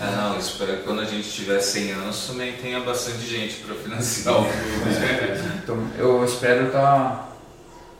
É, 0.00 0.10
não, 0.14 0.38
espero 0.38 0.76
que 0.76 0.82
quando 0.82 1.00
a 1.00 1.04
gente 1.06 1.26
tiver 1.26 1.58
100 1.58 1.92
anos 1.92 2.26
também 2.26 2.52
tenha 2.52 2.80
bastante 2.80 3.26
gente 3.26 3.54
para 3.64 3.74
financiar 3.74 4.34
o 4.34 4.44
clube. 4.44 5.56
então, 5.64 5.90
eu 5.96 6.22
espero 6.22 6.66
estar. 6.66 6.82
Tá... 6.82 7.27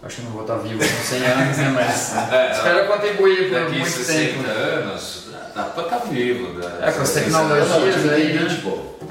Acho 0.02 0.16
que 0.16 0.22
não 0.22 0.30
vou 0.30 0.42
estar 0.42 0.56
vivo 0.56 0.78
com 0.78 0.84
100 0.84 1.26
anos, 1.26 1.56
né? 1.56 1.72
Mas 1.74 2.14
é, 2.32 2.52
espero 2.52 2.86
contribuir 2.86 3.48
por 3.48 3.60
daqui 3.60 3.78
muito 3.78 3.90
60 3.90 4.18
tempo. 4.18 4.48
anos, 4.48 5.24
dá 5.54 5.62
para 5.64 5.82
estar 5.84 5.96
tá 5.96 6.04
vivo. 6.06 6.58
Né? 6.58 6.66
É, 6.82 6.92
com 6.92 7.02
as 7.02 7.12
tecnologias 7.12 8.12
aí, 8.12 8.32
né? 8.34 8.62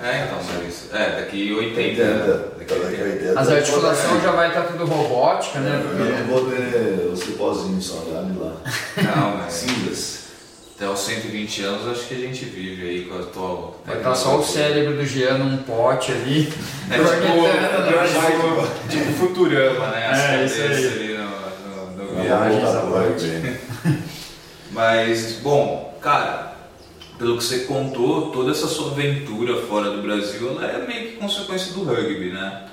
É, 0.04 0.26
então, 0.26 0.40
mas 0.64 0.90
é, 0.94 1.22
daqui 1.22 1.54
80. 1.54 2.04
80 2.60 2.76
daqui 2.76 3.02
80. 3.02 3.40
As 3.40 3.50
articulações 3.50 4.24
já 4.24 4.32
vai 4.32 4.48
estar 4.48 4.62
tudo 4.62 4.86
robótica, 4.86 5.60
né? 5.60 5.82
Eu 5.84 6.06
não 6.06 6.28
vou 6.28 6.50
ter 6.50 7.10
o 7.12 7.18
cipózinho 7.18 7.82
só, 7.82 8.04
olha 8.08 8.22
lá. 8.40 8.54
Não, 8.98 9.38
mas. 9.38 9.54
Simples. 9.54 10.16
Até 10.78 10.88
os 10.88 10.99
120 10.99 11.63
anos 11.63 11.88
acho 11.88 12.07
que 12.07 12.13
a 12.13 12.19
gente 12.19 12.45
vive 12.45 12.88
aí 12.88 13.05
com 13.05 13.15
a 13.15 13.21
atual. 13.21 13.82
Vai 13.84 13.97
estar 13.97 14.13
só 14.13 14.38
o 14.38 14.43
cérebro 14.43 14.95
do 14.95 15.03
Jean 15.03 15.39
num 15.39 15.57
pote 15.63 16.11
ali. 16.11 16.53
É 16.91 16.97
tipo, 16.99 18.88
tipo, 18.88 18.88
tipo 18.88 19.13
Futurama, 19.13 19.88
né? 19.88 20.07
As 20.07 20.19
é, 20.19 20.67
aí. 20.67 20.88
ali 20.88 21.17
no, 21.17 21.97
no, 21.97 22.13
no 22.13 22.21
Viagens 22.21 22.63
à 22.63 22.84
noite. 22.84 23.59
Mas, 24.69 25.39
bom, 25.41 25.97
cara, 25.99 26.55
pelo 27.17 27.38
que 27.38 27.43
você 27.43 27.61
contou, 27.61 28.30
toda 28.30 28.51
essa 28.51 28.67
sua 28.67 28.91
aventura 28.91 29.59
fora 29.63 29.89
do 29.89 30.03
Brasil 30.03 30.47
ela 30.61 30.63
é 30.63 30.86
meio 30.86 31.07
que 31.07 31.15
consequência 31.15 31.73
do 31.73 31.86
rugby, 31.86 32.30
né? 32.30 32.67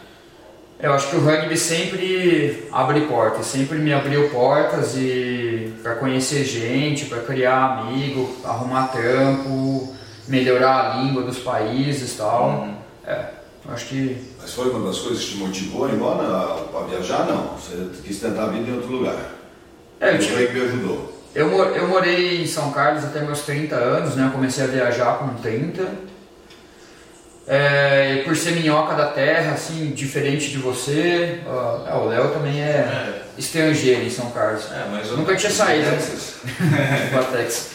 Eu 0.81 0.93
acho 0.93 1.09
que 1.09 1.16
o 1.16 1.20
rugby 1.25 1.57
sempre 1.57 2.68
abre 2.72 3.03
portas, 3.03 3.47
sempre 3.47 3.79
me 3.79 3.93
abriu 3.93 4.29
portas 4.31 4.95
e 4.97 5.72
para 5.83 5.95
conhecer 5.95 6.45
gente, 6.45 7.07
para 7.07 7.22
criar 7.22 7.79
amigo, 7.79 8.37
arrumar 8.45 8.89
trampo, 8.89 9.95
melhorar 10.27 10.93
a 10.93 11.03
língua 11.03 11.22
dos 11.22 11.39
países 11.39 12.14
e 12.14 12.16
tal. 12.16 12.51
Uhum. 12.51 12.75
É, 13.07 13.27
acho 13.68 13.87
que. 13.87 14.35
Mas 14.41 14.53
foi 14.53 14.70
uma 14.70 14.87
das 14.87 14.99
coisas 14.99 15.25
que 15.25 15.33
te 15.33 15.37
motivou 15.39 15.89
embora 15.89 16.64
para 16.70 16.87
viajar? 16.87 17.27
Não. 17.27 17.57
Você 17.57 18.03
quis 18.03 18.20
tentar 18.20 18.45
a 18.45 18.49
vida 18.49 18.70
em 18.70 18.75
outro 18.75 18.91
lugar. 18.91 19.16
É, 20.01 20.14
eu 20.14 20.18
tive... 20.18 20.45
O 20.45 20.49
que 20.49 20.53
me 20.55 20.61
ajudou? 20.64 21.14
Eu, 21.35 21.49
eu 21.51 21.89
morei 21.89 22.43
em 22.43 22.47
São 22.47 22.70
Carlos 22.72 23.05
até 23.05 23.20
meus 23.20 23.43
30 23.43 23.75
anos, 23.75 24.16
né? 24.16 24.27
Eu 24.27 24.31
comecei 24.31 24.64
a 24.64 24.68
viajar 24.68 25.18
com 25.18 25.35
30. 25.41 26.14
É, 27.47 28.22
por 28.24 28.34
ser 28.34 28.53
minhoca 28.53 28.95
da 28.95 29.09
terra, 29.09 29.53
assim, 29.53 29.90
diferente 29.90 30.51
de 30.51 30.59
você. 30.59 31.40
É, 31.86 31.95
o 31.95 32.07
Léo 32.07 32.30
também 32.30 32.61
é, 32.61 32.64
é, 32.64 33.22
estrangeiro 33.36 34.03
em 34.03 34.11
São 34.11 34.30
Carlos. 34.30 34.66
É, 34.72 35.14
Nunca 35.14 35.36
tinha 35.36 35.53
saído. 35.53 35.90
Texas. 35.90 37.74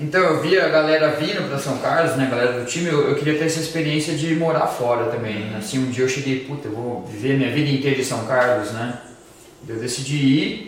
Então 0.00 0.20
eu 0.20 0.40
via 0.40 0.64
a 0.64 0.68
galera 0.68 1.10
vindo 1.16 1.48
para 1.48 1.58
São 1.58 1.78
Carlos, 1.78 2.14
né, 2.14 2.26
a 2.26 2.30
galera 2.30 2.60
do 2.60 2.64
time, 2.64 2.86
eu, 2.86 3.08
eu, 3.08 3.16
queria 3.16 3.36
ter 3.36 3.46
essa 3.46 3.58
experiência 3.58 4.14
de 4.14 4.32
morar 4.36 4.68
fora 4.68 5.10
também. 5.10 5.50
Uhum. 5.50 5.56
Assim, 5.58 5.78
um 5.80 5.90
dia 5.90 6.04
eu 6.04 6.08
cheguei, 6.08 6.44
puta, 6.44 6.68
eu 6.68 6.72
vou 6.72 7.04
viver 7.04 7.36
minha 7.36 7.50
vida 7.50 7.68
inteira 7.68 8.00
em 8.00 8.04
São 8.04 8.24
Carlos, 8.24 8.70
né? 8.70 8.96
Eu 9.68 9.76
decidi 9.76 10.16
ir 10.16 10.67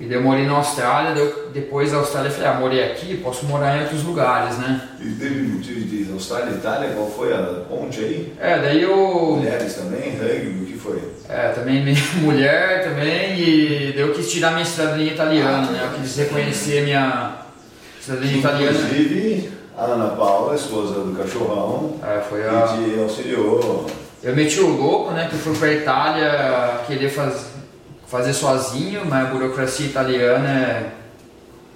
e 0.00 0.04
daí 0.04 0.16
eu 0.16 0.22
morei 0.22 0.46
na 0.46 0.54
Austrália, 0.54 1.14
depois 1.52 1.90
da 1.90 1.98
Austrália 1.98 2.28
eu 2.28 2.32
falei, 2.32 2.48
ah, 2.48 2.54
morei 2.54 2.84
aqui, 2.84 3.16
posso 3.16 3.46
morar 3.46 3.76
em 3.76 3.80
outros 3.82 4.04
lugares, 4.04 4.56
né? 4.58 4.80
E 5.00 5.10
teve 5.10 5.42
motivo 5.42 5.80
de 5.80 6.12
Austrália 6.12 6.52
e 6.52 6.54
Itália, 6.54 6.90
qual 6.90 7.10
foi 7.10 7.32
a 7.32 7.64
ponte 7.68 7.98
aí? 7.98 8.32
É, 8.40 8.58
daí 8.58 8.82
eu... 8.82 8.96
Mulheres 8.96 9.74
também, 9.74 10.16
rugby, 10.16 10.62
o 10.62 10.66
que 10.66 10.78
foi? 10.78 11.02
É, 11.28 11.48
também 11.48 11.84
mulher 12.22 12.84
também, 12.84 13.40
e 13.40 13.92
daí 13.92 14.02
eu 14.02 14.12
quis 14.12 14.30
tirar 14.30 14.52
minha 14.52 14.64
cidadania 14.64 15.12
italiana, 15.12 15.66
ah, 15.68 15.72
né? 15.72 15.90
Eu 15.92 16.00
quis 16.00 16.16
reconhecer 16.16 16.84
minha 16.84 17.38
cidadania 18.00 18.38
italiana. 18.38 18.78
Inclusive, 18.78 19.50
a 19.76 19.84
Ana 19.84 20.10
Paula, 20.10 20.54
esposa 20.54 21.00
do 21.00 21.18
cachorrão, 21.18 21.96
é, 22.04 22.20
foi 22.20 22.48
a... 22.48 22.68
que 22.68 22.92
te 22.92 23.00
auxiliou. 23.00 23.86
Eu 24.22 24.34
meti 24.34 24.60
o 24.60 24.76
louco, 24.76 25.12
né, 25.12 25.28
que 25.30 25.36
fui 25.36 25.56
pra 25.56 25.72
Itália 25.72 26.80
querer 26.86 27.08
fazer 27.08 27.47
fazer 28.08 28.32
sozinho, 28.32 29.04
mas 29.04 29.26
a 29.26 29.30
burocracia 29.30 29.86
italiana 29.86 30.48
é 30.48 30.92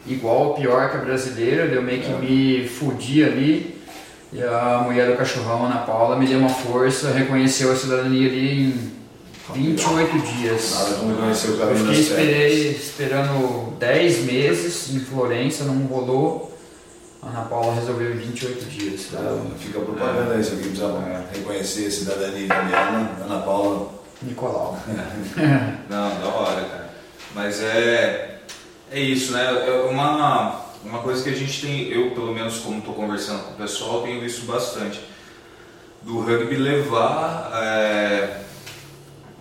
igual 0.07 0.49
ou 0.49 0.55
pior 0.55 0.91
que 0.91 0.97
a 0.97 1.01
brasileira, 1.01 1.65
eu 1.65 1.83
meio 1.83 2.03
que 2.03 2.11
é. 2.11 2.17
me 2.17 2.69
fudi 2.69 3.23
ali. 3.23 3.81
E 4.33 4.43
a 4.43 4.83
mulher 4.83 5.11
do 5.11 5.17
cachorrão, 5.17 5.67
Ana 5.67 5.81
Paula, 5.81 6.17
me 6.17 6.27
deu 6.27 6.39
uma 6.39 6.49
força, 6.49 7.13
reconheceu 7.13 7.71
a 7.71 7.77
cidadania 7.77 8.29
ali 8.31 8.63
em 8.63 8.93
28 9.53 10.19
dias. 10.21 10.75
Nada 10.75 10.95
como 10.95 11.15
reconhecer 11.15 11.51
o 11.51 11.59
caminho 11.59 11.77
Eu 11.77 11.85
fiquei 11.85 12.01
esperei, 12.01 12.71
esperando 12.71 13.77
10 13.79 14.25
meses 14.25 14.95
em 14.95 15.01
Florença, 15.01 15.65
não 15.65 15.85
rolou. 15.85 16.51
A 17.23 17.29
Ana 17.29 17.43
Paula 17.43 17.75
resolveu 17.75 18.11
em 18.11 18.17
28 18.17 18.65
dias. 18.71 19.09
Tá? 19.13 19.19
fica 19.59 19.81
propaganda 19.81 20.33
é. 20.33 20.37
aí, 20.39 20.45
se 20.45 20.53
alguém 20.53 20.69
precisar 20.69 20.87
é. 20.89 21.37
reconhecer 21.37 21.87
a 21.87 21.91
cidadania 21.91 22.45
italiana, 22.47 23.11
Ana 23.23 23.39
Paula 23.41 24.02
Nicolau. 24.25 24.79
Não, 25.89 26.21
da 26.21 26.29
hora, 26.29 26.61
cara. 26.63 26.95
Mas 27.35 27.63
é, 27.63 28.41
é 28.91 29.01
isso, 29.01 29.33
né? 29.33 29.67
É 29.67 29.73
uma, 29.89 30.61
uma 30.85 30.99
coisa 31.01 31.23
que 31.23 31.31
a 31.31 31.35
gente 31.35 31.61
tem, 31.61 31.89
eu 31.89 32.11
pelo 32.11 32.33
menos 32.33 32.59
como 32.59 32.79
estou 32.79 32.95
conversando 32.95 33.45
com 33.45 33.53
o 33.53 33.57
pessoal, 33.57 34.03
tenho 34.03 34.21
visto 34.21 34.45
bastante. 34.47 35.01
Do 36.03 36.21
rugby 36.21 36.57
levar, 36.57 37.51
é, 37.55 38.43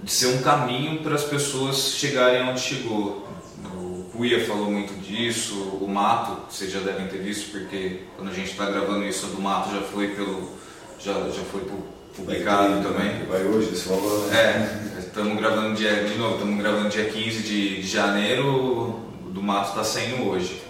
de 0.04 0.12
ser 0.12 0.28
um 0.28 0.42
caminho 0.42 1.02
para 1.02 1.16
as 1.16 1.24
pessoas 1.24 1.96
chegarem 1.96 2.44
onde 2.44 2.60
chegou. 2.60 3.28
O 3.74 4.10
Cuia 4.12 4.46
falou 4.46 4.70
muito 4.70 4.94
disso, 5.02 5.56
o 5.82 5.88
Mato, 5.88 6.52
vocês 6.52 6.72
já 6.72 6.80
devem 6.80 7.08
ter 7.08 7.18
visto, 7.18 7.52
porque 7.52 8.02
quando 8.16 8.30
a 8.30 8.34
gente 8.34 8.52
está 8.52 8.66
gravando 8.66 9.04
isso, 9.06 9.28
do 9.28 9.42
Mato 9.42 9.72
já 9.72 9.82
foi 9.82 10.10
pelo. 10.10 10.52
já, 11.00 11.14
já 11.14 11.44
foi 11.52 11.62
pro 11.62 12.01
publicado 12.16 12.82
também. 12.82 13.24
Vai 13.26 13.43
hoje 13.43 13.74
esse 13.74 13.88
valor, 13.88 14.28
né? 14.28 14.93
É, 14.97 14.99
estamos 14.99 15.38
gravando 15.38 15.76
dia, 15.76 16.03
de 16.03 16.16
novo, 16.16 16.36
estamos 16.36 16.62
gravando 16.62 16.89
dia 16.89 17.05
15 17.05 17.43
de, 17.43 17.82
de 17.82 17.88
janeiro, 17.88 18.99
do 19.30 19.41
mato 19.41 19.70
está 19.70 19.84
saindo 19.84 20.28
hoje. 20.28 20.62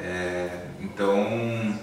É, 0.00 0.48
então 0.80 1.78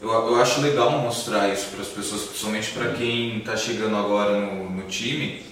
eu, 0.00 0.10
eu 0.10 0.40
acho 0.40 0.60
legal 0.60 0.90
mostrar 0.92 1.48
isso 1.52 1.66
para 1.70 1.82
as 1.82 1.88
pessoas, 1.88 2.22
principalmente 2.22 2.70
para 2.70 2.92
quem 2.92 3.38
está 3.38 3.56
chegando 3.56 3.96
agora 3.96 4.40
no, 4.40 4.70
no 4.70 4.82
time, 4.84 5.42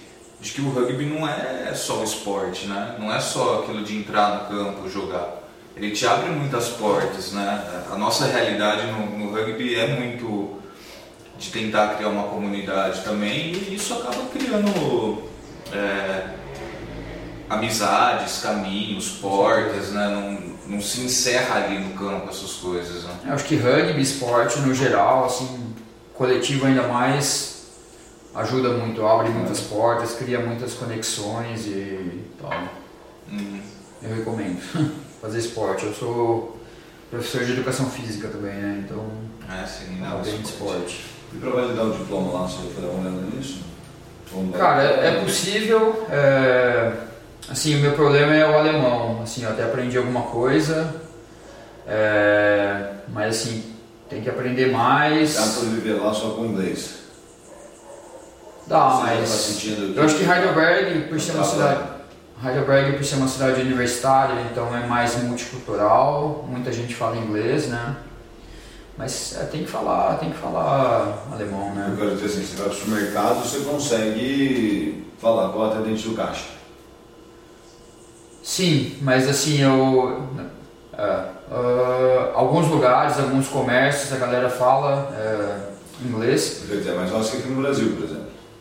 de 0.41 0.51
que 0.51 0.61
o 0.61 0.69
rugby 0.69 1.05
não 1.05 1.27
é 1.27 1.73
só 1.75 1.99
o 1.99 2.03
esporte, 2.03 2.65
né? 2.65 2.95
Não 2.97 3.13
é 3.13 3.19
só 3.19 3.59
aquilo 3.59 3.83
de 3.83 3.97
entrar 3.97 4.49
no 4.49 4.57
campo, 4.57 4.89
jogar. 4.89 5.37
Ele 5.75 5.91
te 5.91 6.05
abre 6.05 6.29
muitas 6.29 6.69
portas, 6.69 7.33
né? 7.33 7.83
A 7.91 7.97
nossa 7.97 8.25
realidade 8.25 8.87
no, 8.87 9.17
no 9.17 9.31
rugby 9.31 9.75
é 9.75 9.87
muito 9.87 10.58
de 11.39 11.49
tentar 11.49 11.95
criar 11.95 12.09
uma 12.09 12.23
comunidade 12.23 13.01
também 13.01 13.53
e 13.53 13.75
isso 13.75 13.93
acaba 13.93 14.25
criando 14.25 15.23
é, 15.71 16.35
amizades, 17.49 18.41
caminhos, 18.41 19.09
portas, 19.09 19.91
né? 19.91 20.07
Não, 20.09 20.75
não 20.75 20.81
se 20.81 21.01
encerra 21.01 21.63
ali 21.63 21.79
no 21.79 21.93
campo 21.95 22.29
essas 22.29 22.53
coisas. 22.53 23.03
Né? 23.03 23.19
Eu 23.25 23.33
acho 23.33 23.45
que 23.45 23.55
rugby, 23.55 24.01
esporte 24.01 24.59
no 24.59 24.73
geral, 24.75 25.25
assim, 25.25 25.73
coletivo 26.13 26.67
ainda 26.67 26.87
mais, 26.87 27.63
ajuda 28.35 28.69
muito, 28.69 29.05
abre 29.05 29.29
muitas 29.29 29.61
portas, 29.61 30.13
cria 30.13 30.39
muitas 30.39 30.73
conexões 30.73 31.65
e 31.65 32.23
tal. 32.39 32.51
Uhum. 33.31 33.61
Eu 34.03 34.15
recomendo 34.15 34.61
fazer 35.21 35.39
esporte. 35.39 35.85
Eu 35.85 35.93
sou 35.93 36.59
professor 37.09 37.43
de 37.43 37.53
educação 37.53 37.89
física 37.89 38.27
também, 38.27 38.53
né? 38.53 38.83
Então, 38.85 39.09
é, 39.49 39.65
sim, 39.65 39.99
não, 39.99 40.21
bem 40.21 40.37
de 40.37 40.47
esporte. 40.47 41.08
E 41.33 41.37
para 41.37 41.49
validar 41.49 41.85
o 41.85 41.91
diploma 41.91 42.31
lá, 42.33 42.47
você 42.47 42.57
vai 42.63 42.73
fazer 42.73 42.87
uma 42.87 43.01
olhada 43.01 43.35
nisso? 43.35 43.61
Cara, 44.57 44.83
é, 44.83 45.07
é 45.07 45.21
possível. 45.23 46.05
É, 46.09 46.91
assim, 47.49 47.75
o 47.75 47.79
meu 47.79 47.93
problema 47.93 48.33
é 48.33 48.47
o 48.47 48.57
alemão. 48.57 49.21
Assim, 49.23 49.43
eu 49.43 49.49
até 49.49 49.63
aprendi 49.63 49.97
alguma 49.97 50.23
coisa, 50.23 50.95
é, 51.87 52.91
mas 53.09 53.35
assim, 53.35 53.73
tem 54.07 54.21
que 54.21 54.29
aprender 54.29 54.71
mais. 54.71 55.35
Dá 55.35 55.41
para 55.41 55.69
viver 55.69 55.93
lá 55.93 56.13
só 56.13 56.31
com 56.31 56.45
inglês? 56.45 56.99
Dá, 58.67 58.89
Você 58.89 59.01
mas 59.01 59.65
tá 59.65 59.99
eu 59.99 60.03
acho 60.03 60.15
que 60.15 60.23
Heidelberg, 60.23 61.07
por 61.09 61.19
ser 61.19 61.31
uma 61.31 61.43
cidade, 61.43 61.81
Heidelberg 62.45 62.97
por 62.97 63.03
ser 63.03 63.15
uma 63.15 63.27
cidade 63.27 63.61
universitária, 63.61 64.35
então 64.51 64.75
é 64.77 64.85
mais 64.85 65.15
multicultural, 65.23 66.45
muita 66.47 66.71
gente 66.71 66.93
fala 66.93 67.17
inglês, 67.17 67.67
né? 67.67 67.95
Mas 68.99 69.33
é, 69.39 69.45
tem 69.45 69.63
que 69.63 69.69
falar, 69.69 70.17
tem 70.17 70.29
que 70.29 70.37
falar 70.37 71.25
alemão, 71.31 71.73
né? 71.73 71.87
Eu 71.89 71.95
quero 71.95 72.17
dizer 72.17 72.25
assim, 72.25 72.45
você 72.45 72.55
vai 72.57 72.65
para 72.65 72.75
o 72.75 72.77
supermercado, 72.77 73.35
você 73.45 73.59
consegue 73.61 75.07
falar 75.21 75.53
com 75.53 75.59
o 75.59 75.63
atendente 75.63 76.09
do 76.09 76.15
caixa. 76.15 76.47
Sim, 78.43 78.97
mas 79.01 79.29
assim, 79.29 79.61
eu. 79.61 80.27
Uh, 80.91 82.35
alguns 82.35 82.67
lugares, 82.67 83.17
alguns 83.17 83.47
comércios, 83.47 84.11
a 84.11 84.17
galera 84.17 84.49
fala 84.49 85.09
uh, 85.13 86.05
inglês. 86.05 86.65
Quer 86.67 86.75
dizer, 86.75 86.95
mais 86.95 87.09
fácil 87.09 87.31
que 87.31 87.37
aqui 87.37 87.49
no 87.51 87.61
Brasil, 87.61 87.95
por 87.95 88.03
exemplo. 88.03 88.18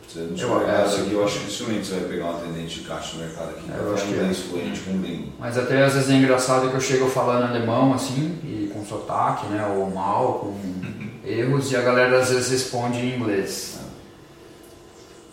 Você 0.09 0.21
no 0.21 0.39
supermercado 0.39 0.95
aqui, 0.95 1.13
eu 1.13 1.23
acho 1.23 1.35
que 1.35 1.45
dificilmente 1.45 1.87
você 1.87 1.95
vai 1.97 2.09
pegar 2.09 2.25
um 2.25 2.31
atendente 2.31 2.81
de 2.81 2.89
caixa 2.89 3.17
no 3.17 3.25
mercado 3.25 3.51
aqui. 3.51 3.71
É, 3.71 3.79
eu 3.79 3.95
acho 3.95 4.07
que 4.07 4.15
é. 4.15 4.35
fluente 4.35 4.81
com 4.81 4.93
língua. 4.93 5.33
Mas 5.39 5.59
até 5.59 5.85
às 5.85 5.93
vezes 5.93 6.09
é 6.09 6.15
engraçado 6.15 6.71
que 6.71 6.75
eu 6.75 6.81
chego 6.81 7.11
falando 7.11 7.45
alemão 7.45 7.93
assim, 7.93 8.39
e 8.43 8.71
com 8.73 8.83
sotaque, 8.87 9.47
né? 9.49 9.67
Ou 9.67 9.91
mal, 9.91 10.39
com 10.39 10.59
erros 11.29 11.71
e 11.71 11.77
a 11.77 11.83
galera 11.83 12.21
às 12.21 12.31
vezes 12.31 12.51
responde 12.51 12.99
em 12.99 13.17
inglês. 13.17 13.81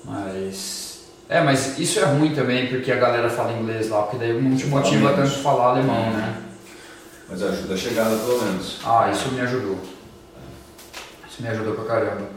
Mas. 0.04 1.06
É, 1.30 1.42
mas 1.42 1.80
isso 1.80 2.00
é 2.00 2.04
ruim 2.04 2.36
também 2.36 2.68
porque 2.68 2.92
a 2.92 2.98
galera 2.98 3.30
fala 3.30 3.54
inglês 3.54 3.90
lá, 3.90 4.04
porque 4.04 4.18
daí 4.18 4.40
não 4.40 4.58
te 4.58 4.68
motiva 4.68 5.14
tanto 5.14 5.38
falar 5.38 5.72
alemão, 5.72 6.12
né? 6.12 6.42
Mas 7.30 7.42
ajuda 7.42 7.74
a 7.74 7.78
chegada 7.78 8.16
pelo 8.18 8.44
menos. 8.44 8.82
Ah, 8.86 9.10
isso 9.10 9.30
me 9.30 9.40
ajudou. 9.40 9.80
Isso 11.28 11.42
me 11.42 11.48
ajudou 11.48 11.74
pra 11.76 11.86
caramba. 11.86 12.35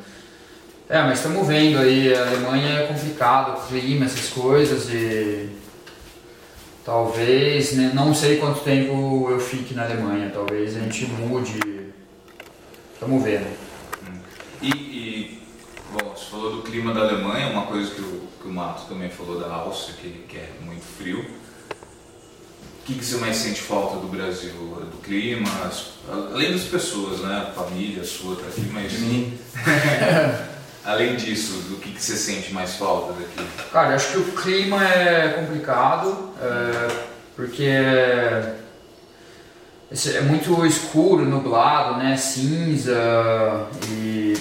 É, 0.89 1.03
mas 1.03 1.19
estamos 1.19 1.47
vendo 1.47 1.79
aí, 1.79 2.15
a 2.15 2.23
Alemanha 2.29 2.79
é 2.81 2.87
complicado, 2.87 3.69
clima, 3.69 4.07
essas 4.07 4.31
coisas 4.31 4.89
e 4.89 5.51
talvez, 6.83 7.73
né, 7.75 7.93
não 7.95 8.15
sei 8.15 8.39
quanto 8.39 8.61
tempo 8.61 9.29
eu 9.31 9.39
fique 9.39 9.75
na 9.75 9.85
Alemanha, 9.85 10.31
talvez 10.33 10.77
a 10.77 10.81
gente 10.81 11.05
mude. 11.07 11.61
Estamos 12.95 13.23
vendo. 13.23 13.47
E, 14.63 14.71
e, 14.71 15.43
bom, 15.93 16.15
você 16.17 16.25
falou 16.31 16.57
do 16.57 16.63
clima 16.63 16.95
da 16.95 17.01
Alemanha, 17.01 17.49
uma 17.49 17.67
coisa 17.67 17.91
que 17.95 18.01
o, 18.01 18.23
que 18.41 18.49
o 18.49 18.53
Mato 18.53 18.89
também 18.89 19.11
falou 19.11 19.39
da 19.39 19.53
Áustria, 19.53 19.95
que, 20.01 20.09
que 20.27 20.37
é 20.39 20.51
muito 20.65 20.85
frio. 20.97 21.21
O 21.21 22.85
que, 22.87 22.95
que 22.95 23.05
você 23.05 23.19
mais 23.19 23.37
sente 23.37 23.61
falta 23.61 23.99
do 23.99 24.07
Brasil? 24.09 24.51
Do 24.55 25.03
clima, 25.03 25.47
as- 25.67 25.91
além 26.33 26.53
das 26.53 26.63
pessoas, 26.63 27.21
né? 27.21 27.47
A 27.51 27.53
família 27.53 28.03
sua 28.03 28.35
tá 28.37 28.47
aqui, 28.49 28.63
mas. 28.73 28.95
além 30.89 31.17
disso, 31.17 31.53
do 31.69 31.77
que, 31.77 31.93
que 31.93 32.03
você 32.03 32.17
sente 32.17 32.53
mais 32.53 32.77
falta 32.77 33.13
daqui? 33.13 33.47
Cara, 33.71 33.95
acho 33.95 34.13
que 34.13 34.19
o 34.19 34.33
clima 34.33 34.83
é 34.83 35.29
complicado, 35.39 36.31
é, 36.41 36.89
porque 37.37 37.65
é, 37.65 38.55
é 40.15 40.21
muito 40.23 40.65
escuro, 40.65 41.27
nublado, 41.27 41.99
né? 41.99 42.17
Cinza 42.17 42.97
e, 43.91 44.33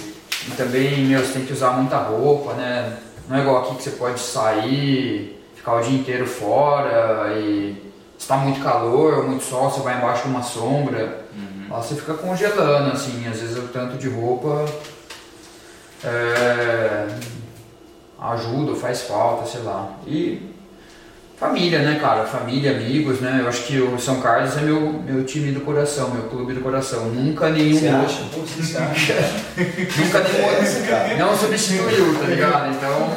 e 0.47 0.51
também, 0.55 1.05
meu, 1.05 1.19
você 1.19 1.33
tem 1.33 1.45
que 1.45 1.51
usar 1.51 1.71
muita 1.71 1.97
roupa, 1.97 2.53
né? 2.53 2.97
Não 3.27 3.37
é 3.37 3.41
igual 3.41 3.63
aqui 3.63 3.75
que 3.75 3.83
você 3.83 3.91
pode 3.91 4.21
sair, 4.21 5.43
ficar 5.53 5.75
o 5.75 5.81
dia 5.81 5.99
inteiro 5.99 6.25
fora 6.25 7.33
e 7.37 7.75
se 8.17 8.25
tá 8.25 8.37
muito 8.37 8.63
calor, 8.63 9.27
muito 9.27 9.43
sol, 9.43 9.69
você 9.69 9.81
vai 9.81 9.97
embaixo 9.97 10.23
de 10.23 10.29
uma 10.29 10.43
sombra. 10.43 11.27
Lá 11.69 11.81
você 11.81 11.95
fica 11.95 12.13
congelando, 12.13 12.93
assim, 12.93 13.27
às 13.27 13.41
vezes 13.41 13.57
o 13.57 13.67
tanto 13.67 13.97
de 13.97 14.07
roupa 14.07 14.63
é, 16.03 17.07
ajuda, 18.19 18.75
faz 18.75 19.03
falta, 19.03 19.45
sei 19.45 19.61
lá. 19.61 19.89
E 20.05 20.41
família, 21.39 21.79
né, 21.79 21.99
cara? 21.99 22.25
Família, 22.25 22.71
amigos, 22.71 23.19
né? 23.21 23.41
Eu 23.43 23.47
acho 23.49 23.63
que 23.63 23.79
o 23.79 23.99
São 23.99 24.19
Carlos 24.21 24.57
é 24.57 24.61
meu, 24.61 24.79
meu 25.05 25.23
time 25.23 25.51
do 25.51 25.61
coração, 25.61 26.09
meu 26.09 26.23
clube 26.23 26.53
do 26.53 26.61
coração. 26.61 27.05
Nunca 27.09 27.49
nenhum 27.49 27.77
Você 27.79 27.87
outro. 27.89 28.05
acha? 28.05 28.23
Pô, 28.33 28.41
você 28.41 28.77
acha? 28.77 29.13
Nunca 30.01 30.19
nenhum 30.19 30.45
outro. 30.45 31.17
Não 31.17 31.37
substituiu, 31.37 32.19
tá 32.19 32.25
ligado? 32.25 32.71
Então, 32.73 33.11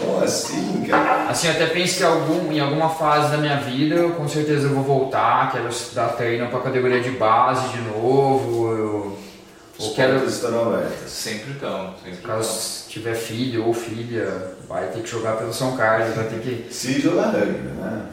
Como 0.00 0.24
assim, 0.24 0.84
cara? 0.88 1.28
assim, 1.28 1.48
até 1.48 1.66
penso 1.66 1.98
que 1.98 2.02
algum, 2.04 2.50
em 2.50 2.58
alguma 2.58 2.88
fase 2.88 3.30
da 3.30 3.38
minha 3.38 3.56
vida, 3.58 3.94
eu, 3.94 4.10
com 4.10 4.26
certeza 4.28 4.66
eu 4.66 4.74
vou 4.74 4.82
voltar, 4.82 5.52
quero 5.52 5.68
dar 5.94 6.08
treino 6.16 6.48
pra 6.48 6.58
categoria 6.60 7.00
de 7.00 7.10
base 7.10 7.68
de 7.68 7.80
novo. 7.82 8.72
Eu, 8.72 9.18
Quero 9.90 10.12
portas 10.14 10.34
estarão 10.34 10.72
abertas. 10.74 11.10
Sempre 11.10 11.52
estão, 11.52 11.94
sempre 12.02 12.18
Caso 12.22 12.48
estão. 12.50 12.88
tiver 12.90 13.14
filho 13.14 13.66
ou 13.66 13.74
filha, 13.74 14.52
vai 14.68 14.86
ter 14.88 15.00
que 15.02 15.10
jogar 15.10 15.36
pelo 15.36 15.52
São 15.52 15.76
Carlos, 15.76 16.14
vai 16.14 16.24
ter 16.26 16.40
que. 16.40 16.72
Se 16.72 17.00
jogar 17.00 17.30
rugby, 17.30 17.68
né? 17.68 18.06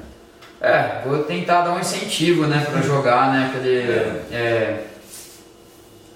É, 0.62 1.02
vou 1.06 1.24
tentar 1.24 1.62
dar 1.62 1.72
um 1.72 1.80
incentivo, 1.80 2.46
né, 2.48 2.66
pra 2.70 2.82
jogar, 2.82 3.32
né, 3.32 3.50
pra 3.54 3.62
ele. 3.66 3.92
É. 4.32 4.86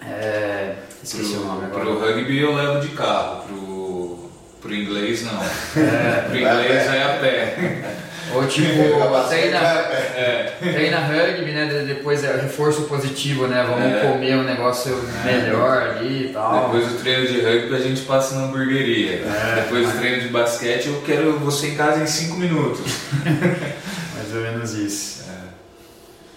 É. 0.05 0.75
Esqueci 1.01 1.33
o 1.35 1.45
nome 1.45 1.67
Pro, 1.67 1.81
agora. 1.81 1.95
pro 1.97 2.13
rugby 2.15 2.39
eu 2.39 2.53
levo 2.55 2.79
de 2.81 2.89
carro, 2.89 3.43
pro, 3.45 4.29
pro 4.61 4.73
inglês 4.73 5.23
não. 5.23 5.41
É, 5.41 6.21
Pro 6.27 6.37
inglês 6.37 6.87
é 6.93 7.03
a 7.03 7.17
pé. 7.19 7.89
ou 8.35 8.47
tipo, 8.47 8.83
treina, 9.29 9.57
É, 9.59 10.53
treina 10.59 10.99
rugby, 10.99 11.51
né, 11.51 11.65
de- 11.65 11.85
depois 11.85 12.23
é 12.23 12.35
reforço 12.41 12.83
positivo, 12.83 13.47
né, 13.47 13.65
vamos 13.67 13.85
É. 13.97 13.99
comer 14.11 14.35
um 14.35 14.43
negócio 14.43 14.95
melhor 15.25 15.81
ali 15.97 16.27
e 16.29 16.33
tal. 16.33 16.65
Depois 16.71 16.87
do 16.91 16.97
treino 16.99 17.27
de 17.27 17.41
rugby 17.41 17.75
a 17.75 17.79
gente 17.79 18.01
passa 18.01 18.35
na 18.35 18.45
hamburgueria. 18.45 19.15
É. 19.25 19.61
Depois 19.63 19.91
do 19.91 19.97
treino 19.99 20.21
de 20.21 20.27
basquete 20.29 20.87
eu 20.87 21.01
quero 21.05 21.39
você 21.39 21.67
em 21.69 21.75
casa 21.75 22.01
em 22.03 22.07
5 22.07 22.35
minutos. 22.37 22.81
Mais 23.23 24.33
ou 24.35 24.41
menos 24.41 24.73
isso. 24.73 25.23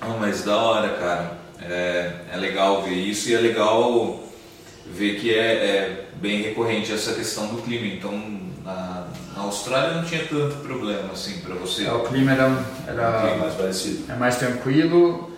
Não, 0.00 0.18
mas 0.18 0.42
da 0.44 0.56
hora, 0.56 0.88
cara. 0.90 1.32
É, 1.68 2.10
é 2.32 2.36
legal 2.36 2.82
ver 2.82 2.94
isso 2.94 3.28
e 3.30 3.34
é 3.34 3.38
legal 3.38 4.20
ver 4.86 5.16
que 5.18 5.34
é, 5.34 5.40
é 5.42 6.04
bem 6.16 6.42
recorrente 6.42 6.92
essa 6.92 7.12
questão 7.14 7.48
do 7.48 7.60
clima. 7.62 7.86
Então 7.86 8.12
na, 8.64 8.95
na 9.36 9.42
Austrália 9.42 9.94
não 9.94 10.04
tinha 10.04 10.24
tanto 10.24 10.56
problema 10.56 11.12
assim 11.12 11.40
pra 11.40 11.54
você. 11.54 11.84
É, 11.84 11.92
o 11.92 12.00
clima 12.00 12.32
era, 12.32 12.64
era 12.86 13.36
mais 13.36 13.54
parecido. 13.54 14.10
é 14.10 14.16
mais 14.16 14.36
tranquilo. 14.36 15.30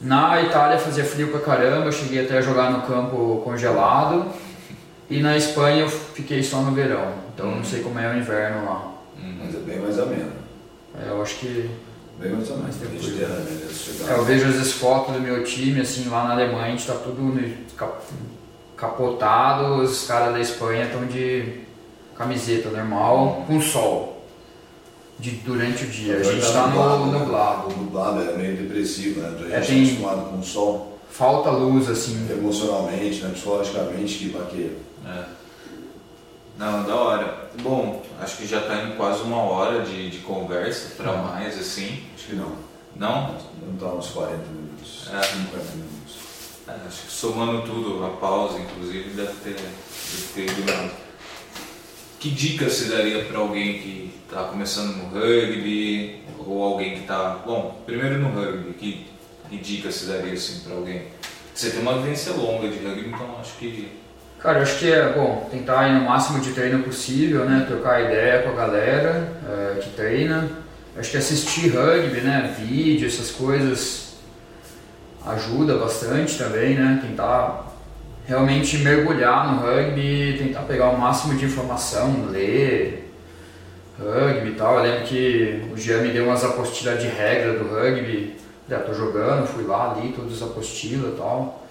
Na 0.00 0.40
Itália 0.40 0.78
fazia 0.78 1.04
frio 1.04 1.28
pra 1.28 1.40
caramba, 1.40 1.86
eu 1.86 1.92
cheguei 1.92 2.24
até 2.24 2.38
a 2.38 2.40
jogar 2.40 2.70
no 2.70 2.82
campo 2.82 3.42
congelado. 3.44 4.26
E 5.10 5.20
na 5.20 5.36
Espanha 5.36 5.82
eu 5.82 5.88
fiquei 5.88 6.42
só 6.42 6.60
no 6.60 6.70
verão, 6.70 7.14
então 7.34 7.56
não 7.56 7.64
sei 7.64 7.82
como 7.82 7.98
é 7.98 8.08
o 8.08 8.16
inverno 8.16 8.64
lá. 8.64 8.92
Mas 9.16 9.54
é 9.54 9.58
bem 9.58 9.80
mais 9.80 9.98
ameno. 9.98 10.32
É, 10.94 11.08
eu 11.08 11.20
acho 11.20 11.36
que. 11.36 11.70
Bem 12.20 12.32
mais 12.32 12.48
ameno. 12.50 12.62
Mais 12.62 12.76
tranquilo. 12.76 13.24
É, 14.08 14.12
eu 14.12 14.24
vejo 14.24 14.46
às 14.46 14.54
vezes 14.54 14.72
fotos 14.74 15.14
do 15.14 15.20
meu 15.20 15.42
time, 15.42 15.80
assim, 15.80 16.08
lá 16.08 16.24
na 16.24 16.34
Alemanha, 16.34 16.66
a 16.66 16.70
gente 16.70 16.86
tá 16.86 16.94
tudo 16.94 17.34
capotado, 18.76 19.82
os 19.82 20.06
caras 20.06 20.32
da 20.32 20.40
Espanha 20.40 20.84
estão 20.84 21.04
de 21.06 21.66
camiseta 22.18 22.68
normal, 22.70 23.44
com 23.46 23.60
sol. 23.60 24.16
De, 25.18 25.30
durante 25.30 25.84
o 25.84 25.88
dia. 25.88 26.16
A 26.18 26.22
gente 26.22 26.52
tá 26.52 26.66
no 26.68 27.06
nublado. 27.06 27.70
Nublado 27.70 28.20
é 28.22 28.36
meio 28.36 28.56
depressivo, 28.56 29.20
né? 29.20 29.28
A 29.28 29.38
gente 29.40 29.52
É, 29.52 29.60
tem- 29.60 29.84
acostumado 29.84 30.30
com 30.30 30.38
o 30.38 30.44
sol 30.44 30.98
Falta 31.10 31.50
luz, 31.50 31.88
assim. 31.88 32.28
emocionalmente, 32.30 33.22
né? 33.22 33.30
psicologicamente, 33.32 34.14
que 34.18 34.28
baqueia. 34.28 34.72
É. 35.06 35.24
Não, 36.58 36.84
da 36.84 36.94
hora. 36.94 37.50
Bom, 37.62 38.02
acho 38.20 38.36
que 38.36 38.46
já 38.46 38.60
tá 38.60 38.82
indo 38.82 38.96
quase 38.96 39.22
uma 39.22 39.38
hora 39.42 39.82
de, 39.82 40.10
de 40.10 40.18
conversa 40.18 40.94
pra 40.96 41.12
mais 41.16 41.58
assim. 41.58 42.02
Acho 42.14 42.26
que 42.28 42.36
não. 42.36 42.52
Não? 42.94 43.34
Não 43.66 43.76
tá 43.78 43.86
uns 43.86 44.08
40 44.10 44.36
minutos. 44.36 45.08
É. 45.12 45.22
50 45.22 45.56
minutos. 45.74 46.16
É, 46.68 46.72
acho 46.86 47.02
que 47.06 47.10
somando 47.12 47.62
tudo, 47.62 48.04
a 48.04 48.10
pausa 48.10 48.58
inclusive, 48.58 49.10
deve 49.10 49.32
ter, 49.42 49.54
deve 49.56 50.52
ter 50.52 50.64
nada. 50.66 50.90
Que 52.18 52.30
dica 52.30 52.68
você 52.68 52.86
daria 52.86 53.24
para 53.24 53.38
alguém 53.38 53.78
que 53.78 54.12
está 54.26 54.44
começando 54.44 54.96
no 54.96 55.08
rugby 55.08 56.22
ou 56.38 56.62
alguém 56.62 56.94
que 56.94 57.00
está, 57.00 57.42
bom, 57.46 57.80
primeiro 57.86 58.18
no 58.18 58.30
rugby, 58.30 58.72
que, 58.74 59.06
que 59.48 59.56
dica 59.56 59.90
você 59.90 60.06
daria 60.06 60.32
assim 60.32 60.60
para 60.60 60.74
alguém? 60.74 61.02
Você 61.54 61.70
tem 61.70 61.80
uma 61.80 62.00
vivência 62.00 62.32
longa 62.32 62.68
de 62.68 62.78
rugby, 62.78 63.08
então 63.08 63.36
acho 63.40 63.56
que 63.58 63.88
Cara, 64.38 64.62
acho 64.62 64.78
que 64.78 64.90
é 64.90 65.12
bom 65.12 65.48
tentar 65.50 65.88
ir 65.88 65.94
no 65.94 66.02
máximo 66.02 66.38
de 66.38 66.52
treino 66.52 66.84
possível, 66.84 67.44
né? 67.44 67.64
Trocar 67.66 68.04
ideia 68.04 68.42
com 68.42 68.50
a 68.50 68.54
galera 68.54 69.32
é, 69.44 69.80
que 69.80 69.90
treina. 69.90 70.48
Acho 70.96 71.10
que 71.10 71.16
assistir 71.16 71.70
rugby, 71.70 72.20
né? 72.20 72.54
Vídeo, 72.56 73.08
essas 73.08 73.32
coisas 73.32 74.14
ajuda 75.26 75.76
bastante 75.76 76.38
também, 76.38 76.76
né? 76.76 77.00
Tentar 77.02 77.67
realmente 78.32 78.76
mergulhar 78.78 79.52
no 79.54 79.62
rugby, 79.62 80.36
tentar 80.38 80.60
pegar 80.62 80.90
o 80.90 80.98
máximo 80.98 81.34
de 81.34 81.46
informação, 81.46 82.26
ler 82.30 83.10
rugby 83.98 84.50
e 84.50 84.54
tal. 84.54 84.76
Eu 84.76 84.82
lembro 84.82 85.04
que 85.06 85.62
o 85.72 85.76
Jean 85.76 86.02
me 86.02 86.10
deu 86.12 86.26
umas 86.26 86.44
apostilas 86.44 87.00
de 87.00 87.08
regra 87.08 87.54
do 87.58 87.64
rugby. 87.74 88.36
Já 88.68 88.80
tô 88.80 88.92
jogando, 88.92 89.46
fui 89.46 89.64
lá, 89.64 89.96
li 89.98 90.12
todas 90.12 90.34
as 90.34 90.42
apostilas 90.42 91.14
e 91.14 91.16
tal. 91.16 91.66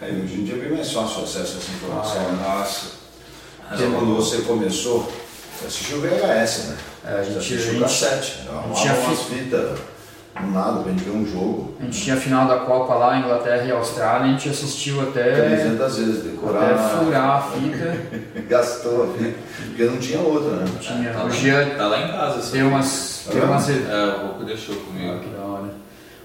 É, 0.00 0.10
e 0.10 0.22
hoje 0.22 0.40
em 0.40 0.44
dia 0.44 0.54
é 0.54 0.58
bem 0.58 0.72
mais 0.72 0.90
fácil 0.90 1.20
o 1.20 1.24
acesso 1.24 1.56
a 1.56 1.58
essa 1.58 1.70
informação. 1.72 2.16
Ah, 2.20 2.24
é. 2.24 2.32
né? 2.32 2.58
nossa. 2.58 2.86
Porque 3.68 3.84
quando 3.84 4.16
você 4.16 4.38
começou, 4.42 5.12
você 5.58 5.66
assistiu 5.66 5.98
o 5.98 6.00
VHS, 6.00 6.68
né? 6.68 6.76
É, 7.04 7.08
a 7.08 7.16
Você 7.18 7.24
gente- 7.24 7.38
assistiu 7.38 7.58
a 7.58 7.72
gente- 7.72 7.80
cassete. 7.82 8.48
Arrumava 8.48 9.00
umas 9.00 9.22
fitas 9.24 9.78
do 10.40 10.50
nada 10.52 10.80
pra 10.82 10.92
gente 10.92 11.04
ver 11.04 11.10
um 11.10 11.26
jogo. 11.26 11.74
A 11.80 11.84
gente 11.84 12.02
tinha 12.02 12.16
a 12.16 12.18
final 12.20 12.46
da 12.46 12.58
Copa 12.58 12.94
lá, 12.94 13.18
Inglaterra 13.18 13.64
e 13.64 13.70
Austrália, 13.72 14.26
a 14.26 14.32
gente 14.32 14.48
assistiu 14.48 15.00
até, 15.00 15.22
300 15.32 15.96
vezes, 15.98 16.22
decorar. 16.24 16.62
até 16.74 16.76
furar 17.04 17.30
a 17.30 17.40
fita. 17.42 17.96
Gastou 18.48 19.04
a 19.04 19.06
fita. 19.18 19.34
Porque 19.66 19.84
não 19.84 19.96
tinha 19.98 20.20
outra, 20.20 20.56
né? 20.56 20.64
Tinha, 20.80 21.12
tá, 21.12 21.20
o 21.20 21.24
lá, 21.24 21.30
Jean 21.30 21.68
tá 21.76 21.86
lá 21.88 22.00
em 22.00 22.08
casa. 22.08 22.52
deu 22.52 22.68
umas. 22.68 23.22
Tá 23.26 23.32
Deu 23.32 23.40
vendo? 23.42 23.50
umas 23.52 23.68
É, 23.68 23.74
o 24.22 24.26
Roco 24.28 24.44
deixou 24.44 24.74
Ah, 24.76 24.78
comigo. 24.86 25.18
que 25.20 25.28
da 25.30 25.42
hora. 25.42 25.64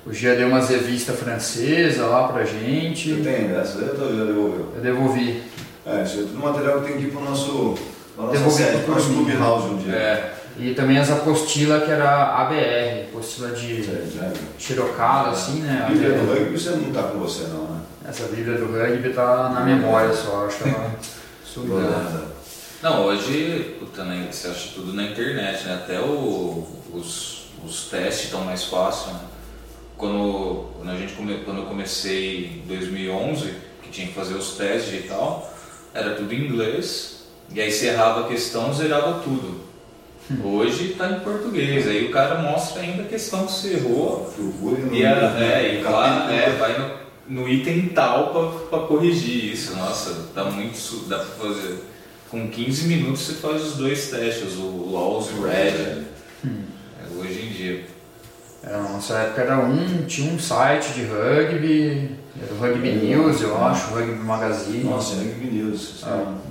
O 0.05 0.13
Jean 0.13 0.35
deu 0.35 0.47
umas 0.47 0.69
revistas 0.69 1.19
francesas 1.19 2.05
lá 2.07 2.27
pra 2.27 2.43
gente. 2.43 3.09
Eu 3.11 3.23
tenho, 3.23 3.55
essa 3.59 3.79
daí 3.79 3.89
eu 3.89 3.95
tô- 3.95 4.15
já 4.15 4.23
devolveu. 4.25 4.71
Eu 4.75 4.81
devolvi. 4.81 5.43
É, 5.85 6.03
isso 6.03 6.19
é 6.19 6.21
tudo 6.23 6.39
material 6.39 6.81
que 6.81 6.87
tem 6.91 6.97
que 7.01 7.07
ir 7.07 7.11
pro 7.11 7.21
nosso, 7.23 7.75
pra 8.15 8.25
nossa 8.25 8.49
sede, 8.51 8.83
pro 8.83 8.93
nosso 8.93 9.09
mim. 9.09 9.15
clube 9.25 9.37
house 9.37 9.65
um 9.65 9.77
dia. 9.77 9.93
É, 9.95 10.33
E 10.61 10.75
também 10.75 10.99
as 10.99 11.09
apostilas 11.09 11.83
que 11.83 11.89
era 11.89 12.35
ABR, 12.35 13.07
apostila 13.09 13.49
de 13.49 13.83
xerocada, 14.59 15.31
assim, 15.31 15.61
né? 15.61 15.87
Bíblia 15.89 16.11
do 16.11 16.31
rugby 16.31 16.59
você 16.59 16.69
não 16.69 16.91
tá 16.91 17.03
com 17.03 17.17
você 17.17 17.47
não, 17.47 17.63
né? 17.63 17.81
essa 18.07 18.27
Bíblia 18.27 18.59
do 18.59 18.67
rugby 18.67 19.11
tá 19.11 19.49
na 19.49 19.61
memória 19.61 20.13
só, 20.13 20.45
acho 20.45 20.63
que 20.63 20.69
ela 20.69 20.95
subiu. 21.43 21.79
Não, 22.83 23.05
hoje 23.05 23.75
puta, 23.79 24.03
né, 24.03 24.27
você 24.31 24.49
acha 24.49 24.69
tudo 24.75 24.93
na 24.93 25.03
internet, 25.03 25.65
né? 25.65 25.73
Até 25.83 25.99
o, 25.99 26.67
os, 26.93 27.47
os 27.65 27.85
testes 27.89 28.25
estão 28.25 28.41
mais 28.41 28.65
fáceis, 28.65 29.15
né? 29.15 29.21
Quando, 29.97 30.69
quando, 30.77 30.91
a 30.91 30.95
gente 30.95 31.13
come, 31.13 31.43
quando 31.43 31.61
eu 31.61 31.65
comecei 31.65 32.61
em 32.63 32.67
2011, 32.67 33.53
que 33.81 33.89
tinha 33.89 34.07
que 34.07 34.13
fazer 34.13 34.35
os 34.35 34.55
testes 34.57 34.93
e 34.93 35.07
tal, 35.07 35.51
era 35.91 36.15
tudo 36.15 36.31
em 36.33 36.45
inglês, 36.45 37.23
e 37.51 37.59
aí 37.59 37.71
você 37.71 37.87
errava 37.87 38.21
a 38.21 38.27
questão, 38.27 38.71
zerava 38.71 39.21
tudo. 39.23 39.70
Hoje 40.43 40.91
está 40.91 41.11
em 41.11 41.19
português, 41.19 41.87
aí 41.87 42.05
o 42.05 42.11
cara 42.11 42.41
mostra 42.41 42.81
ainda 42.81 43.03
a 43.03 43.05
questão 43.05 43.45
que 43.45 43.51
você 43.51 43.73
errou. 43.73 44.33
E, 44.91 45.05
a, 45.05 45.35
é, 45.39 45.79
e 45.79 45.83
lá, 45.83 46.31
é, 46.31 46.51
vai 46.51 46.77
no, 46.77 47.41
no 47.41 47.49
item 47.49 47.89
tal 47.89 48.67
para 48.69 48.79
corrigir 48.81 49.53
isso. 49.53 49.75
Nossa, 49.75 50.27
tá 50.33 50.45
muito. 50.45 51.07
dá 51.07 51.17
para 51.17 51.47
fazer. 51.47 51.83
Com 52.29 52.47
15 52.47 52.87
minutos 52.87 53.21
você 53.21 53.33
faz 53.33 53.61
os 53.61 53.73
dois 53.75 54.09
testes, 54.09 54.55
o 54.55 54.89
Laws 54.91 55.29
e 55.31 55.33
o 55.33 55.43
Red. 55.43 56.03
Hum. 56.45 56.61
É, 56.99 57.19
hoje 57.19 57.45
em 57.45 57.49
dia. 57.51 57.85
É, 58.63 58.71
na 58.71 58.89
nossa 58.89 59.15
época 59.15 59.41
era 59.41 59.57
um, 59.57 60.05
tinha 60.05 60.31
um 60.31 60.39
site 60.39 60.93
de 60.93 61.03
rugby, 61.03 62.11
era 62.41 62.53
o 62.53 62.59
Rugby 62.59 62.91
News, 62.91 63.41
eu 63.41 63.57
acho, 63.63 63.93
Rugby 63.93 64.13
Magazine. 64.13 64.83
Nossa, 64.83 65.15
Rugby 65.15 65.47
News. 65.47 66.03
É. 66.05 66.50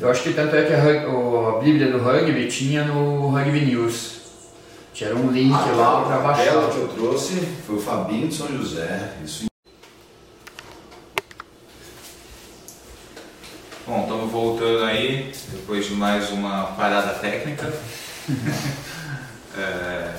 Eu 0.00 0.10
acho 0.10 0.22
que 0.22 0.32
tanto 0.32 0.54
é 0.56 0.64
que 0.64 0.72
a, 0.72 0.78
a 0.78 1.60
Bíblia 1.60 1.90
do 1.90 1.98
rugby 1.98 2.46
tinha 2.48 2.84
no 2.84 3.28
Rugby 3.28 3.66
News. 3.66 4.20
Tinha 4.92 5.14
um 5.14 5.30
link 5.30 5.54
ah, 5.54 5.72
lá 5.76 6.04
para 6.04 6.18
baixar. 6.18 6.42
A 6.42 6.44
tela 6.44 6.70
que 6.70 6.78
eu 6.78 6.88
trouxe 6.88 7.40
foi 7.66 7.76
o 7.76 7.80
Fabinho 7.80 8.28
de 8.28 8.34
São 8.34 8.48
José. 8.48 9.14
Isso. 9.24 9.46
Bom, 13.86 14.02
estamos 14.02 14.30
voltando 14.30 14.84
aí, 14.84 15.32
depois 15.52 15.86
de 15.86 15.94
mais 15.94 16.30
uma 16.30 16.64
parada 16.76 17.14
técnica. 17.18 17.72
é, 19.56 20.14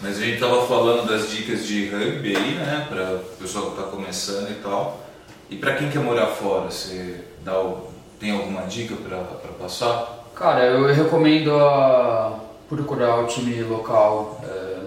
mas 0.00 0.16
a 0.16 0.20
gente 0.20 0.34
estava 0.34 0.66
falando 0.66 1.06
das 1.06 1.30
dicas 1.30 1.66
de 1.66 1.88
rugby 1.88 2.36
aí, 2.36 2.54
né, 2.54 2.86
para 2.88 3.16
o 3.16 3.18
pessoal 3.38 3.66
que 3.66 3.80
está 3.80 3.90
começando 3.90 4.50
e 4.50 4.54
tal. 4.54 5.06
E 5.50 5.56
para 5.56 5.74
quem 5.74 5.90
quer 5.90 6.00
morar 6.00 6.28
fora, 6.28 6.70
você 6.70 7.24
dá 7.44 7.60
o, 7.60 7.92
tem 8.18 8.32
alguma 8.32 8.62
dica 8.62 8.94
para 8.96 9.52
passar? 9.58 10.24
Cara, 10.34 10.64
eu 10.64 10.86
recomendo 10.92 11.56
a 11.56 12.38
procurar 12.68 13.20
o 13.20 13.26
time 13.26 13.62
local 13.62 14.40
é, 14.44 14.78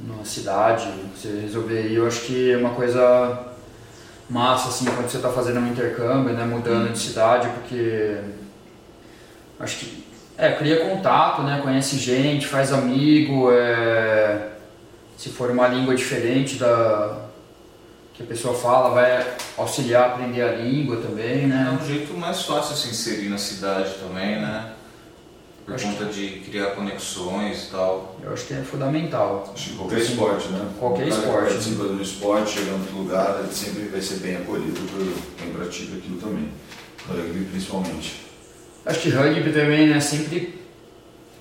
na 0.00 0.24
cidade, 0.24 0.88
você 1.14 1.40
resolver 1.40 1.86
ir. 1.86 1.94
Eu 1.94 2.06
acho 2.06 2.22
que 2.22 2.52
é 2.52 2.56
uma 2.56 2.70
coisa 2.70 3.46
massa 4.28 4.68
assim 4.68 4.84
quando 4.84 5.08
você 5.08 5.16
está 5.16 5.30
fazendo 5.30 5.60
um 5.60 5.68
intercâmbio, 5.68 6.34
né, 6.34 6.44
mudando 6.44 6.88
hum. 6.88 6.92
de 6.92 6.98
cidade, 6.98 7.48
porque 7.48 8.18
acho 9.58 9.78
que 9.78 10.04
é, 10.36 10.52
cria 10.52 10.88
contato, 10.88 11.42
né, 11.42 11.60
conhece 11.62 11.96
gente, 11.96 12.46
faz 12.46 12.72
amigo, 12.72 13.50
é, 13.50 14.50
se 15.16 15.30
for 15.30 15.50
uma 15.50 15.66
língua 15.66 15.94
diferente 15.94 16.56
da 16.56 17.27
que 18.18 18.24
a 18.24 18.26
pessoa 18.26 18.52
fala, 18.52 18.90
vai 18.90 19.36
auxiliar 19.56 20.02
a 20.02 20.06
aprender 20.14 20.42
a 20.42 20.56
língua 20.56 20.96
também, 20.96 21.46
né? 21.46 21.68
É 21.70 21.82
um 21.82 21.86
jeito 21.86 22.12
mais 22.14 22.42
fácil 22.42 22.74
de 22.74 22.80
se 22.80 22.88
inserir 22.88 23.28
na 23.28 23.38
cidade 23.38 23.94
também, 24.00 24.40
né? 24.40 24.72
Por 25.64 25.74
acho 25.76 25.86
conta 25.86 26.06
que... 26.06 26.12
de 26.14 26.40
criar 26.40 26.72
conexões 26.72 27.66
e 27.68 27.70
tal. 27.70 28.18
Eu 28.20 28.32
acho 28.32 28.44
que 28.46 28.54
é 28.54 28.62
fundamental. 28.62 29.52
Acho 29.54 29.70
que 29.70 29.76
qualquer 29.76 30.00
esporte, 30.00 30.48
né? 30.48 30.68
Qualquer 30.80 31.04
o 31.04 31.08
esporte. 31.10 31.46
Que 31.46 31.52
participa 31.52 31.84
do 31.84 32.02
esporte, 32.02 32.58
chegando 32.58 32.90
no 32.90 33.02
lugar, 33.02 33.38
ele 33.38 33.54
sempre 33.54 33.82
vai 33.84 34.00
ser 34.00 34.16
bem 34.16 34.36
acolhido 34.36 34.80
por 34.80 35.12
quem 35.36 35.52
pratica 35.52 35.96
aquilo 35.96 36.20
também. 36.20 36.48
Rugby 37.08 37.44
principalmente. 37.44 38.26
Acho 38.84 38.98
que 38.98 39.10
rugby 39.10 39.52
também, 39.52 39.90
né? 39.90 40.00
Sempre 40.00 40.58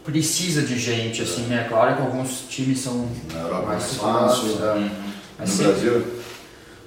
precisa 0.03 0.61
de 0.61 0.77
gente, 0.77 1.23
assim, 1.23 1.47
né? 1.47 1.65
Claro 1.67 1.95
que 1.95 2.01
alguns 2.03 2.41
times 2.47 2.79
são 2.81 3.09
Na 3.33 3.39
Europa 3.39 3.65
mais, 3.65 3.81
mais 3.81 3.93
fácil. 3.95 4.55
Né? 4.57 4.91
No 5.39 5.47
sempre... 5.47 5.65
Brasil 5.71 6.16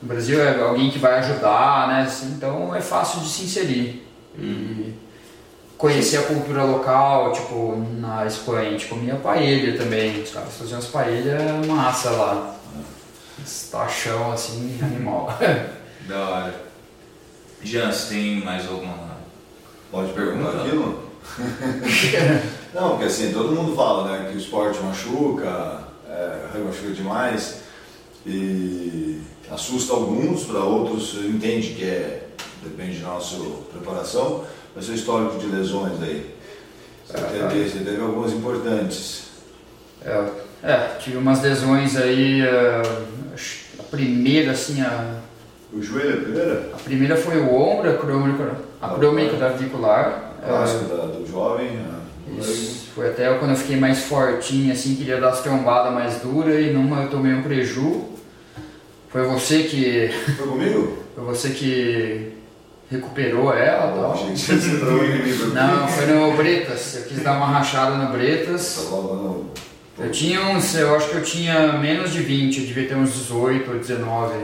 no 0.03 0.09
Brasil 0.09 0.42
é 0.42 0.61
alguém 0.61 0.90
que 0.90 0.98
vai 0.98 1.18
ajudar, 1.18 1.88
né? 1.88 2.03
Assim, 2.03 2.32
então 2.36 2.74
é 2.74 2.80
fácil 2.80 3.20
de 3.20 3.28
se 3.28 3.44
inserir. 3.44 4.07
E 4.38 4.94
conhecer 5.76 6.18
a 6.18 6.22
cultura 6.22 6.62
local, 6.64 7.32
tipo, 7.32 7.76
na 7.98 8.26
Espanha 8.26 8.68
a 8.68 8.72
gente 8.72 8.86
comia 8.86 9.16
paella 9.16 9.76
também, 9.78 10.22
os 10.22 10.30
caras 10.30 10.57
faziam 10.57 10.78
as 10.78 10.86
paellas 10.86 11.66
massa 11.66 12.11
lá. 12.11 12.57
Estachão 13.44 14.32
assim, 14.32 14.78
animal. 14.82 15.36
da 16.07 16.28
hora. 16.28 16.55
Jean, 17.62 17.92
você 17.92 18.14
tem 18.14 18.44
mais 18.44 18.66
alguma. 18.66 19.18
Pode 19.90 20.12
perguntar 20.12 20.61
aquilo? 20.61 21.11
Não, 22.74 22.90
porque 22.90 23.05
assim, 23.05 23.32
todo 23.32 23.55
mundo 23.55 23.74
fala 23.74 24.09
né, 24.09 24.28
que 24.30 24.36
o 24.36 24.40
esporte 24.40 24.78
machuca, 24.80 25.82
é, 26.09 26.59
machuca 26.59 26.92
demais. 26.92 27.61
E 28.24 29.22
assusta 29.51 29.92
alguns, 29.92 30.44
para 30.44 30.61
outros 30.61 31.14
entende 31.14 31.74
que 31.74 31.84
é, 31.84 32.28
depende 32.62 32.98
da 32.98 33.09
nossa 33.09 33.36
preparação, 33.72 34.44
mas 34.74 34.84
seu 34.84 34.94
histórico 34.94 35.38
de 35.38 35.46
lesões 35.46 36.01
aí. 36.03 36.34
Você, 37.07 37.16
é, 37.16 37.48
teve, 37.48 37.68
você 37.68 37.78
teve 37.78 38.01
algumas 38.01 38.32
importantes. 38.32 39.24
É, 40.05 40.24
é, 40.62 40.76
tive 40.98 41.16
umas 41.16 41.42
lesões 41.42 41.96
aí, 41.96 42.42
a, 42.42 42.82
a 43.80 43.82
primeira 43.84 44.53
assim, 44.53 44.80
a... 44.80 45.18
O 45.72 45.82
joelho 45.82 46.14
a 46.14 46.22
primeira? 46.22 46.70
A 46.72 46.78
primeira 46.78 47.16
foi 47.16 47.38
o 47.38 47.55
ombro, 47.55 47.90
a 47.90 47.96
crômica, 47.96 48.57
a 48.80 48.88
crômica 48.90 49.36
clavicular. 49.36 50.34
Clássico 50.46 50.84
é, 50.92 51.18
do 51.18 51.26
jovem. 51.30 51.80
Isso, 52.38 52.90
foi 52.94 53.09
até 53.09 53.32
quando 53.34 53.51
eu 53.51 53.57
fiquei 53.57 53.76
mais 53.76 54.05
fortinho, 54.05 54.72
assim, 54.72 54.94
queria 54.94 55.20
dar 55.20 55.30
as 55.30 55.42
trombadas 55.42 55.92
mais 55.92 56.20
duras 56.20 56.59
e 56.61 56.70
numa 56.70 57.03
eu 57.03 57.11
tomei 57.11 57.34
um 57.34 57.42
preju. 57.42 58.19
Foi 59.11 59.22
você 59.24 59.64
que. 59.64 60.11
Foi 60.36 60.46
comigo? 60.46 60.98
Foi 61.14 61.24
você 61.24 61.50
que 61.50 62.32
recuperou 62.90 63.52
ela 63.52 63.92
tal. 63.92 64.26
Não, 65.54 65.88
foi 65.88 66.06
no 66.06 66.36
Bretas. 66.36 66.96
Eu 66.96 67.02
quis 67.04 67.22
dar 67.22 67.36
uma 67.36 67.46
rachada 67.46 67.96
no 67.96 68.12
Bretas. 68.12 68.88
Tá 69.96 70.04
eu 70.04 70.11
tinha 70.11 70.40
uns, 70.46 70.74
eu 70.74 70.94
acho 70.96 71.11
que 71.11 71.16
eu 71.16 71.22
tinha 71.22 71.74
menos 71.74 72.12
de 72.12 72.20
20, 72.20 72.61
eu 72.61 72.66
devia 72.66 72.88
ter 72.88 72.96
uns 72.96 73.12
18 73.12 73.70
ou 73.70 73.78
19. 73.78 74.34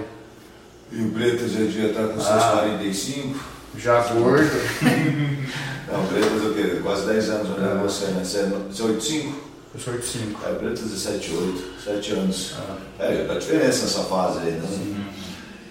E 0.93 1.01
o 1.01 1.09
Bretas 1.09 1.53
já 1.53 1.61
devia 1.61 1.89
estar 1.89 2.09
com 2.09 2.21
seus 2.21 2.29
ah, 2.29 2.59
45? 2.61 3.39
Já 3.79 4.01
gordo. 4.13 4.51
Não, 5.91 6.05
o 6.05 6.07
Bretas 6.09 6.43
é 6.43 6.47
o 6.47 6.55
quê? 6.55 6.81
Quase 6.83 7.07
10 7.07 7.31
anos, 7.31 7.59
né? 7.59 7.81
Você, 7.83 8.07
né? 8.07 8.21
Você 8.23 8.39
é 8.39 8.85
85? 8.85 9.46
Eu 9.75 9.81
sou 9.81 9.93
85. 9.93 10.41
É, 10.47 10.53
Bretas 10.53 10.81
17, 10.81 11.35
8, 11.35 11.65
7 11.85 12.13
anos. 12.13 12.55
Ah. 12.59 12.77
É, 12.99 13.25
dá 13.25 13.35
diferença 13.35 13.83
nessa 13.83 14.05
fase 14.05 14.39
aí, 14.41 14.53
né? 14.53 14.67
Sim. 14.69 15.07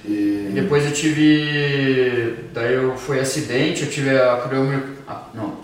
E... 0.08 0.52
depois 0.54 0.86
eu 0.86 0.92
tive. 0.92 2.50
Daí 2.54 2.74
eu 2.74 2.96
foi 2.96 3.20
acidente, 3.20 3.84
eu 3.84 3.90
tive 3.90 4.18
a 4.18 4.38
crômio. 4.38 4.96
Não. 5.34 5.58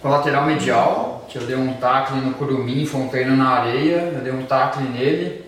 Colateral 0.00 0.46
medial, 0.46 1.26
que 1.28 1.38
eu 1.38 1.42
dei 1.42 1.56
um 1.56 1.74
tackle 1.74 2.20
no 2.20 2.34
curumim, 2.34 2.86
foi 2.86 3.00
um 3.00 3.08
treino 3.08 3.36
na 3.36 3.48
areia, 3.48 4.12
eu 4.14 4.20
dei 4.20 4.32
um 4.32 4.44
tackle 4.46 4.88
nele. 4.88 5.44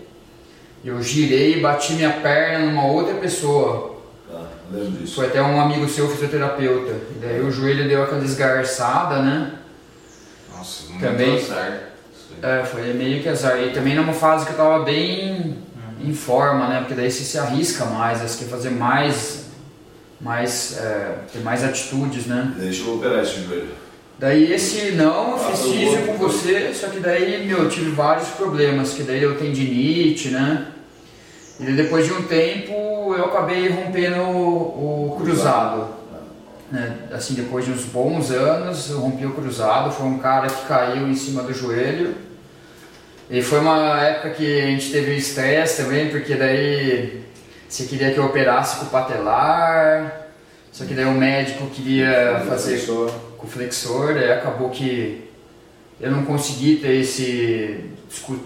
Eu 0.83 1.01
girei 1.01 1.57
e 1.57 1.59
bati 1.61 1.93
minha 1.93 2.11
perna 2.11 2.65
numa 2.65 2.85
outra 2.85 3.15
pessoa. 3.15 3.97
Ah, 4.31 4.45
lembro 4.71 4.91
disso. 4.91 5.15
Foi 5.15 5.27
até 5.27 5.41
um 5.41 5.59
amigo 5.59 5.87
seu 5.89 6.07
fisioterapeuta. 6.07 6.91
E 6.91 7.19
daí 7.19 7.41
o 7.41 7.51
joelho 7.51 7.87
deu 7.87 8.03
aquela 8.03 8.23
esgarçada, 8.23 9.21
né? 9.21 9.53
Nossa, 10.55 10.89
muito 10.89 11.01
Também, 11.01 11.37
azar. 11.37 11.88
É, 12.41 12.63
foi 12.63 12.93
meio 12.93 13.21
que 13.21 13.29
azar. 13.29 13.61
E 13.61 13.71
também 13.71 13.95
numa 13.95 14.13
fase 14.13 14.45
que 14.45 14.51
eu 14.51 14.57
tava 14.57 14.83
bem 14.83 15.57
em 16.01 16.13
forma, 16.13 16.67
né? 16.67 16.79
Porque 16.79 16.93
daí 16.93 17.11
você 17.11 17.23
se 17.23 17.37
arrisca 17.37 17.85
mais, 17.85 18.19
você 18.19 18.43
quer 18.43 18.49
fazer 18.49 18.69
mais, 18.69 19.45
mais, 20.19 20.77
é, 20.77 21.15
ter 21.31 21.39
mais 21.39 21.63
atitudes, 21.63 22.25
né? 22.25 22.53
Deixa 22.57 22.83
eu 22.83 22.95
operar 22.95 23.23
esse 23.23 23.43
joelho. 23.43 23.79
Daí 24.17 24.51
esse 24.51 24.91
não, 24.91 25.31
eu 25.31 25.35
ah, 25.35 25.51
fiz 25.51 25.61
físio 25.61 26.05
com 26.05 26.13
você, 26.17 26.73
só 26.73 26.87
que 26.87 26.99
daí, 26.99 27.45
meu, 27.47 27.63
eu 27.63 27.69
tive 27.69 27.91
vários 27.91 28.27
problemas, 28.29 28.93
que 28.93 29.03
daí 29.03 29.23
eu 29.23 29.37
tendinite, 29.37 30.29
né? 30.29 30.67
E 31.59 31.71
depois 31.71 32.05
de 32.05 32.13
um 32.13 32.23
tempo 32.23 32.73
eu 33.17 33.25
acabei 33.25 33.69
rompendo 33.69 34.21
o, 34.21 35.13
o 35.13 35.17
cruzado. 35.21 35.99
Né? 36.71 36.97
Assim, 37.11 37.33
depois 37.33 37.65
de 37.65 37.71
uns 37.71 37.85
bons 37.85 38.29
anos, 38.29 38.89
eu 38.89 38.99
rompi 38.99 39.25
o 39.25 39.33
cruzado, 39.33 39.91
foi 39.91 40.05
um 40.05 40.19
cara 40.19 40.47
que 40.47 40.67
caiu 40.67 41.07
em 41.07 41.15
cima 41.15 41.41
do 41.41 41.53
joelho 41.53 42.28
e 43.29 43.41
foi 43.41 43.59
uma 43.59 44.01
época 44.01 44.31
que 44.31 44.61
a 44.61 44.65
gente 44.65 44.91
teve 44.91 45.15
estresse 45.15 45.83
também, 45.83 46.09
porque 46.09 46.33
daí 46.33 47.21
você 47.67 47.83
queria 47.85 48.11
que 48.11 48.17
eu 48.17 48.25
operasse 48.25 48.77
com 48.77 48.85
o 48.85 48.89
patelar, 48.89 50.29
só 50.71 50.85
que 50.85 50.95
daí 50.95 51.05
o 51.05 51.11
médico 51.11 51.67
queria 51.67 52.43
fazer 52.47 52.85
com 52.87 53.45
o 53.45 53.47
flexor, 53.47 54.15
daí 54.15 54.31
acabou 54.31 54.69
que 54.71 55.29
eu 56.01 56.09
não 56.09 56.25
consegui 56.25 56.77
ter 56.77 56.95
esse 56.95 57.91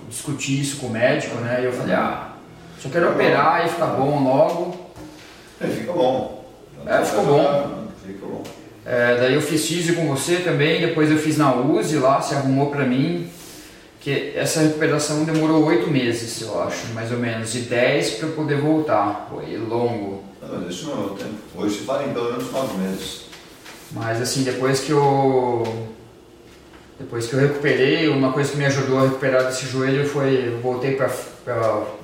discutir 0.10 0.60
isso 0.60 0.78
com 0.78 0.88
o 0.88 0.90
médico, 0.90 1.36
né? 1.38 1.62
E 1.62 1.66
eu 1.66 1.72
falei, 1.72 1.96
ah, 1.96 2.34
só 2.78 2.90
quero 2.90 3.12
operar 3.12 3.66
e 3.66 3.70
ficar 3.70 3.86
bom 3.86 4.22
logo. 4.22 4.92
É, 5.62 5.68
fica 5.68 5.94
bom. 5.94 6.46
É, 6.86 7.06
ficou 7.06 7.26
bom. 7.26 7.88
Fica 8.06 8.26
bom. 8.26 8.44
É, 8.86 9.16
daí 9.16 9.34
eu 9.36 9.42
fiz 9.42 9.66
físio 9.66 9.96
com 9.96 10.08
você 10.08 10.38
também, 10.38 10.82
depois 10.82 11.10
eu 11.10 11.18
fiz 11.18 11.38
na 11.38 11.56
USE 11.56 11.96
lá, 11.98 12.22
você 12.22 12.36
arrumou 12.36 12.70
pra 12.70 12.84
mim. 12.84 13.30
Que 14.04 14.34
essa 14.36 14.60
recuperação 14.60 15.24
demorou 15.24 15.64
oito 15.66 15.90
meses, 15.90 16.42
eu 16.42 16.62
acho, 16.62 16.88
mais 16.94 17.10
ou 17.10 17.18
menos, 17.18 17.56
e 17.56 17.60
dez 17.60 18.12
pra 18.12 18.28
eu 18.28 18.34
poder 18.34 18.60
voltar. 18.60 19.30
Foi 19.32 19.56
longo. 19.58 20.26
Não, 20.42 20.60
mas 20.60 20.76
isso 20.76 20.88
não 20.88 21.04
é 21.04 21.06
o 21.06 21.10
tempo. 21.12 21.36
Hoje 21.56 21.78
se 21.78 21.84
fala 21.86 22.04
em 22.04 22.12
pelo 22.12 22.32
menos 22.32 22.52
nove 22.52 22.78
meses. 22.78 23.22
Mas 23.92 24.22
assim, 24.22 24.44
depois 24.44 24.82
que 24.82 24.92
eu. 24.92 25.88
Depois 27.00 27.28
que 27.28 27.34
eu 27.34 27.40
recuperei, 27.40 28.10
uma 28.10 28.34
coisa 28.34 28.52
que 28.52 28.58
me 28.58 28.66
ajudou 28.66 29.00
a 29.00 29.04
recuperar 29.04 29.46
desse 29.46 29.68
joelho 29.68 30.06
foi. 30.08 30.50
Eu 30.50 30.60
voltei 30.60 30.96
pra 30.96 31.10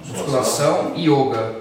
musculação 0.05 0.93
e 0.95 1.09
yoga. 1.09 1.53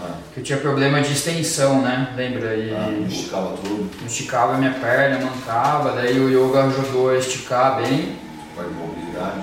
Ah, 0.00 0.14
Que 0.32 0.40
eu 0.40 0.44
tinha 0.44 0.58
problema 0.58 1.00
de 1.00 1.12
extensão, 1.12 1.82
né? 1.82 2.14
Lembra? 2.16 2.54
E 2.54 2.72
ah, 2.72 2.90
esticava 3.08 3.56
tudo, 3.56 3.90
esticava 4.06 4.54
a 4.54 4.56
minha 4.58 4.72
perna, 4.72 5.18
mancava, 5.18 5.92
daí 5.92 6.18
o 6.20 6.28
yoga 6.30 6.64
ajudou 6.64 7.10
a 7.10 7.16
esticar 7.18 7.82
bem. 7.82 8.16
parte 8.56 8.70
de 8.70 8.74
mobilidade. 8.76 9.40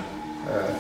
É, 0.50 0.72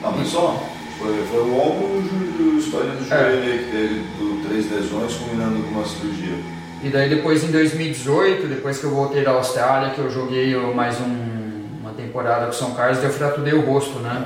Não, 0.00 0.12
mas 0.12 0.28
só. 0.28 0.62
Foi, 0.98 1.24
foi 1.30 1.40
o 1.40 1.54
ombro 1.60 2.02
e 2.38 2.42
o 2.42 2.58
história 2.58 2.90
do 2.92 3.04
joelho 3.04 3.42
aí, 3.42 3.58
que 3.64 3.70
teve 3.72 3.94
do, 4.18 4.48
três 4.48 4.70
lesões 4.70 5.14
combinando 5.14 5.62
com 5.64 5.70
uma 5.70 5.84
cirurgia. 5.84 6.34
E 6.84 6.88
daí 6.88 7.08
depois 7.08 7.42
em 7.44 7.50
2018, 7.50 8.46
depois 8.46 8.78
que 8.78 8.84
eu 8.84 8.90
voltei 8.90 9.24
da 9.24 9.32
Austrália, 9.32 9.90
que 9.90 9.98
eu 10.00 10.10
joguei 10.10 10.54
mais 10.74 11.00
um- 11.00 11.62
uma 11.80 11.92
temporada 11.92 12.44
com 12.46 12.50
o 12.50 12.54
São 12.54 12.72
Carlos, 12.74 13.02
eu 13.02 13.10
fraturei 13.10 13.52
o 13.54 13.62
rosto, 13.62 13.98
né? 13.98 14.24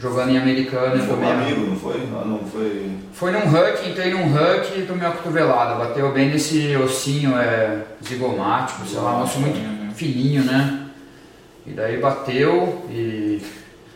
Jogando 0.00 0.30
em 0.30 0.38
americano 0.38 1.02
Foi 1.04 1.16
um 1.16 1.28
amigo, 1.28 1.60
não 1.70 1.76
foi? 1.76 1.94
Ah, 2.12 2.24
não 2.24 2.38
foi. 2.38 2.90
Foi 3.12 3.32
num 3.32 3.48
huck, 3.48 3.88
entrei 3.88 4.12
num 4.12 4.26
huck 4.32 4.78
e 4.78 4.82
tomei 4.86 5.04
uma 5.04 5.14
cotovelada. 5.16 5.74
Bateu 5.74 6.12
bem 6.12 6.28
nesse 6.30 6.76
ossinho 6.76 7.36
é, 7.36 7.78
zigomático, 8.04 8.86
sei 8.86 9.00
lá, 9.00 9.18
um 9.18 9.22
osso 9.24 9.40
muito 9.40 9.58
fininho, 9.96 10.44
né? 10.44 10.84
E 11.66 11.72
daí 11.72 11.96
bateu 12.00 12.84
e 12.88 13.42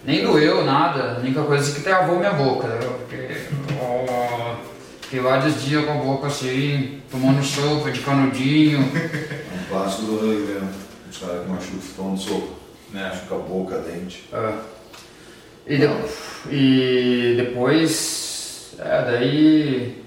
nem 0.04 0.22
doeu 0.24 0.64
nada, 0.64 1.14
a 1.16 1.18
única 1.20 1.42
coisa 1.42 1.72
que 1.74 1.80
travou 1.82 2.18
minha 2.18 2.32
boca. 2.32 2.66
né? 2.68 2.78
Porque, 2.80 3.36
ó, 3.80 4.56
fiquei 5.02 5.20
vários 5.20 5.62
dias 5.62 5.84
com 5.84 5.92
a 5.92 5.96
boca 5.96 6.26
assim, 6.26 7.00
tomando 7.10 7.42
sopa 7.44 7.90
de 7.90 8.00
canudinho. 8.00 8.80
É 8.80 9.54
um 9.60 9.64
clássico 9.68 10.02
do 10.02 10.16
rugby 10.16 10.52
mesmo. 10.52 10.70
Os 11.10 11.18
caras 11.18 11.42
que 11.44 11.50
machucam 11.50 11.78
tomando 11.96 12.20
sopa. 12.20 12.52
Né? 12.92 13.08
Machuca 13.08 13.34
a 13.34 13.38
boca, 13.38 13.78
dente. 13.78 14.24
É. 14.32 14.52
E, 15.66 15.76
de- 15.78 16.50
e 16.50 17.34
depois, 17.36 18.74
é, 18.78 19.02
daí. 19.04 20.01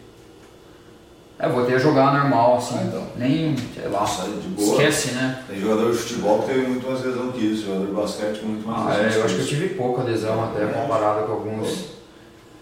É, 1.45 1.49
voltei 1.49 1.75
a 1.75 1.79
jogar 1.79 2.13
normal, 2.13 2.57
assim. 2.57 2.75
Ah, 2.79 2.83
então. 2.83 3.07
Nem, 3.15 3.55
sei 3.73 3.87
lá. 3.87 4.05
Sai 4.05 4.29
de 4.31 4.47
boa. 4.47 4.71
Esquece, 4.71 5.11
né? 5.11 5.43
Tem 5.47 5.61
jogador 5.61 5.91
de 5.91 5.97
futebol 5.97 6.41
que 6.41 6.47
teve 6.47 6.67
muito 6.67 6.87
mais 6.87 7.05
lesão 7.05 7.31
que 7.31 7.39
isso, 7.45 7.65
jogador 7.67 7.85
de 7.85 7.93
basquete 7.93 8.39
com 8.39 8.47
muito 8.47 8.67
mais 8.67 8.81
Ah, 8.81 9.01
lesão 9.01 9.11
é, 9.11 9.17
eu 9.17 9.25
acho 9.25 9.35
que 9.35 9.41
eu 9.41 9.47
tive 9.47 9.69
pouca 9.75 10.03
lesão 10.03 10.43
até 10.43 10.65
comparado 10.65 11.25
com 11.27 11.31
alguns. 11.33 11.85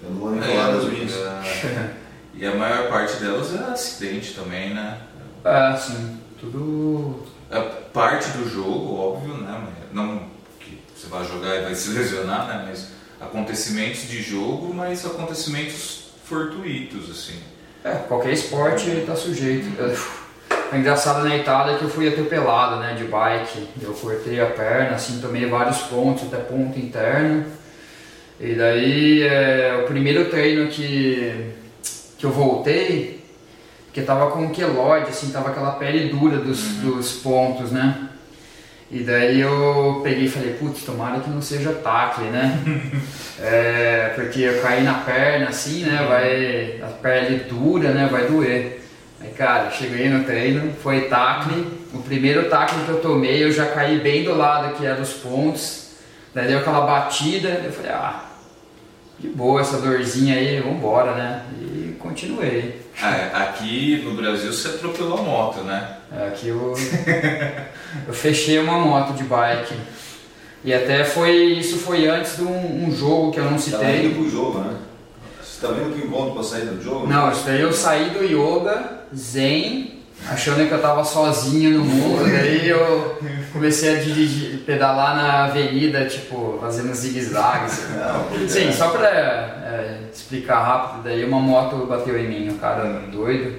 Eu 0.03 0.09
não 0.11 0.19
vou 0.19 0.31
nem 0.31 0.41
falar 0.41 0.71
das 0.71 0.83
minhas. 0.85 1.13
É, 1.13 1.93
e 2.35 2.45
a 2.45 2.55
maior 2.55 2.89
parte 2.89 3.15
delas 3.17 3.55
é 3.55 3.71
acidente 3.71 4.33
também, 4.33 4.73
né? 4.73 4.99
É, 5.45 5.77
sim, 5.77 6.17
tudo. 6.39 7.23
É 7.49 7.59
parte 7.93 8.29
do 8.31 8.49
jogo, 8.49 8.95
óbvio, 8.95 9.35
né? 9.37 9.61
mas 9.63 9.93
Não 9.93 10.23
que 10.59 10.79
você 10.93 11.07
vai 11.07 11.25
jogar 11.25 11.55
e 11.55 11.61
vai 11.61 11.75
se 11.75 11.91
lesionar, 11.91 12.47
né? 12.47 12.65
Mas 12.67 12.87
acontecimentos 13.21 14.09
de 14.09 14.21
jogo, 14.21 14.73
mas 14.73 15.05
acontecimentos 15.05 16.09
fortuitos, 16.25 17.09
assim. 17.09 17.39
É, 17.83 17.91
qualquer 18.07 18.31
esporte 18.31 19.03
tá 19.05 19.15
sujeito. 19.15 19.67
O 20.71 20.75
engraçado 20.75 21.27
na 21.27 21.35
Itália 21.35 21.75
é 21.75 21.77
que 21.77 21.83
eu 21.83 21.89
fui 21.89 22.07
atropelado, 22.07 22.77
né, 22.77 22.93
de 22.93 23.03
bike. 23.03 23.67
Eu 23.81 23.93
cortei 23.93 24.39
a 24.39 24.45
perna, 24.45 24.95
assim, 24.95 25.19
tomei 25.19 25.45
vários 25.47 25.79
pontos, 25.81 26.23
até 26.23 26.37
ponto 26.37 26.79
interno. 26.79 27.45
E 28.39 28.55
daí, 28.55 29.23
é, 29.23 29.79
o 29.83 29.85
primeiro 29.85 30.29
treino 30.29 30.67
que, 30.69 31.51
que 32.17 32.25
eu 32.25 32.31
voltei, 32.31 33.23
que 33.91 34.01
tava 34.01 34.31
com 34.31 34.49
queloide, 34.49 35.09
assim, 35.09 35.31
tava 35.31 35.49
aquela 35.49 35.71
pele 35.73 36.09
dura 36.09 36.37
dos, 36.37 36.61
dos 36.77 37.11
pontos, 37.17 37.71
né? 37.71 38.09
E 38.93 38.99
daí 38.99 39.41
eu 39.41 40.01
peguei 40.03 40.25
e 40.25 40.29
falei, 40.29 40.53
putz, 40.53 40.83
tomara 40.83 41.19
que 41.19 41.27
não 41.27 41.41
seja 41.41 41.73
tacle, 41.73 42.25
né? 42.25 42.59
É, 43.45 44.13
porque 44.15 44.41
eu 44.41 44.61
caí 44.61 44.83
na 44.83 44.93
perna 44.93 45.49
assim, 45.49 45.83
né? 45.83 46.05
Vai. 46.07 46.79
A 46.81 46.93
pele 47.01 47.43
dura, 47.49 47.91
né? 47.91 48.07
Vai 48.09 48.27
doer. 48.27 48.81
Aí, 49.19 49.31
cara, 49.31 49.71
cheguei 49.71 50.07
no 50.07 50.23
treino, 50.23 50.71
foi 50.81 51.01
tacle. 51.09 51.65
O 51.93 51.99
primeiro 52.03 52.47
tacle 52.47 52.83
que 52.85 52.89
eu 52.89 53.01
tomei, 53.01 53.43
eu 53.43 53.51
já 53.51 53.65
caí 53.65 53.99
bem 53.99 54.23
do 54.23 54.35
lado 54.35 54.75
que 54.75 54.85
era 54.85 54.95
dos 54.95 55.13
pontos. 55.13 55.95
Daí 56.33 56.47
deu 56.47 56.59
aquela 56.59 56.81
batida, 56.85 57.49
eu 57.65 57.71
falei, 57.71 57.91
ah, 57.91 58.23
de 59.19 59.27
boa 59.29 59.61
essa 59.61 59.77
dorzinha 59.77 60.35
aí, 60.35 60.61
vambora, 60.61 61.13
né? 61.13 61.41
E 61.59 61.95
continuei. 61.99 62.81
Ah, 63.01 63.45
aqui 63.45 64.01
no 64.05 64.13
Brasil 64.13 64.53
você 64.53 64.69
atropelou 64.69 65.17
a 65.17 65.21
moto, 65.21 65.61
né? 65.61 65.97
É, 66.11 66.27
Aqui 66.27 66.49
eu, 66.49 66.73
eu 68.07 68.13
fechei 68.13 68.59
uma 68.59 68.77
moto 68.79 69.13
de 69.13 69.23
bike. 69.23 69.75
E 70.63 70.73
até 70.73 71.03
foi. 71.03 71.31
Isso 71.53 71.77
foi 71.77 72.07
antes 72.07 72.37
de 72.37 72.43
um, 72.43 72.85
um 72.87 72.95
jogo 72.95 73.31
que 73.31 73.39
eu 73.39 73.43
não 73.45 73.53
Tá 73.53 73.59
citei. 73.59 74.05
indo 74.05 74.15
pro 74.15 74.29
jogo, 74.29 74.59
né? 74.59 74.75
Você 75.41 75.65
tá 75.67 75.73
vendo 75.73 75.93
que 75.93 76.05
encontro 76.07 76.33
pra 76.33 76.43
sair 76.43 76.65
do 76.65 76.81
jogo? 76.81 77.07
Não, 77.07 77.31
isso 77.31 77.43
daí 77.45 77.61
eu 77.61 77.73
saí 77.73 78.09
do 78.11 78.23
yoga, 78.23 79.01
zen, 79.15 79.99
achando 80.29 80.65
que 80.67 80.73
eu 80.73 80.81
tava 80.81 81.03
sozinho 81.03 81.79
no 81.79 81.85
mundo, 81.85 82.23
daí 82.31 82.67
eu 82.69 83.17
comecei 83.51 83.95
a 83.97 83.99
dirigir, 84.01 84.59
pedalar 84.65 85.15
na 85.15 85.43
avenida, 85.45 86.05
tipo, 86.05 86.57
fazendo 86.61 86.93
zigue-zague. 86.93 87.71
Porque- 88.29 88.49
Sim, 88.49 88.71
só 88.71 88.89
pra 88.89 89.07
é, 89.09 89.97
explicar 90.13 90.63
rápido, 90.63 91.03
daí 91.03 91.23
uma 91.25 91.39
moto 91.39 91.85
bateu 91.85 92.17
em 92.17 92.27
mim, 92.27 92.49
o 92.49 92.55
cara 92.57 93.01
doido. 93.11 93.55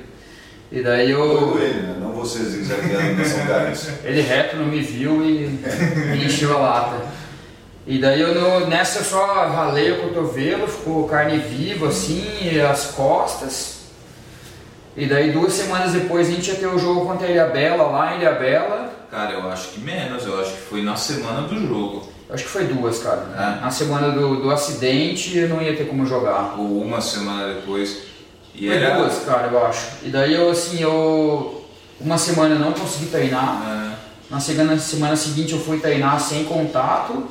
E 0.75 0.83
daí 0.83 1.11
eu. 1.11 1.27
Doido 1.27 1.59
ele, 1.63 1.83
né? 1.83 1.97
Não 2.01 2.13
você 2.13 2.39
zigue-zagueando 2.41 3.15
na 3.15 3.25
São 3.25 3.47
Carlos. 3.47 3.89
Ele 4.03 4.21
reto 4.23 4.57
não 4.57 4.67
me 4.67 4.81
viu 4.81 5.25
e 5.25 5.47
me 6.11 6.25
encheu 6.25 6.57
a 6.57 6.61
lata. 6.61 6.97
E 7.87 7.99
daí 7.99 8.21
eu 8.21 8.35
no- 8.35 8.67
nessa 8.67 9.01
eu 9.01 9.05
só 9.05 9.25
ralei 9.49 9.93
o 9.93 10.03
cotovelo, 10.03 10.67
ficou 10.67 11.07
carne 11.07 11.39
viva 11.39 11.89
assim, 11.89 12.25
e 12.43 12.61
as 12.61 12.87
costas. 12.87 13.75
E 14.97 15.07
daí 15.07 15.33
duas 15.33 15.53
semanas 15.53 15.93
depois 15.93 16.29
a 16.29 16.31
gente 16.31 16.49
ia 16.49 16.57
ter 16.57 16.67
o 16.67 16.79
jogo 16.79 17.05
contra 17.07 17.27
a 17.27 17.31
Ilhabela 17.31 17.85
lá 17.85 18.17
em 18.17 18.21
Ilhabela. 18.21 18.91
Cara, 19.11 19.33
eu 19.33 19.49
acho 19.51 19.69
que 19.69 19.81
menos, 19.81 20.25
eu 20.25 20.41
acho 20.41 20.53
que 20.53 20.61
foi 20.63 20.83
na 20.83 20.97
semana 20.97 21.47
do 21.47 21.61
jogo. 21.69 22.09
Eu 22.29 22.35
Acho 22.35 22.45
que 22.45 22.51
foi 22.51 22.65
duas, 22.65 22.99
cara. 23.01 23.23
É. 23.37 23.61
Na 23.61 23.71
semana 23.71 24.11
do, 24.11 24.37
do 24.43 24.51
acidente 24.51 25.37
eu 25.39 25.49
não 25.49 25.61
ia 25.63 25.77
ter 25.77 25.85
como 25.87 26.07
jogar. 26.07 26.55
Ou 26.59 26.81
uma 26.83 27.01
semana 27.01 27.53
depois. 27.55 28.14
E 28.55 28.67
Foi 28.69 28.77
era. 28.77 28.97
duas, 28.97 29.25
cara, 29.25 29.49
eu 29.49 29.67
acho. 29.67 29.87
E 30.03 30.09
daí 30.09 30.35
eu 30.35 30.51
assim, 30.51 30.81
eu. 30.81 31.65
Uma 32.01 32.19
semana 32.19 32.55
eu 32.55 32.59
não 32.59 32.73
consegui 32.73 33.07
treinar. 33.07 33.63
Ah, 33.67 33.95
Na 34.31 34.41
segunda 34.41 34.77
semana 34.79 35.17
seguinte 35.17 35.53
eu 35.53 35.59
fui 35.61 35.79
treinar 35.79 36.21
sem 36.21 36.45
contato. 36.45 37.25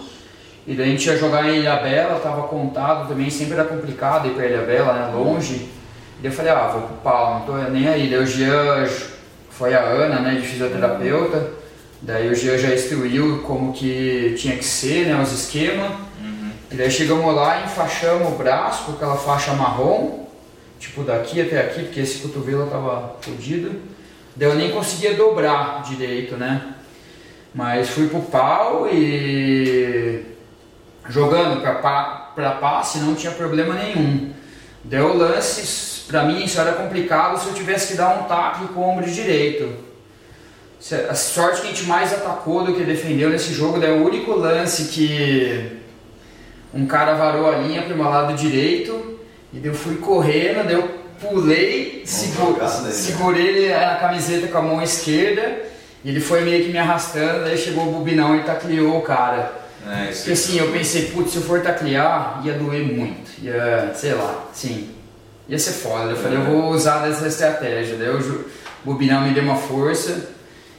E 0.65 0.73
daí 0.73 0.87
a 0.87 0.91
gente 0.91 1.05
ia 1.05 1.17
jogar 1.17 1.49
em 1.49 1.57
Ilhabela, 1.59 2.19
tava 2.19 2.43
contado 2.47 3.09
também, 3.09 3.29
sempre 3.29 3.53
era 3.55 3.65
complicado 3.65 4.27
ir 4.27 4.31
pra 4.33 4.45
Ilhabela, 4.45 4.93
né? 4.93 5.11
Longe. 5.13 5.55
E 5.55 6.21
daí 6.21 6.31
eu 6.31 6.35
falei, 6.35 6.51
ah, 6.53 6.67
vou 6.69 6.81
pro 6.83 6.95
pau, 6.97 7.33
não 7.39 7.41
tô 7.45 7.53
nem 7.69 7.87
aí. 7.87 8.09
Daí 8.09 8.19
o 8.19 8.25
Jean 8.25 8.87
foi 9.49 9.73
a 9.73 9.81
Ana, 9.81 10.19
né, 10.21 10.35
de 10.35 10.47
fisioterapeuta. 10.47 11.51
Daí 12.01 12.29
o 12.29 12.35
Jean 12.35 12.57
já 12.57 12.73
instruiu 12.73 13.43
como 13.45 13.73
que 13.73 14.35
tinha 14.37 14.55
que 14.55 14.63
ser, 14.65 15.07
né, 15.07 15.21
os 15.21 15.31
esquemas. 15.33 15.91
E 16.71 16.75
daí 16.75 16.89
chegamos 16.89 17.35
lá, 17.35 17.61
enfaixamos 17.65 18.29
o 18.29 18.31
braço 18.35 18.83
com 18.85 18.91
aquela 18.93 19.15
faixa 19.17 19.51
marrom, 19.53 20.22
tipo 20.83 21.01
daqui 21.03 21.41
até 21.41 21.61
aqui, 21.61 21.83
porque 21.83 22.01
esse 22.01 22.19
cotovelo 22.19 22.67
tava 22.67 23.15
fodido. 23.21 23.71
Daí 24.35 24.49
eu 24.49 24.55
nem 24.55 24.71
conseguia 24.71 25.13
dobrar 25.13 25.81
direito, 25.83 26.35
né? 26.35 26.73
Mas 27.55 27.89
fui 27.89 28.07
pro 28.09 28.21
pau 28.21 28.89
e 28.91 30.23
jogando 31.07 31.61
pra, 31.61 31.75
pa- 31.75 32.31
pra 32.35 32.51
passe 32.51 32.99
não 32.99 33.15
tinha 33.15 33.31
problema 33.31 33.75
nenhum. 33.75 34.31
Deu 34.83 35.15
lance, 35.15 36.01
pra 36.07 36.23
mim 36.23 36.43
isso 36.43 36.59
era 36.59 36.73
complicado 36.73 37.39
se 37.39 37.47
eu 37.47 37.53
tivesse 37.53 37.87
que 37.89 37.93
dar 37.97 38.19
um 38.19 38.23
tacle 38.23 38.67
com 38.69 38.81
o 38.81 38.89
ombro 38.89 39.09
direito. 39.09 39.73
A 41.09 41.15
sorte 41.15 41.61
que 41.61 41.67
a 41.67 41.69
gente 41.69 41.85
mais 41.85 42.11
atacou 42.11 42.65
do 42.65 42.73
que 42.73 42.83
defendeu 42.83 43.29
nesse 43.29 43.53
jogo, 43.53 43.79
daí 43.79 43.91
o 43.97 44.03
único 44.05 44.33
lance 44.33 44.85
que 44.89 45.77
um 46.73 46.85
cara 46.85 47.13
varou 47.13 47.49
a 47.49 47.55
linha 47.57 47.83
pro 47.83 47.95
meu 47.95 48.09
lado 48.09 48.33
direito 48.35 49.12
e 49.53 49.59
daí 49.59 49.69
eu 49.69 49.75
fui 49.75 49.95
correndo, 49.97 50.65
daí 50.65 50.73
eu 50.73 50.89
pulei, 51.21 52.03
né? 52.81 52.91
segurei 52.91 53.47
ele 53.47 53.73
na 53.73 53.95
camiseta 53.95 54.47
com 54.47 54.57
a 54.57 54.61
mão 54.61 54.81
esquerda 54.81 55.61
e 56.03 56.09
ele 56.09 56.19
foi 56.19 56.41
meio 56.41 56.65
que 56.65 56.71
me 56.71 56.77
arrastando, 56.77 57.45
daí 57.45 57.57
chegou 57.57 57.87
o 57.87 57.91
bubinão 57.91 58.35
e 58.35 58.43
tacleou 58.43 58.97
o 58.97 59.01
cara. 59.01 59.53
é, 59.87 60.07
Porque 60.07 60.31
assim, 60.31 60.59
eu 60.59 60.71
pensei, 60.71 61.03
putz, 61.11 61.31
se 61.31 61.37
eu 61.37 61.43
for 61.43 61.61
taclear, 61.61 62.41
ia 62.43 62.53
doer 62.53 62.83
muito. 62.83 63.31
Ia, 63.41 63.91
sei 63.95 64.13
lá, 64.13 64.47
sim. 64.53 64.89
ia 65.47 65.57
ser 65.57 65.71
foda. 65.71 66.11
Eu 66.11 66.17
falei, 66.17 66.37
eu 66.39 66.43
vou 66.43 66.71
usar 66.71 67.07
dessa 67.07 67.27
estratégia. 67.27 67.95
Daí 67.95 68.09
o 68.09 68.45
Bobinão 68.83 69.21
me 69.21 69.33
deu 69.33 69.43
uma 69.43 69.55
força. 69.55 70.29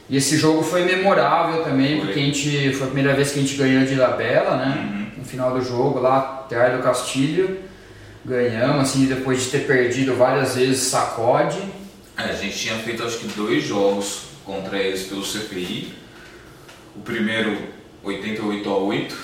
E 0.07 0.17
esse 0.17 0.37
jogo 0.37 0.61
foi 0.61 0.85
memorável 0.85 1.63
também, 1.63 1.97
Foi. 1.97 2.05
porque 2.05 2.19
a 2.19 2.23
gente, 2.23 2.73
foi 2.73 2.83
a 2.83 2.91
primeira 2.91 3.15
vez 3.15 3.31
que 3.31 3.39
a 3.39 3.41
gente 3.41 3.55
ganhou 3.55 3.83
de 3.83 3.95
Labela, 3.95 4.57
né? 4.57 4.75
Uhum. 4.77 5.05
No 5.17 5.25
final 5.25 5.51
do 5.51 5.63
jogo, 5.63 5.99
lá 5.99 6.43
atrás 6.45 6.77
do 6.77 6.83
Castilho. 6.83 7.57
Ganhamos, 8.25 8.89
assim, 8.89 9.05
depois 9.05 9.43
de 9.43 9.51
ter 9.51 9.67
perdido 9.67 10.15
várias 10.15 10.55
vezes, 10.55 10.79
sacode. 10.79 11.61
É, 12.17 12.23
a 12.23 12.33
gente 12.33 12.57
tinha 12.57 12.75
feito 12.79 13.03
acho 13.03 13.19
que 13.19 13.27
dois 13.29 13.63
jogos 13.63 14.23
contra 14.43 14.77
eles 14.77 15.03
pelo 15.03 15.23
CPI. 15.23 15.93
O 16.95 17.01
primeiro 17.01 17.57
88 18.03 18.69
a 18.69 18.77
8 18.77 19.17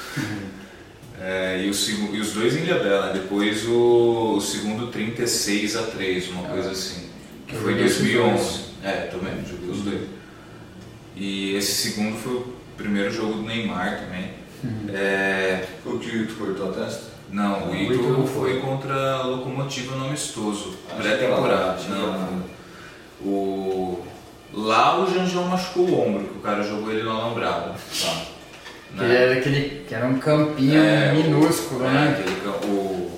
é, 1.20 1.64
e, 1.64 1.70
o 1.70 2.16
e 2.16 2.20
os 2.20 2.34
dois 2.34 2.56
em 2.56 2.64
Ilhabela. 2.64 3.12
Depois 3.14 3.66
o, 3.68 4.36
o 4.38 4.41
segundo 4.41 4.88
36 4.88 5.76
a 5.76 5.84
3, 5.84 6.30
uma 6.30 6.43
coisa 6.43 6.72
assim. 6.72 7.10
Que 7.47 7.56
foi 7.56 7.74
em 7.74 7.78
joguei 7.78 7.86
esses 7.86 8.02
2011. 8.04 8.62
É, 8.84 8.91
também, 9.08 9.34
joguei 9.49 9.70
os 9.70 9.82
dois. 9.82 10.02
E 11.16 11.56
esse 11.56 11.89
segundo 11.89 12.18
foi 12.18 12.34
o 12.34 12.54
primeiro 12.78 13.12
jogo 13.12 13.34
do 13.34 13.41
Neymar 13.43 14.02
também. 14.02 14.41
É, 14.93 15.66
Foi 15.84 15.95
o 15.95 15.99
que 15.99 16.26
tu 16.26 16.36
cortou 16.36 16.70
a 16.70 16.74
testa? 16.74 17.11
Não, 17.32 17.64
o 17.64 17.72
O 17.72 17.76
Ito 17.76 18.28
foi 18.28 18.52
foi. 18.54 18.60
contra 18.62 19.16
a 19.16 19.24
Locomotiva 19.24 19.96
no 19.96 20.06
amistoso, 20.08 20.74
pré-temporada. 20.98 21.78
Não, 21.90 22.44
o... 23.24 24.06
Lá 24.54 25.00
o 25.00 25.10
Janjão 25.14 25.46
machucou 25.46 25.86
o 25.88 26.08
ombro, 26.08 26.26
que 26.28 26.38
o 26.38 26.42
cara 26.42 26.62
jogou 26.62 26.92
ele 26.92 27.04
no 27.04 27.12
alambrado. 27.12 27.72
Tá. 28.02 28.22
Que 28.98 29.04
era, 29.06 29.34
aquele, 29.40 29.86
que 29.88 29.96
era 29.96 30.06
um 30.06 30.18
campinho 30.20 30.78
É, 30.78 31.14
o- 31.14 31.16
minúsculo, 31.16 31.86
é, 31.86 31.90
né? 31.90 32.18
aquele 32.20 32.36
cam- 32.42 32.68
o- 32.68 33.10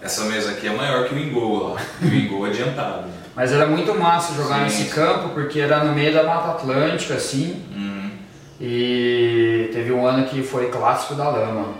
Essa 0.00 0.24
mesa 0.24 0.52
aqui 0.52 0.66
é 0.68 0.72
maior 0.72 1.06
que 1.06 1.14
o 1.14 1.18
Ingol 1.18 1.74
lá. 1.74 1.80
O 2.00 2.06
Ingol 2.06 2.44
adiantado. 2.46 3.02
né? 3.08 3.12
Mas 3.34 3.52
era 3.52 3.66
muito 3.66 3.94
massa 3.94 4.32
jogar 4.34 4.56
Sim, 4.56 4.62
nesse 4.62 4.84
sim. 4.84 4.90
campo, 4.90 5.30
porque 5.34 5.60
era 5.60 5.84
no 5.84 5.92
meio 5.92 6.14
da 6.14 6.22
Mata 6.22 6.52
Atlântica, 6.52 7.14
assim. 7.14 7.62
Uhum. 7.74 8.10
E 8.58 9.68
teve 9.74 9.92
um 9.92 10.06
ano 10.06 10.26
que 10.26 10.42
foi 10.42 10.68
clássico 10.70 11.14
da 11.14 11.28
lama. 11.28 11.74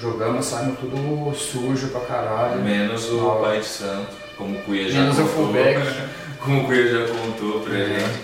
Jogamos, 0.00 0.46
saímos 0.46 0.78
tudo 0.78 1.34
sujo 1.34 1.88
pra 1.88 2.00
caralho. 2.02 2.60
Menos 2.62 3.10
o 3.10 3.28
Ah, 3.30 3.40
pai 3.44 3.60
de 3.60 3.66
santo, 3.66 4.08
como 4.36 4.56
o 4.56 4.62
Cuia 4.62 4.90
já 4.90 5.00
Menos 5.00 5.18
o 5.18 5.22
contou. 5.22 5.34
fullback. 5.34 5.80
como 6.38 6.60
o 6.62 6.64
Cuia 6.66 6.86
já 7.06 7.12
contou 7.14 7.60
pra 7.60 7.74
É. 7.76 7.84
gente. 8.00 8.20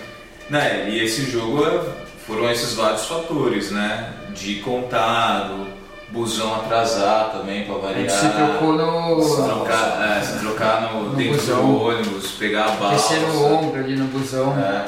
Né, 0.51 0.89
e 0.91 1.03
esse 1.05 1.29
jogo 1.31 1.65
é- 1.67 1.81
foram 2.27 2.51
esses 2.51 2.75
vários 2.75 3.07
fatores, 3.07 3.71
né? 3.71 4.13
De 4.35 4.57
contado, 4.57 5.67
busão 6.11 6.55
atrasar 6.55 7.31
também 7.33 7.65
pra 7.65 7.75
A 7.77 7.79
variar. 7.79 8.01
gente 8.01 8.13
se 8.13 8.29
trocou 8.29 9.23
Se 9.23 9.41
no 9.41 9.45
trocar, 9.49 10.17
é, 10.19 10.21
se 10.23 10.39
trocar 10.39 10.93
no, 10.93 11.03
No 11.11 11.17
dentro 11.17 11.35
busão. 11.41 11.67
do 11.67 11.81
ônibus, 11.83 12.31
pegar 12.33 12.67
a 12.67 12.71
balsa. 12.73 13.09
terceiro 13.15 13.45
ombro 13.45 13.81
ali 13.81 13.97
no 13.97 14.05
busão. 14.07 14.53
É. 14.59 14.85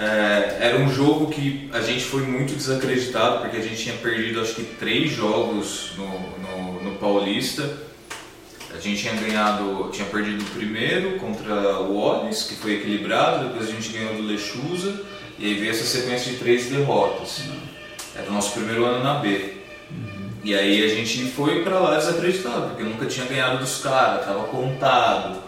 É, 0.00 0.58
era 0.60 0.78
um 0.78 0.88
jogo 0.88 1.26
que 1.26 1.68
a 1.72 1.80
gente 1.80 2.04
foi 2.04 2.22
muito 2.22 2.54
desacreditado 2.54 3.40
porque 3.40 3.56
a 3.56 3.60
gente 3.60 3.82
tinha 3.82 3.96
perdido 3.96 4.40
acho 4.40 4.54
que 4.54 4.62
três 4.62 5.10
jogos 5.10 5.94
no, 5.96 6.06
no, 6.06 6.84
no 6.84 6.96
Paulista. 6.98 7.68
A 8.72 8.78
gente 8.78 9.00
tinha 9.00 9.14
ganhado, 9.14 9.90
tinha 9.92 10.06
perdido 10.06 10.40
o 10.42 10.50
primeiro 10.50 11.18
contra 11.18 11.80
o 11.80 11.96
Olis, 11.96 12.44
que 12.44 12.54
foi 12.54 12.74
equilibrado, 12.74 13.48
depois 13.48 13.68
a 13.68 13.72
gente 13.72 13.88
ganhou 13.88 14.14
do 14.14 14.22
Lechuza 14.22 15.02
e 15.36 15.46
aí 15.46 15.54
veio 15.54 15.72
essa 15.72 15.84
sequência 15.84 16.30
de 16.30 16.38
três 16.38 16.66
derrotas. 16.66 17.42
Era 18.14 18.28
o 18.28 18.32
nosso 18.32 18.52
primeiro 18.52 18.84
ano 18.84 19.02
na 19.02 19.14
B. 19.14 19.54
E 20.44 20.54
aí 20.54 20.84
a 20.84 20.94
gente 20.94 21.24
foi 21.30 21.64
pra 21.64 21.80
lá 21.80 21.96
desacreditado, 21.96 22.68
porque 22.68 22.82
eu 22.82 22.86
nunca 22.86 23.06
tinha 23.06 23.26
ganhado 23.26 23.58
dos 23.58 23.82
caras, 23.82 24.24
tava 24.24 24.44
contado. 24.44 25.47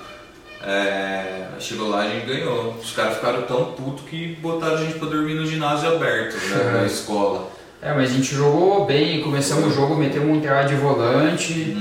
É, 0.62 1.46
chegou 1.58 1.88
lá 1.88 2.02
a 2.02 2.08
gente 2.08 2.26
ganhou. 2.26 2.74
Os 2.82 2.92
caras 2.92 3.14
ficaram 3.16 3.42
tão 3.42 3.72
putos 3.72 4.08
que 4.08 4.36
botaram 4.42 4.74
a 4.74 4.76
gente 4.78 4.98
pra 4.98 5.08
dormir 5.08 5.34
no 5.34 5.46
ginásio 5.46 5.88
aberto 5.94 6.34
né, 6.36 6.72
da 6.80 6.86
escola. 6.86 7.50
É, 7.82 7.94
mas 7.94 8.10
a 8.10 8.14
gente 8.14 8.34
jogou 8.34 8.84
bem, 8.84 9.22
começamos 9.22 9.72
o 9.72 9.74
jogo, 9.74 9.94
metemos 9.96 10.28
um 10.28 10.36
entrada 10.36 10.68
de 10.68 10.74
volante. 10.74 11.76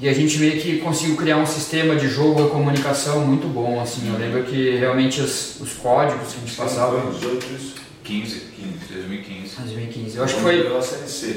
E 0.00 0.08
a 0.08 0.12
gente 0.12 0.38
meio 0.38 0.60
que 0.60 0.78
conseguiu 0.78 1.16
criar 1.16 1.36
um 1.38 1.46
sistema 1.46 1.96
de 1.96 2.08
jogo 2.08 2.46
e 2.46 2.50
comunicação 2.50 3.20
muito 3.26 3.46
bom, 3.48 3.80
assim. 3.80 4.08
Eu 4.12 4.18
lembro 4.18 4.42
que 4.44 4.76
realmente 4.76 5.20
os, 5.20 5.60
os 5.60 5.72
códigos 5.74 6.32
que 6.32 6.38
a 6.38 6.40
gente 6.46 6.56
passava 6.56 7.00
Foi 7.00 7.10
18 7.12 7.46
isso? 7.54 7.74
15, 8.04 8.42
2015. 8.92 9.56
em 9.60 9.62
2015. 9.64 10.16
Eu 10.16 10.24
acho 10.24 10.34
que 10.36 10.40
foi 10.40 10.62
Pela 10.62 10.80
CNC. 10.82 11.36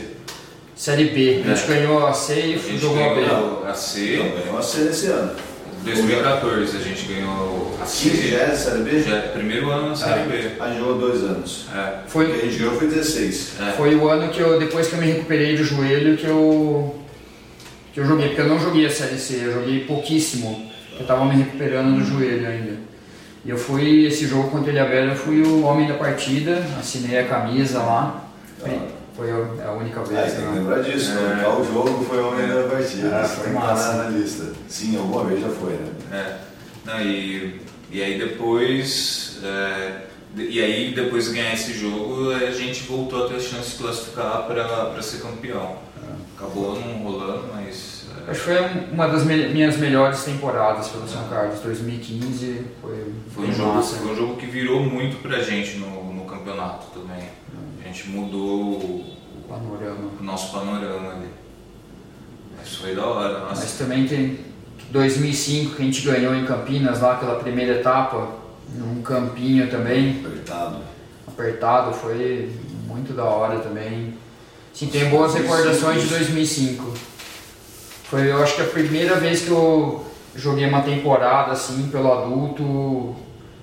Série 0.76 1.06
B. 1.06 1.42
A 1.44 1.56
gente 1.56 1.64
É. 1.72 1.76
ganhou 1.76 2.06
a 2.06 2.14
C 2.14 2.34
A 2.34 2.38
e 2.38 2.54
gente 2.60 2.78
jogou 2.80 3.04
a 3.04 3.14
B. 3.16 3.22
ganhou 3.22 3.64
a 3.64 3.68
Não, 3.68 3.76
C, 3.76 4.18
ganhou 4.44 4.58
a 4.58 4.62
C 4.62 4.80
nesse 4.82 5.08
ano. 5.08 5.36
2014 5.84 6.78
a 6.78 6.80
gente 6.80 7.08
ganhou 7.08 7.78
a 7.82 7.86
15 7.86 8.28
já 8.30 8.38
C. 8.38 8.44
é 8.52 8.56
Série 8.56 8.84
B? 8.84 9.02
Já, 9.02 9.22
primeiro 9.34 9.70
ano 9.72 9.90
na 9.90 9.96
Série 9.96 10.30
B. 10.30 10.52
A 10.60 10.68
gente 10.68 10.80
jogou 10.80 11.00
dois 11.00 11.24
anos. 11.24 11.66
É, 11.74 11.80
O 11.80 12.04
que 12.06 12.12
Foi, 12.12 12.32
a 12.32 12.46
gente 12.46 12.58
ganhou 12.58 12.76
foi 12.76 12.88
16. 12.88 13.54
é. 13.60 13.72
foi 13.72 13.96
o 13.96 14.08
ano 14.10 14.30
que 14.30 14.40
eu, 14.40 14.60
depois 14.60 14.88
que 14.88 14.94
eu 14.94 15.00
me 15.00 15.08
recuperei 15.08 15.58
do 15.58 15.64
joelho, 15.64 16.18
que 16.18 16.26
eu, 16.28 16.96
que 17.94 18.00
eu 18.00 18.06
joguei. 18.06 18.28
Porque 18.28 18.42
eu 18.42 18.48
não 18.48 18.60
joguei 18.60 18.86
a 18.86 18.92
Série 18.92 19.18
C, 19.18 19.42
eu 19.44 19.54
joguei 19.54 19.82
pouquíssimo. 19.86 20.70
Eu 21.00 21.06
tava 21.06 21.26
me 21.26 21.36
recuperando 21.36 21.98
do 21.98 22.06
joelho 22.06 22.48
ainda. 22.48 22.74
E 23.44 23.50
eu 23.50 23.58
fui, 23.58 24.06
esse 24.06 24.28
jogo 24.28 24.52
contra 24.52 24.72
o 24.72 24.74
Ilhabela, 24.76 25.14
eu 25.14 25.16
fui 25.16 25.42
o 25.42 25.64
homem 25.64 25.88
da 25.88 25.96
partida, 25.96 26.64
assinei 26.80 27.18
a 27.18 27.26
camisa 27.26 27.80
lá. 27.80 28.24
Foi 29.16 29.32
a 29.32 29.36
a 29.68 29.72
única 29.74 30.00
Ah, 30.00 30.04
vez. 30.04 30.34
tem 30.34 30.42
que 30.42 30.48
né? 30.50 30.60
lembrar 30.60 30.82
disso. 30.84 31.12
É. 31.12 31.44
Qual 31.44 31.64
jogo 31.64 32.06
foi 32.06 32.20
o 32.20 32.28
homem 32.30 32.48
da 32.48 32.64
partida? 32.70 33.08
É, 33.18 33.24
Isso 33.26 33.34
foi 33.36 33.44
tem 33.46 33.54
que 33.54 33.60
massa. 33.60 33.94
na, 34.04 34.10
lista. 34.10 34.54
Sim, 34.68 34.98
alguma 34.98 35.24
vez 35.26 35.42
já 35.42 35.50
foi, 35.50 35.74
né? 35.74 35.92
É. 36.12 36.38
Não, 36.86 37.02
e, 37.02 37.62
e 37.92 38.02
aí 38.02 38.18
depois. 38.18 39.40
é, 39.44 40.02
e 40.38 40.62
aí 40.62 40.94
depois 40.96 41.26
de 41.26 41.34
ganhar 41.36 41.54
esse 41.54 41.74
jogo 41.74 42.32
a 42.32 42.52
gente 42.52 42.84
voltou 42.84 43.26
a 43.26 43.28
ter 43.28 43.36
a 43.36 43.40
chance 43.40 43.72
de 43.72 43.84
classificar 43.84 44.44
para 44.48 45.02
ser 45.02 45.22
campeão. 45.22 45.76
Acabou 46.38 46.80
não 46.80 46.94
rolando, 47.04 47.44
mas. 47.54 48.06
é, 48.28 48.32
Acho 48.32 48.40
que 48.40 48.46
foi 48.48 48.58
uma 48.92 49.08
das 49.08 49.24
me- 49.26 49.50
minhas 49.50 49.78
melhores 49.78 50.24
temporadas 50.24 50.88
pelo 50.88 51.08
São 51.08 51.28
Carlos. 51.28 51.60
2015 51.60 52.66
foi, 52.82 53.14
foi, 53.36 53.48
um 53.48 53.54
jogo, 53.54 53.74
massa. 53.76 53.98
foi 53.98 54.12
um 54.12 54.16
jogo 54.16 54.36
que 54.38 54.46
virou 54.48 54.80
muito 54.82 55.22
pra 55.22 55.40
gente 55.40 55.78
no, 55.78 56.12
no 56.14 56.26
campeonato 56.26 56.88
também. 57.00 57.24
A 57.92 57.94
gente 57.94 58.08
mudou 58.08 58.78
o, 58.78 59.06
Panorama. 59.50 60.12
o 60.18 60.24
nosso 60.24 60.54
panorama 60.54 61.12
ali. 61.12 61.28
Mas 62.58 62.76
foi 62.76 62.96
da 62.96 63.06
hora, 63.06 63.40
nossa. 63.40 63.64
Mas 63.64 63.74
também 63.74 64.08
tem 64.08 64.40
2005 64.92 65.76
que 65.76 65.82
a 65.82 65.86
gente 65.86 66.02
ganhou 66.04 66.34
em 66.34 66.46
Campinas 66.46 67.02
lá 67.02 67.16
pela 67.16 67.36
primeira 67.40 67.82
etapa, 67.82 68.30
num 68.76 69.02
campinho 69.02 69.70
também, 69.70 70.22
Apertado. 70.26 70.78
apertado, 71.28 71.94
foi 71.94 72.56
muito 72.88 73.12
da 73.12 73.26
hora 73.26 73.60
também. 73.60 74.14
Sim, 74.74 74.88
tem 74.88 75.10
boas 75.10 75.34
recordações 75.34 76.04
de 76.04 76.08
2005. 76.08 76.94
Foi, 78.06 78.32
eu 78.32 78.42
acho 78.42 78.56
que 78.56 78.62
a 78.62 78.68
primeira 78.68 79.18
vez 79.18 79.42
que 79.42 79.50
eu 79.50 80.06
joguei 80.34 80.66
uma 80.66 80.82
temporada 80.82 81.52
assim 81.52 81.90
pelo 81.90 82.10
adulto, 82.10 83.18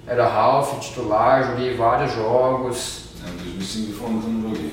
era 0.06 0.28
Ralph 0.28 0.78
titular, 0.80 1.46
joguei 1.46 1.74
vários 1.74 2.12
jogos. 2.12 3.07
Em 3.26 3.36
2005 3.56 3.92
foi 3.92 4.08
que 4.08 4.14
eu 4.14 4.20
não 4.30 4.42
joguei. 4.54 4.72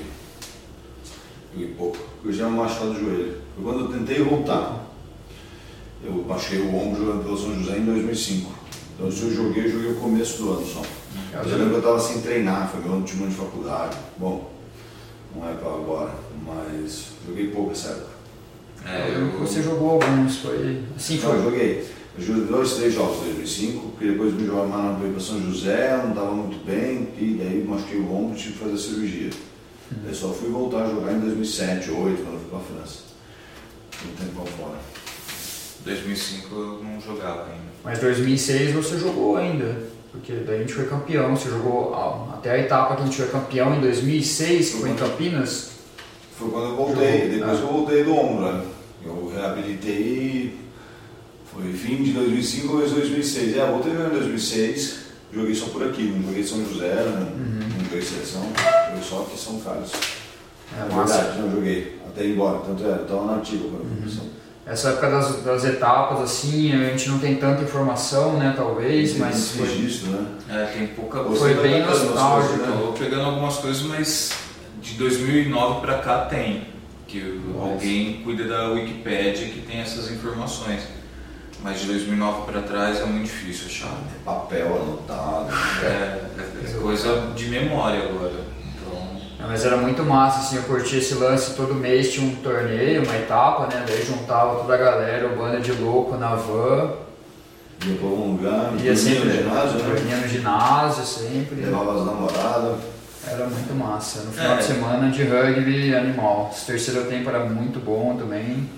Joguei 1.52 1.74
pouco. 1.76 1.98
Eu 2.24 2.32
já 2.32 2.48
machucado 2.48 2.92
do 2.94 3.00
joelho. 3.00 3.38
Foi 3.54 3.64
quando 3.64 3.80
eu 3.92 3.98
tentei 3.98 4.22
voltar. 4.22 4.84
Eu 6.04 6.12
machuquei 6.28 6.60
o 6.60 6.74
ombro 6.74 7.04
jogando 7.04 7.24
pelo 7.24 7.36
São 7.38 7.54
José 7.58 7.78
em 7.78 7.84
2005. 7.84 8.52
Então 8.94 9.10
se 9.10 9.22
eu 9.22 9.34
joguei, 9.34 9.64
eu 9.66 9.70
joguei 9.72 9.90
o 9.92 9.96
começo 9.96 10.42
do 10.42 10.52
ano 10.52 10.66
só. 10.66 10.82
Mas 11.32 11.46
eu 11.50 11.58
lembro 11.58 11.68
que 11.70 11.74
eu 11.74 11.78
estava 11.78 11.98
sem 12.00 12.20
treinar, 12.20 12.70
foi 12.70 12.80
meu 12.82 12.92
último 12.92 13.24
ano 13.24 13.32
de 13.32 13.36
faculdade. 13.38 13.96
Bom, 14.18 14.50
não 15.34 15.48
é 15.48 15.52
para 15.54 15.68
agora, 15.68 16.14
mas 16.46 17.06
joguei 17.26 17.48
pouco 17.48 17.72
essa 17.72 17.88
época. 17.88 18.16
É, 18.86 19.14
Eu- 19.16 19.38
Você 19.40 19.62
jogou 19.62 19.92
alguns, 20.00 20.36
foi 20.38 20.82
assim 20.96 21.18
Não, 21.18 21.30
eu 21.34 21.42
foi. 21.42 21.50
joguei. 21.50 21.88
Eu 22.18 22.24
joguei 22.24 22.44
dois, 22.44 22.72
três 22.74 22.94
jogos 22.94 23.18
em 23.18 23.34
2005, 23.34 23.88
porque 23.90 24.06
depois 24.06 24.32
me 24.32 24.46
jogaram 24.46 24.68
lá 24.70 24.98
para 24.98 25.20
São 25.20 25.40
José, 25.42 25.96
não 26.02 26.10
estava 26.10 26.32
muito 26.32 26.64
bem, 26.64 27.08
e 27.18 27.36
daí 27.38 27.64
machuquei 27.66 27.98
o 27.98 28.10
ombro 28.12 28.34
e 28.36 28.40
tive 28.40 28.52
que 28.54 28.58
fazer 28.60 28.74
a 28.74 28.78
cirurgia. 28.78 29.30
Daí 29.90 30.14
só 30.14 30.28
fui 30.32 30.48
voltar 30.50 30.84
a 30.84 30.90
jogar 30.90 31.12
em 31.12 31.20
2007, 31.20 31.88
2008, 31.88 32.22
quando 32.22 32.34
eu 32.34 32.40
fui 32.40 32.48
para 32.48 32.58
a 32.58 32.62
França. 32.62 32.98
Um 34.04 34.24
tempo 34.24 34.46
fora. 34.58 34.78
2005 35.84 36.54
eu 36.54 36.82
não 36.82 37.00
jogava 37.00 37.42
ainda. 37.44 37.66
Mas 37.84 37.98
2006 38.00 38.72
você 38.74 38.98
jogou 38.98 39.36
ainda, 39.36 39.76
porque 40.10 40.32
daí 40.32 40.56
a 40.56 40.60
gente 40.60 40.72
foi 40.72 40.86
campeão. 40.86 41.36
Você 41.36 41.48
jogou 41.48 41.94
até 42.32 42.50
a 42.50 42.58
etapa 42.58 42.96
que 42.96 43.02
a 43.02 43.04
gente 43.04 43.16
foi 43.16 43.28
campeão 43.28 43.74
em 43.76 43.80
2006, 43.80 44.70
que 44.70 44.76
foi 44.80 44.90
em 44.90 44.94
Campinas. 44.96 45.70
Foi 46.36 46.50
quando 46.50 46.70
eu 46.70 46.76
voltei, 46.76 47.12
Jogou. 47.20 47.28
depois 47.38 47.58
Ah. 47.58 47.62
eu 47.62 47.66
voltei 47.68 48.04
do 48.04 48.14
ombro. 48.16 48.52
né? 48.52 48.64
Eu 49.04 49.32
reabilitei, 49.34 50.56
foi 51.56 51.72
fim 51.72 52.02
de 52.02 52.12
2005 52.12 52.72
ou 52.72 52.78
2006. 52.88 53.56
É, 53.56 53.60
eu 53.60 53.66
voltei 53.68 53.92
em 53.92 53.96
2006, 53.96 54.96
joguei 55.32 55.54
só 55.54 55.66
por 55.66 55.82
aqui, 55.84 56.02
não 56.04 56.22
joguei 56.28 56.44
São 56.44 56.64
José, 56.64 56.86
né? 56.94 57.32
não 57.76 57.84
joguei 57.84 58.02
seleção, 58.02 58.42
joguei 58.88 59.02
só 59.02 59.22
aqui 59.22 59.38
São 59.38 59.60
Carlos. 59.60 59.90
É 60.76 60.80
É 60.90 60.94
massa. 60.94 61.14
verdade, 61.18 61.40
não 61.42 61.50
joguei, 61.52 61.98
até 62.06 62.24
ir 62.24 62.32
embora, 62.32 62.58
tanto 62.58 62.84
é, 62.84 62.88
eu 62.88 63.02
estava 63.02 63.24
na 63.26 63.36
ativa 63.36 63.68
quando 63.68 64.10
São- 64.10 64.24
Essa 64.66 64.88
época 64.90 65.10
das, 65.10 65.42
das 65.44 65.64
etapas, 65.64 66.20
assim, 66.22 66.72
a 66.72 66.90
gente 66.90 67.08
não 67.08 67.18
tem 67.20 67.36
tanta 67.36 67.62
informação, 67.62 68.36
né, 68.36 68.52
talvez, 68.56 69.12
Tem 69.12 69.20
mas 69.20 69.50
foi, 69.52 69.68
registro, 69.68 70.10
né? 70.10 70.26
É, 70.50 70.64
tem 70.76 70.86
pouca 70.88 71.22
Você 71.22 71.38
foi 71.38 71.54
vai 71.54 71.68
bem 71.68 71.86
nostálgico. 71.86 72.54
né? 72.62 72.68
Eu 72.80 72.86
tô 72.88 72.92
pegando 72.94 73.22
algumas 73.26 73.56
coisas, 73.58 73.82
mas 73.82 74.32
de 74.82 74.94
2009 74.94 75.80
pra 75.80 75.98
cá 75.98 76.24
tem. 76.26 76.74
Que 77.06 77.20
Nossa. 77.54 77.74
alguém 77.74 78.20
cuida 78.24 78.44
da 78.48 78.70
Wikipédia 78.72 79.46
que 79.46 79.60
tem 79.60 79.78
essas 79.78 80.10
informações. 80.10 80.80
Mas 81.66 81.80
de 81.80 81.86
2009 81.88 82.52
pra 82.52 82.62
trás 82.62 83.00
é 83.00 83.04
muito 83.04 83.24
difícil 83.24 83.66
achar. 83.66 83.88
É 83.88 84.24
papel 84.24 84.66
anotado. 84.66 85.48
É, 85.82 85.86
é- 85.86 86.20
é 86.64 86.78
coisa 86.80 87.32
de 87.34 87.46
memória 87.48 88.04
agora. 88.08 88.30
Então, 88.30 88.96
É, 89.40 89.48
Mas 89.48 89.64
era 89.64 89.76
muito 89.76 90.04
massa, 90.04 90.38
assim, 90.38 90.56
eu 90.58 90.62
curti 90.62 90.98
esse 90.98 91.14
lance, 91.14 91.54
todo 91.56 91.74
mês 91.74 92.12
tinha 92.12 92.24
um 92.24 92.36
torneio, 92.36 93.02
uma 93.02 93.16
etapa, 93.16 93.66
né? 93.66 93.84
Daí 93.84 94.00
juntava 94.06 94.60
toda 94.60 94.74
a 94.74 94.76
galera, 94.76 95.26
o 95.26 95.36
banda 95.36 95.58
de 95.58 95.72
louco 95.72 96.16
na 96.16 96.36
van, 96.36 96.92
Ia 97.84 97.96
pra 97.96 98.06
um 98.06 98.36
lugar, 98.36 98.52
ia 98.52 98.70
dormia 98.70 98.96
sempre 98.96 99.24
no 99.28 99.32
ginásio, 99.32 99.78
né? 99.78 99.84
dormia 99.94 100.16
no 100.18 100.28
ginásio 100.28 101.04
sempre. 101.04 101.60
Levava 101.62 101.98
as 101.98 102.06
namoradas. 102.06 102.76
Era 103.26 103.44
muito 103.46 103.74
massa. 103.74 104.20
No 104.20 104.30
final 104.30 104.52
É. 104.54 104.56
de 104.58 104.64
semana 104.64 105.10
de 105.10 105.24
rugby 105.24 105.96
animal. 105.96 106.48
Esse 106.54 106.64
terceiro 106.66 107.06
tempo 107.06 107.28
era 107.28 107.40
muito 107.44 107.80
bom 107.80 108.16
também. 108.16 108.68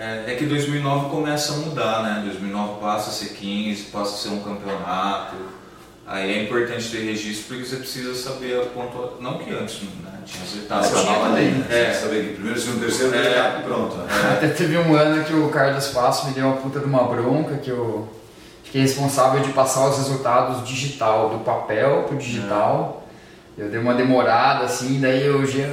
É, 0.00 0.24
é 0.32 0.34
que 0.36 0.44
2009 0.46 1.10
começa 1.10 1.52
a 1.54 1.56
mudar, 1.56 2.02
né? 2.02 2.22
2009 2.24 2.80
passa 2.80 3.10
a 3.10 3.12
ser 3.12 3.30
15, 3.34 3.82
passa 3.84 4.14
a 4.14 4.18
ser 4.18 4.28
um 4.30 4.40
campeonato. 4.42 5.36
Aí 6.06 6.38
é 6.38 6.42
importante 6.44 6.90
ter 6.90 7.04
registro 7.04 7.48
porque 7.48 7.64
você 7.68 7.76
precisa 7.76 8.14
saber 8.14 8.60
a 8.60 8.64
pontuação. 8.66 9.20
Não 9.20 9.36
que 9.38 9.50
antes, 9.52 9.82
né? 9.82 10.12
Tinha 10.24 10.42
as 10.42 10.56
etapas. 10.56 10.88
Tinha 10.88 11.00
Acabava 11.02 11.26
também. 11.28 11.48
ali, 11.48 11.54
né? 11.58 11.66
É. 11.70 11.92
Você 11.92 12.00
saber 12.00 12.22
que 12.28 12.34
primeiro, 12.34 12.58
segundo, 12.60 12.80
terceiro, 12.80 13.14
É. 13.14 13.18
é. 13.36 13.62
pronto. 13.64 13.96
né? 13.96 14.06
Até 14.32 14.48
teve 14.48 14.78
um 14.78 14.94
ano 14.94 15.24
que 15.24 15.34
o 15.34 15.48
Carlos 15.50 15.88
Passo 15.88 16.26
me 16.26 16.32
deu 16.32 16.46
uma 16.46 16.56
puta 16.56 16.78
de 16.80 16.86
uma 16.86 17.02
bronca 17.04 17.56
que 17.58 17.70
eu 17.70 18.08
fiquei 18.64 18.80
responsável 18.82 19.40
de 19.40 19.50
passar 19.52 19.88
os 19.88 19.98
resultados 19.98 20.66
digital, 20.66 21.30
do 21.30 21.38
papel 21.40 22.04
pro 22.08 22.16
digital. 22.16 23.06
Eu 23.56 23.68
dei 23.68 23.78
uma 23.80 23.94
demorada 23.94 24.64
assim, 24.64 25.00
daí 25.00 25.26
eu 25.26 25.44
já. 25.44 25.66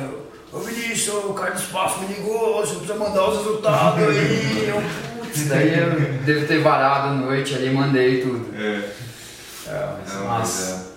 Ô 0.55 0.59
Vinícius, 0.59 1.25
o 1.25 1.33
Carlos 1.33 1.63
Passo 1.63 1.99
me 1.99 2.07
ligou, 2.13 2.55
você 2.55 2.75
precisa 2.75 2.95
mandar 2.95 3.29
os 3.29 3.37
resultados 3.39 4.01
aí. 4.07 4.67
Eu, 4.69 4.81
putz, 5.19 5.47
daí 5.49 5.77
eu 5.77 5.91
devo 6.23 6.47
ter 6.47 6.61
varado 6.61 7.09
a 7.09 7.13
noite 7.13 7.53
ali 7.55 7.67
e 7.67 7.71
mandei 7.71 8.21
tudo. 8.21 8.55
É. 8.55 8.89
É, 9.67 9.89
mas, 9.99 10.13
Não, 10.13 10.25
mas- 10.25 10.39
mas 10.39 10.91
é. 10.91 10.95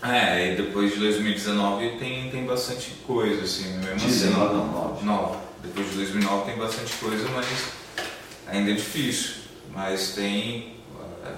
É, 0.00 0.52
e 0.52 0.56
depois 0.56 0.92
de 0.92 0.98
2019 1.00 1.96
tem, 1.98 2.30
tem 2.30 2.44
bastante 2.46 2.90
coisa, 3.06 3.42
assim, 3.42 3.76
mesmo 3.78 3.96
19 4.08 4.08
assim. 4.08 4.30
não, 4.56 4.66
9. 4.94 5.04
9. 5.04 5.36
Depois 5.62 5.90
de 5.90 5.96
2009 5.96 6.44
tem 6.50 6.56
bastante 6.56 6.92
coisa, 6.96 7.28
mas 7.34 7.46
ainda 8.46 8.70
é 8.70 8.74
difícil. 8.74 9.34
Mas 9.74 10.10
tem. 10.14 10.74
é, 11.24 11.30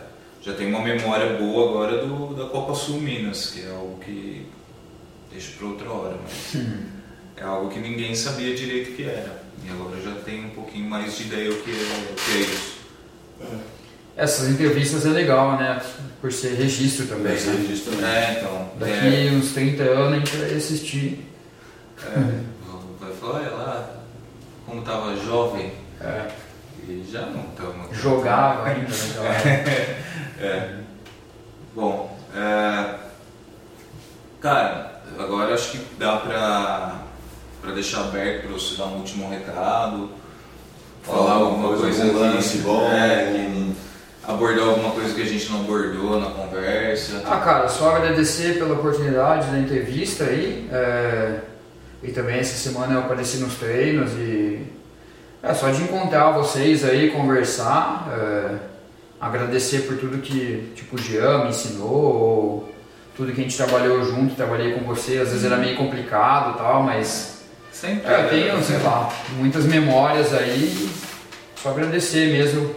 Já 0.42 0.52
tem 0.54 0.66
uma 0.68 0.80
memória 0.82 1.36
boa 1.38 1.70
agora 1.70 2.06
do, 2.06 2.34
da 2.34 2.46
Copa 2.50 2.74
Sul 2.74 3.00
Minas, 3.00 3.46
que 3.50 3.62
é 3.66 3.70
algo 3.70 3.98
que 4.04 4.46
deixo 5.32 5.52
para 5.58 5.66
outra 5.66 5.90
hora, 5.90 6.16
mas 6.22 6.62
é 7.40 7.44
algo 7.44 7.70
que 7.70 7.78
ninguém 7.78 8.14
sabia 8.14 8.54
direito 8.54 8.90
o 8.92 8.94
que 8.94 9.04
era. 9.04 9.40
E 9.64 9.70
agora 9.70 10.00
já 10.00 10.12
tem 10.22 10.44
um 10.46 10.50
pouquinho 10.50 10.88
mais 10.88 11.16
de 11.16 11.24
ideia 11.24 11.50
o 11.50 11.56
que 11.62 11.70
é, 11.70 11.74
o 12.12 12.14
que 12.14 12.36
é 12.36 12.40
isso. 12.40 12.80
Essas 14.16 14.48
entrevistas 14.48 15.06
é 15.06 15.10
legal, 15.10 15.56
né? 15.56 15.80
Por 16.20 16.30
ser 16.32 16.54
registro 16.54 17.06
também. 17.06 17.34
Esse 17.34 17.48
Né? 17.48 17.56
registro 17.62 17.92
também. 17.92 18.06
É, 18.10 18.32
então. 18.38 18.70
é, 18.80 19.00
Daqui 19.00 19.34
uns 19.34 19.52
30 19.52 19.82
anos 19.84 20.12
a 20.12 20.18
gente 20.18 20.36
vai 20.36 20.54
assistir. 20.54 21.26
É, 22.02 22.40
vai 23.00 23.12
falar, 23.14 23.38
olha 23.40 23.50
lá, 23.50 23.90
como 24.66 24.82
tava 24.82 25.16
jovem, 25.16 25.72
É, 26.00 26.28
e 26.88 27.06
já 27.10 27.22
não 27.26 27.44
estamos. 27.50 27.96
jogava 27.96 28.66
ainda 28.68 28.88
naquela 28.88 29.34
época. 29.48 29.70
É. 30.40 30.74
Bom, 31.74 32.18
é, 32.34 32.94
cara, 34.40 35.02
agora 35.18 35.54
acho 35.54 35.70
que 35.72 35.78
dá 35.98 36.16
pra, 36.16 36.99
pra 37.60 37.72
deixar 37.72 38.00
aberto 38.02 38.42
pra 38.46 38.52
você 38.52 38.76
dar 38.76 38.86
um 38.86 38.96
último 38.98 39.28
recado, 39.30 40.10
falar 41.02 41.32
alguma 41.32 41.76
coisa, 41.76 42.04
um 42.04 42.18
lance 42.18 42.58
que- 42.58 42.62
bom. 42.64 42.90
é, 42.90 43.32
que 43.32 43.38
um- 43.38 43.74
abordar 44.26 44.68
alguma 44.68 44.90
coisa 44.92 45.14
que 45.14 45.22
a 45.22 45.26
gente 45.26 45.50
não 45.50 45.60
abordou 45.60 46.20
na 46.20 46.30
conversa. 46.30 47.22
Ah, 47.26 47.38
cara, 47.38 47.68
só 47.68 47.96
agradecer 47.96 48.58
pela 48.58 48.74
oportunidade 48.74 49.50
da 49.50 49.58
entrevista 49.58 50.24
aí. 50.24 50.68
é, 50.72 51.40
e 52.02 52.12
também 52.12 52.38
essa 52.38 52.56
semana 52.56 52.94
eu 52.94 53.00
apareci 53.00 53.38
nos 53.38 53.54
treinos 53.56 54.12
e. 54.12 54.62
É 55.42 55.52
só 55.54 55.70
de 55.70 55.82
encontrar 55.82 56.30
vocês 56.32 56.84
aí, 56.84 57.10
conversar. 57.10 58.08
é, 58.12 58.54
agradecer 59.20 59.80
por 59.80 59.96
tudo 59.98 60.18
que 60.18 60.72
tipo, 60.74 60.96
o 60.96 60.98
Jean 60.98 61.44
me 61.44 61.50
ensinou, 61.50 61.90
ou 61.92 62.74
tudo 63.16 63.32
que 63.32 63.40
a 63.40 63.44
gente 63.44 63.56
trabalhou 63.56 64.02
junto, 64.04 64.34
trabalhei 64.34 64.72
com 64.72 64.80
você. 64.84 65.18
Às 65.18 65.28
vezes 65.30 65.44
era 65.44 65.56
meio 65.58 65.76
complicado 65.76 66.54
e 66.54 66.58
tal, 66.58 66.82
mas. 66.82 67.39
Sempre. 67.72 68.12
É, 68.12 68.24
eu 68.24 68.28
tenho, 68.28 68.62
sei 68.62 68.78
lá, 68.78 69.12
muitas 69.36 69.64
memórias 69.64 70.34
aí. 70.34 70.88
Só 71.62 71.70
agradecer 71.70 72.32
mesmo 72.32 72.74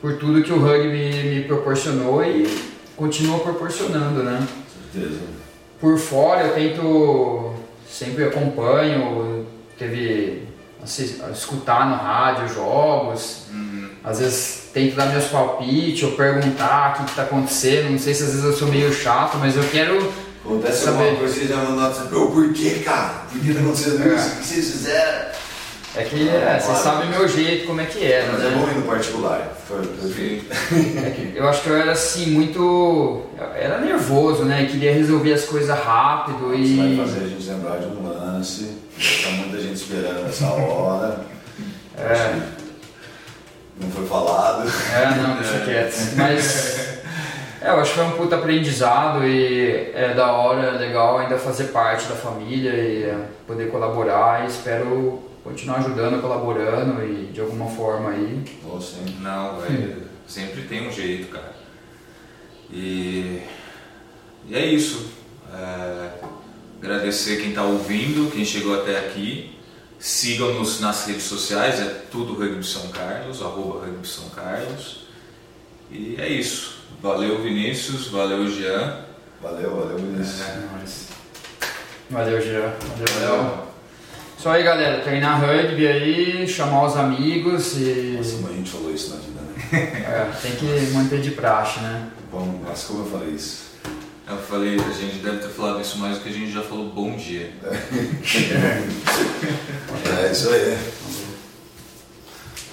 por 0.00 0.14
tudo 0.18 0.42
que 0.42 0.52
o 0.52 0.58
rugby 0.58 0.88
me, 1.24 1.44
proporcionou 1.44 2.24
e 2.24 2.46
continua 2.96 3.38
proporcionando, 3.40 4.22
né? 4.22 4.46
Certeza. 4.92 5.20
Por 5.80 5.98
fora 5.98 6.46
eu 6.46 6.54
tento, 6.54 7.54
sempre 7.88 8.24
acompanho, 8.24 9.46
teve 9.78 10.42
assis- 10.82 11.20
escutar 11.32 11.88
no 11.88 11.96
rádio 11.96 12.48
jogos, 12.52 13.44
Uhum. 13.52 13.88
às 14.04 14.18
vezes 14.18 14.70
tento 14.74 14.96
dar 14.96 15.06
meus 15.06 15.26
palpites 15.26 16.02
ou 16.02 16.12
perguntar 16.12 16.92
o 17.00 17.04
que 17.04 17.10
está 17.10 17.22
acontecendo, 17.22 17.90
não 17.90 17.98
sei 17.98 18.14
se 18.14 18.22
às 18.24 18.30
vezes 18.30 18.44
eu 18.44 18.52
sou 18.52 18.68
meio 18.68 18.92
chato, 18.92 19.36
mas 19.38 19.56
eu 19.56 19.64
quero 19.70 20.12
Acontece 20.44 20.84
Saber. 20.84 20.98
alguma 21.04 21.18
coisa, 21.18 21.34
você 21.34 21.46
já 21.46 21.56
mandou 21.56 21.84
WhatsApp, 21.84 22.14
ô, 22.14 22.26
por 22.30 22.52
que, 22.52 22.70
cara? 22.80 23.24
Por 23.30 23.40
que 23.40 23.52
tá 23.54 23.60
acontecendo 23.60 24.02
É. 24.10 24.14
isso? 24.16 24.28
O 24.28 24.36
que 24.38 24.44
vocês 24.46 24.70
fizeram? 24.70 25.30
É 25.96 26.04
que 26.04 26.28
é, 26.28 26.58
você 26.60 26.66
Claro. 26.66 26.82
sabe 26.84 27.06
o 27.06 27.10
meu 27.10 27.28
jeito, 27.28 27.66
como 27.66 27.80
é 27.80 27.84
que 27.84 28.04
era, 28.04 28.30
Mas 28.32 28.40
né? 28.42 28.46
é 28.48 28.50
bom 28.56 28.68
ir 28.70 28.74
no 28.76 28.82
particular. 28.82 29.52
Foi. 29.66 29.80
É 30.72 31.32
eu 31.34 31.48
acho 31.48 31.62
que 31.62 31.68
eu 31.68 31.76
era 31.76 31.92
assim, 31.92 32.26
muito. 32.30 33.22
era 33.56 33.80
nervoso, 33.80 34.44
né? 34.44 34.66
Queria 34.70 34.92
resolver 34.94 35.32
as 35.32 35.44
coisas 35.44 35.76
rápido 35.76 36.54
Isso 36.54 36.76
vai 36.76 36.92
e. 36.92 36.96
fazer 36.96 37.24
a 37.24 37.28
gente 37.28 37.48
lembrar 37.48 37.78
de 37.78 37.86
um 37.86 38.08
lance. 38.08 38.76
Tá 39.22 39.30
muita 39.30 39.60
gente 39.60 39.74
esperando 39.74 40.28
essa 40.28 40.46
hora. 40.46 41.20
É, 41.98 42.40
Não 43.80 43.90
foi 43.90 44.06
falado. 44.06 44.70
é, 44.94 45.06
não, 45.16 45.36
deixa 45.36 45.58
quieto. 45.64 46.16
Mas. 46.16 46.89
É, 47.60 47.68
eu 47.68 47.74
acho 47.74 47.92
que 47.92 47.98
foi 47.98 48.06
um 48.06 48.12
puta 48.12 48.36
aprendizado 48.36 49.26
e 49.26 49.90
é 49.92 50.14
da 50.14 50.32
hora, 50.32 50.62
é 50.62 50.78
legal 50.78 51.18
ainda 51.18 51.36
fazer 51.36 51.64
parte 51.64 52.08
da 52.08 52.14
família 52.14 52.72
e 52.72 53.02
é, 53.02 53.28
poder 53.46 53.70
colaborar 53.70 54.44
e 54.44 54.48
espero 54.48 55.22
continuar 55.44 55.78
ajudando, 55.78 56.22
colaborando 56.22 57.04
e 57.04 57.26
de 57.26 57.40
alguma 57.40 57.68
forma 57.68 58.10
aí. 58.10 58.42
Ou 58.64 58.80
sim. 58.80 59.18
Não, 59.20 59.60
vai, 59.60 59.96
sempre 60.26 60.62
tem 60.62 60.88
um 60.88 60.92
jeito, 60.92 61.28
cara. 61.28 61.54
E, 62.72 63.42
e 64.48 64.54
é 64.54 64.64
isso. 64.64 65.10
É, 65.52 66.10
agradecer 66.80 67.42
quem 67.42 67.50
está 67.50 67.62
ouvindo, 67.62 68.30
quem 68.30 68.44
chegou 68.44 68.80
até 68.80 68.98
aqui. 68.98 69.58
Sigam-nos 69.98 70.80
nas 70.80 71.04
redes 71.04 71.24
sociais, 71.24 71.78
é 71.78 72.04
tudo 72.10 72.32
Rugby 72.32 72.64
São 72.64 72.88
Carlos, 72.88 73.42
arroba 73.42 73.84
Rugby 73.84 74.08
São 74.08 74.30
Carlos. 74.30 75.04
E 75.90 76.16
é 76.18 76.26
isso. 76.26 76.79
Valeu 77.02 77.42
Vinícius, 77.42 78.08
valeu 78.08 78.46
Jean. 78.50 78.98
Valeu, 79.42 79.74
valeu, 79.74 79.96
Vinícius. 79.96 80.42
É 80.42 80.58
nóis. 80.70 81.06
Valeu, 82.10 82.40
Jean. 82.42 82.74
Valeu, 82.78 83.06
valeu. 83.38 83.58
Isso 84.38 84.48
aí, 84.48 84.62
galera. 84.62 85.02
Treinar 85.02 85.40
rugby 85.40 85.86
aí, 85.86 86.46
chamar 86.46 86.84
os 86.84 86.96
amigos 86.96 87.78
e. 87.78 88.16
Nossa, 88.18 88.36
mas 88.42 88.50
a 88.50 88.54
gente 88.54 88.70
falou 88.70 88.92
isso 88.92 89.10
na 89.10 89.16
vida, 89.16 89.40
né? 89.40 89.46
É, 90.10 90.30
tem 90.42 90.56
que 90.56 90.66
manter 90.92 91.20
de 91.20 91.30
praxe, 91.30 91.78
né? 91.80 92.08
Bom, 92.30 92.60
mas 92.66 92.84
como 92.84 93.04
eu 93.04 93.10
falei 93.10 93.30
isso? 93.34 93.70
Eu 94.28 94.36
falei, 94.36 94.74
a 94.76 94.92
gente 94.92 95.18
deve 95.18 95.38
ter 95.38 95.48
falado 95.48 95.80
isso 95.80 95.98
mais 95.98 96.18
do 96.18 96.22
que 96.22 96.28
a 96.28 96.32
gente 96.32 96.52
já 96.52 96.62
falou 96.62 96.90
bom 96.90 97.16
dia. 97.16 97.50
É 97.64 97.72
isso 100.30 100.50
aí. 100.50 100.78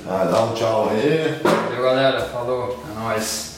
Ah, 0.06 0.26
dá 0.26 0.44
um 0.44 0.54
tchau 0.54 0.90
aí. 0.90 1.40
Valeu, 1.42 1.84
galera. 1.84 2.22
Falou. 2.22 2.84
É 2.90 2.94
nóis. 3.00 3.57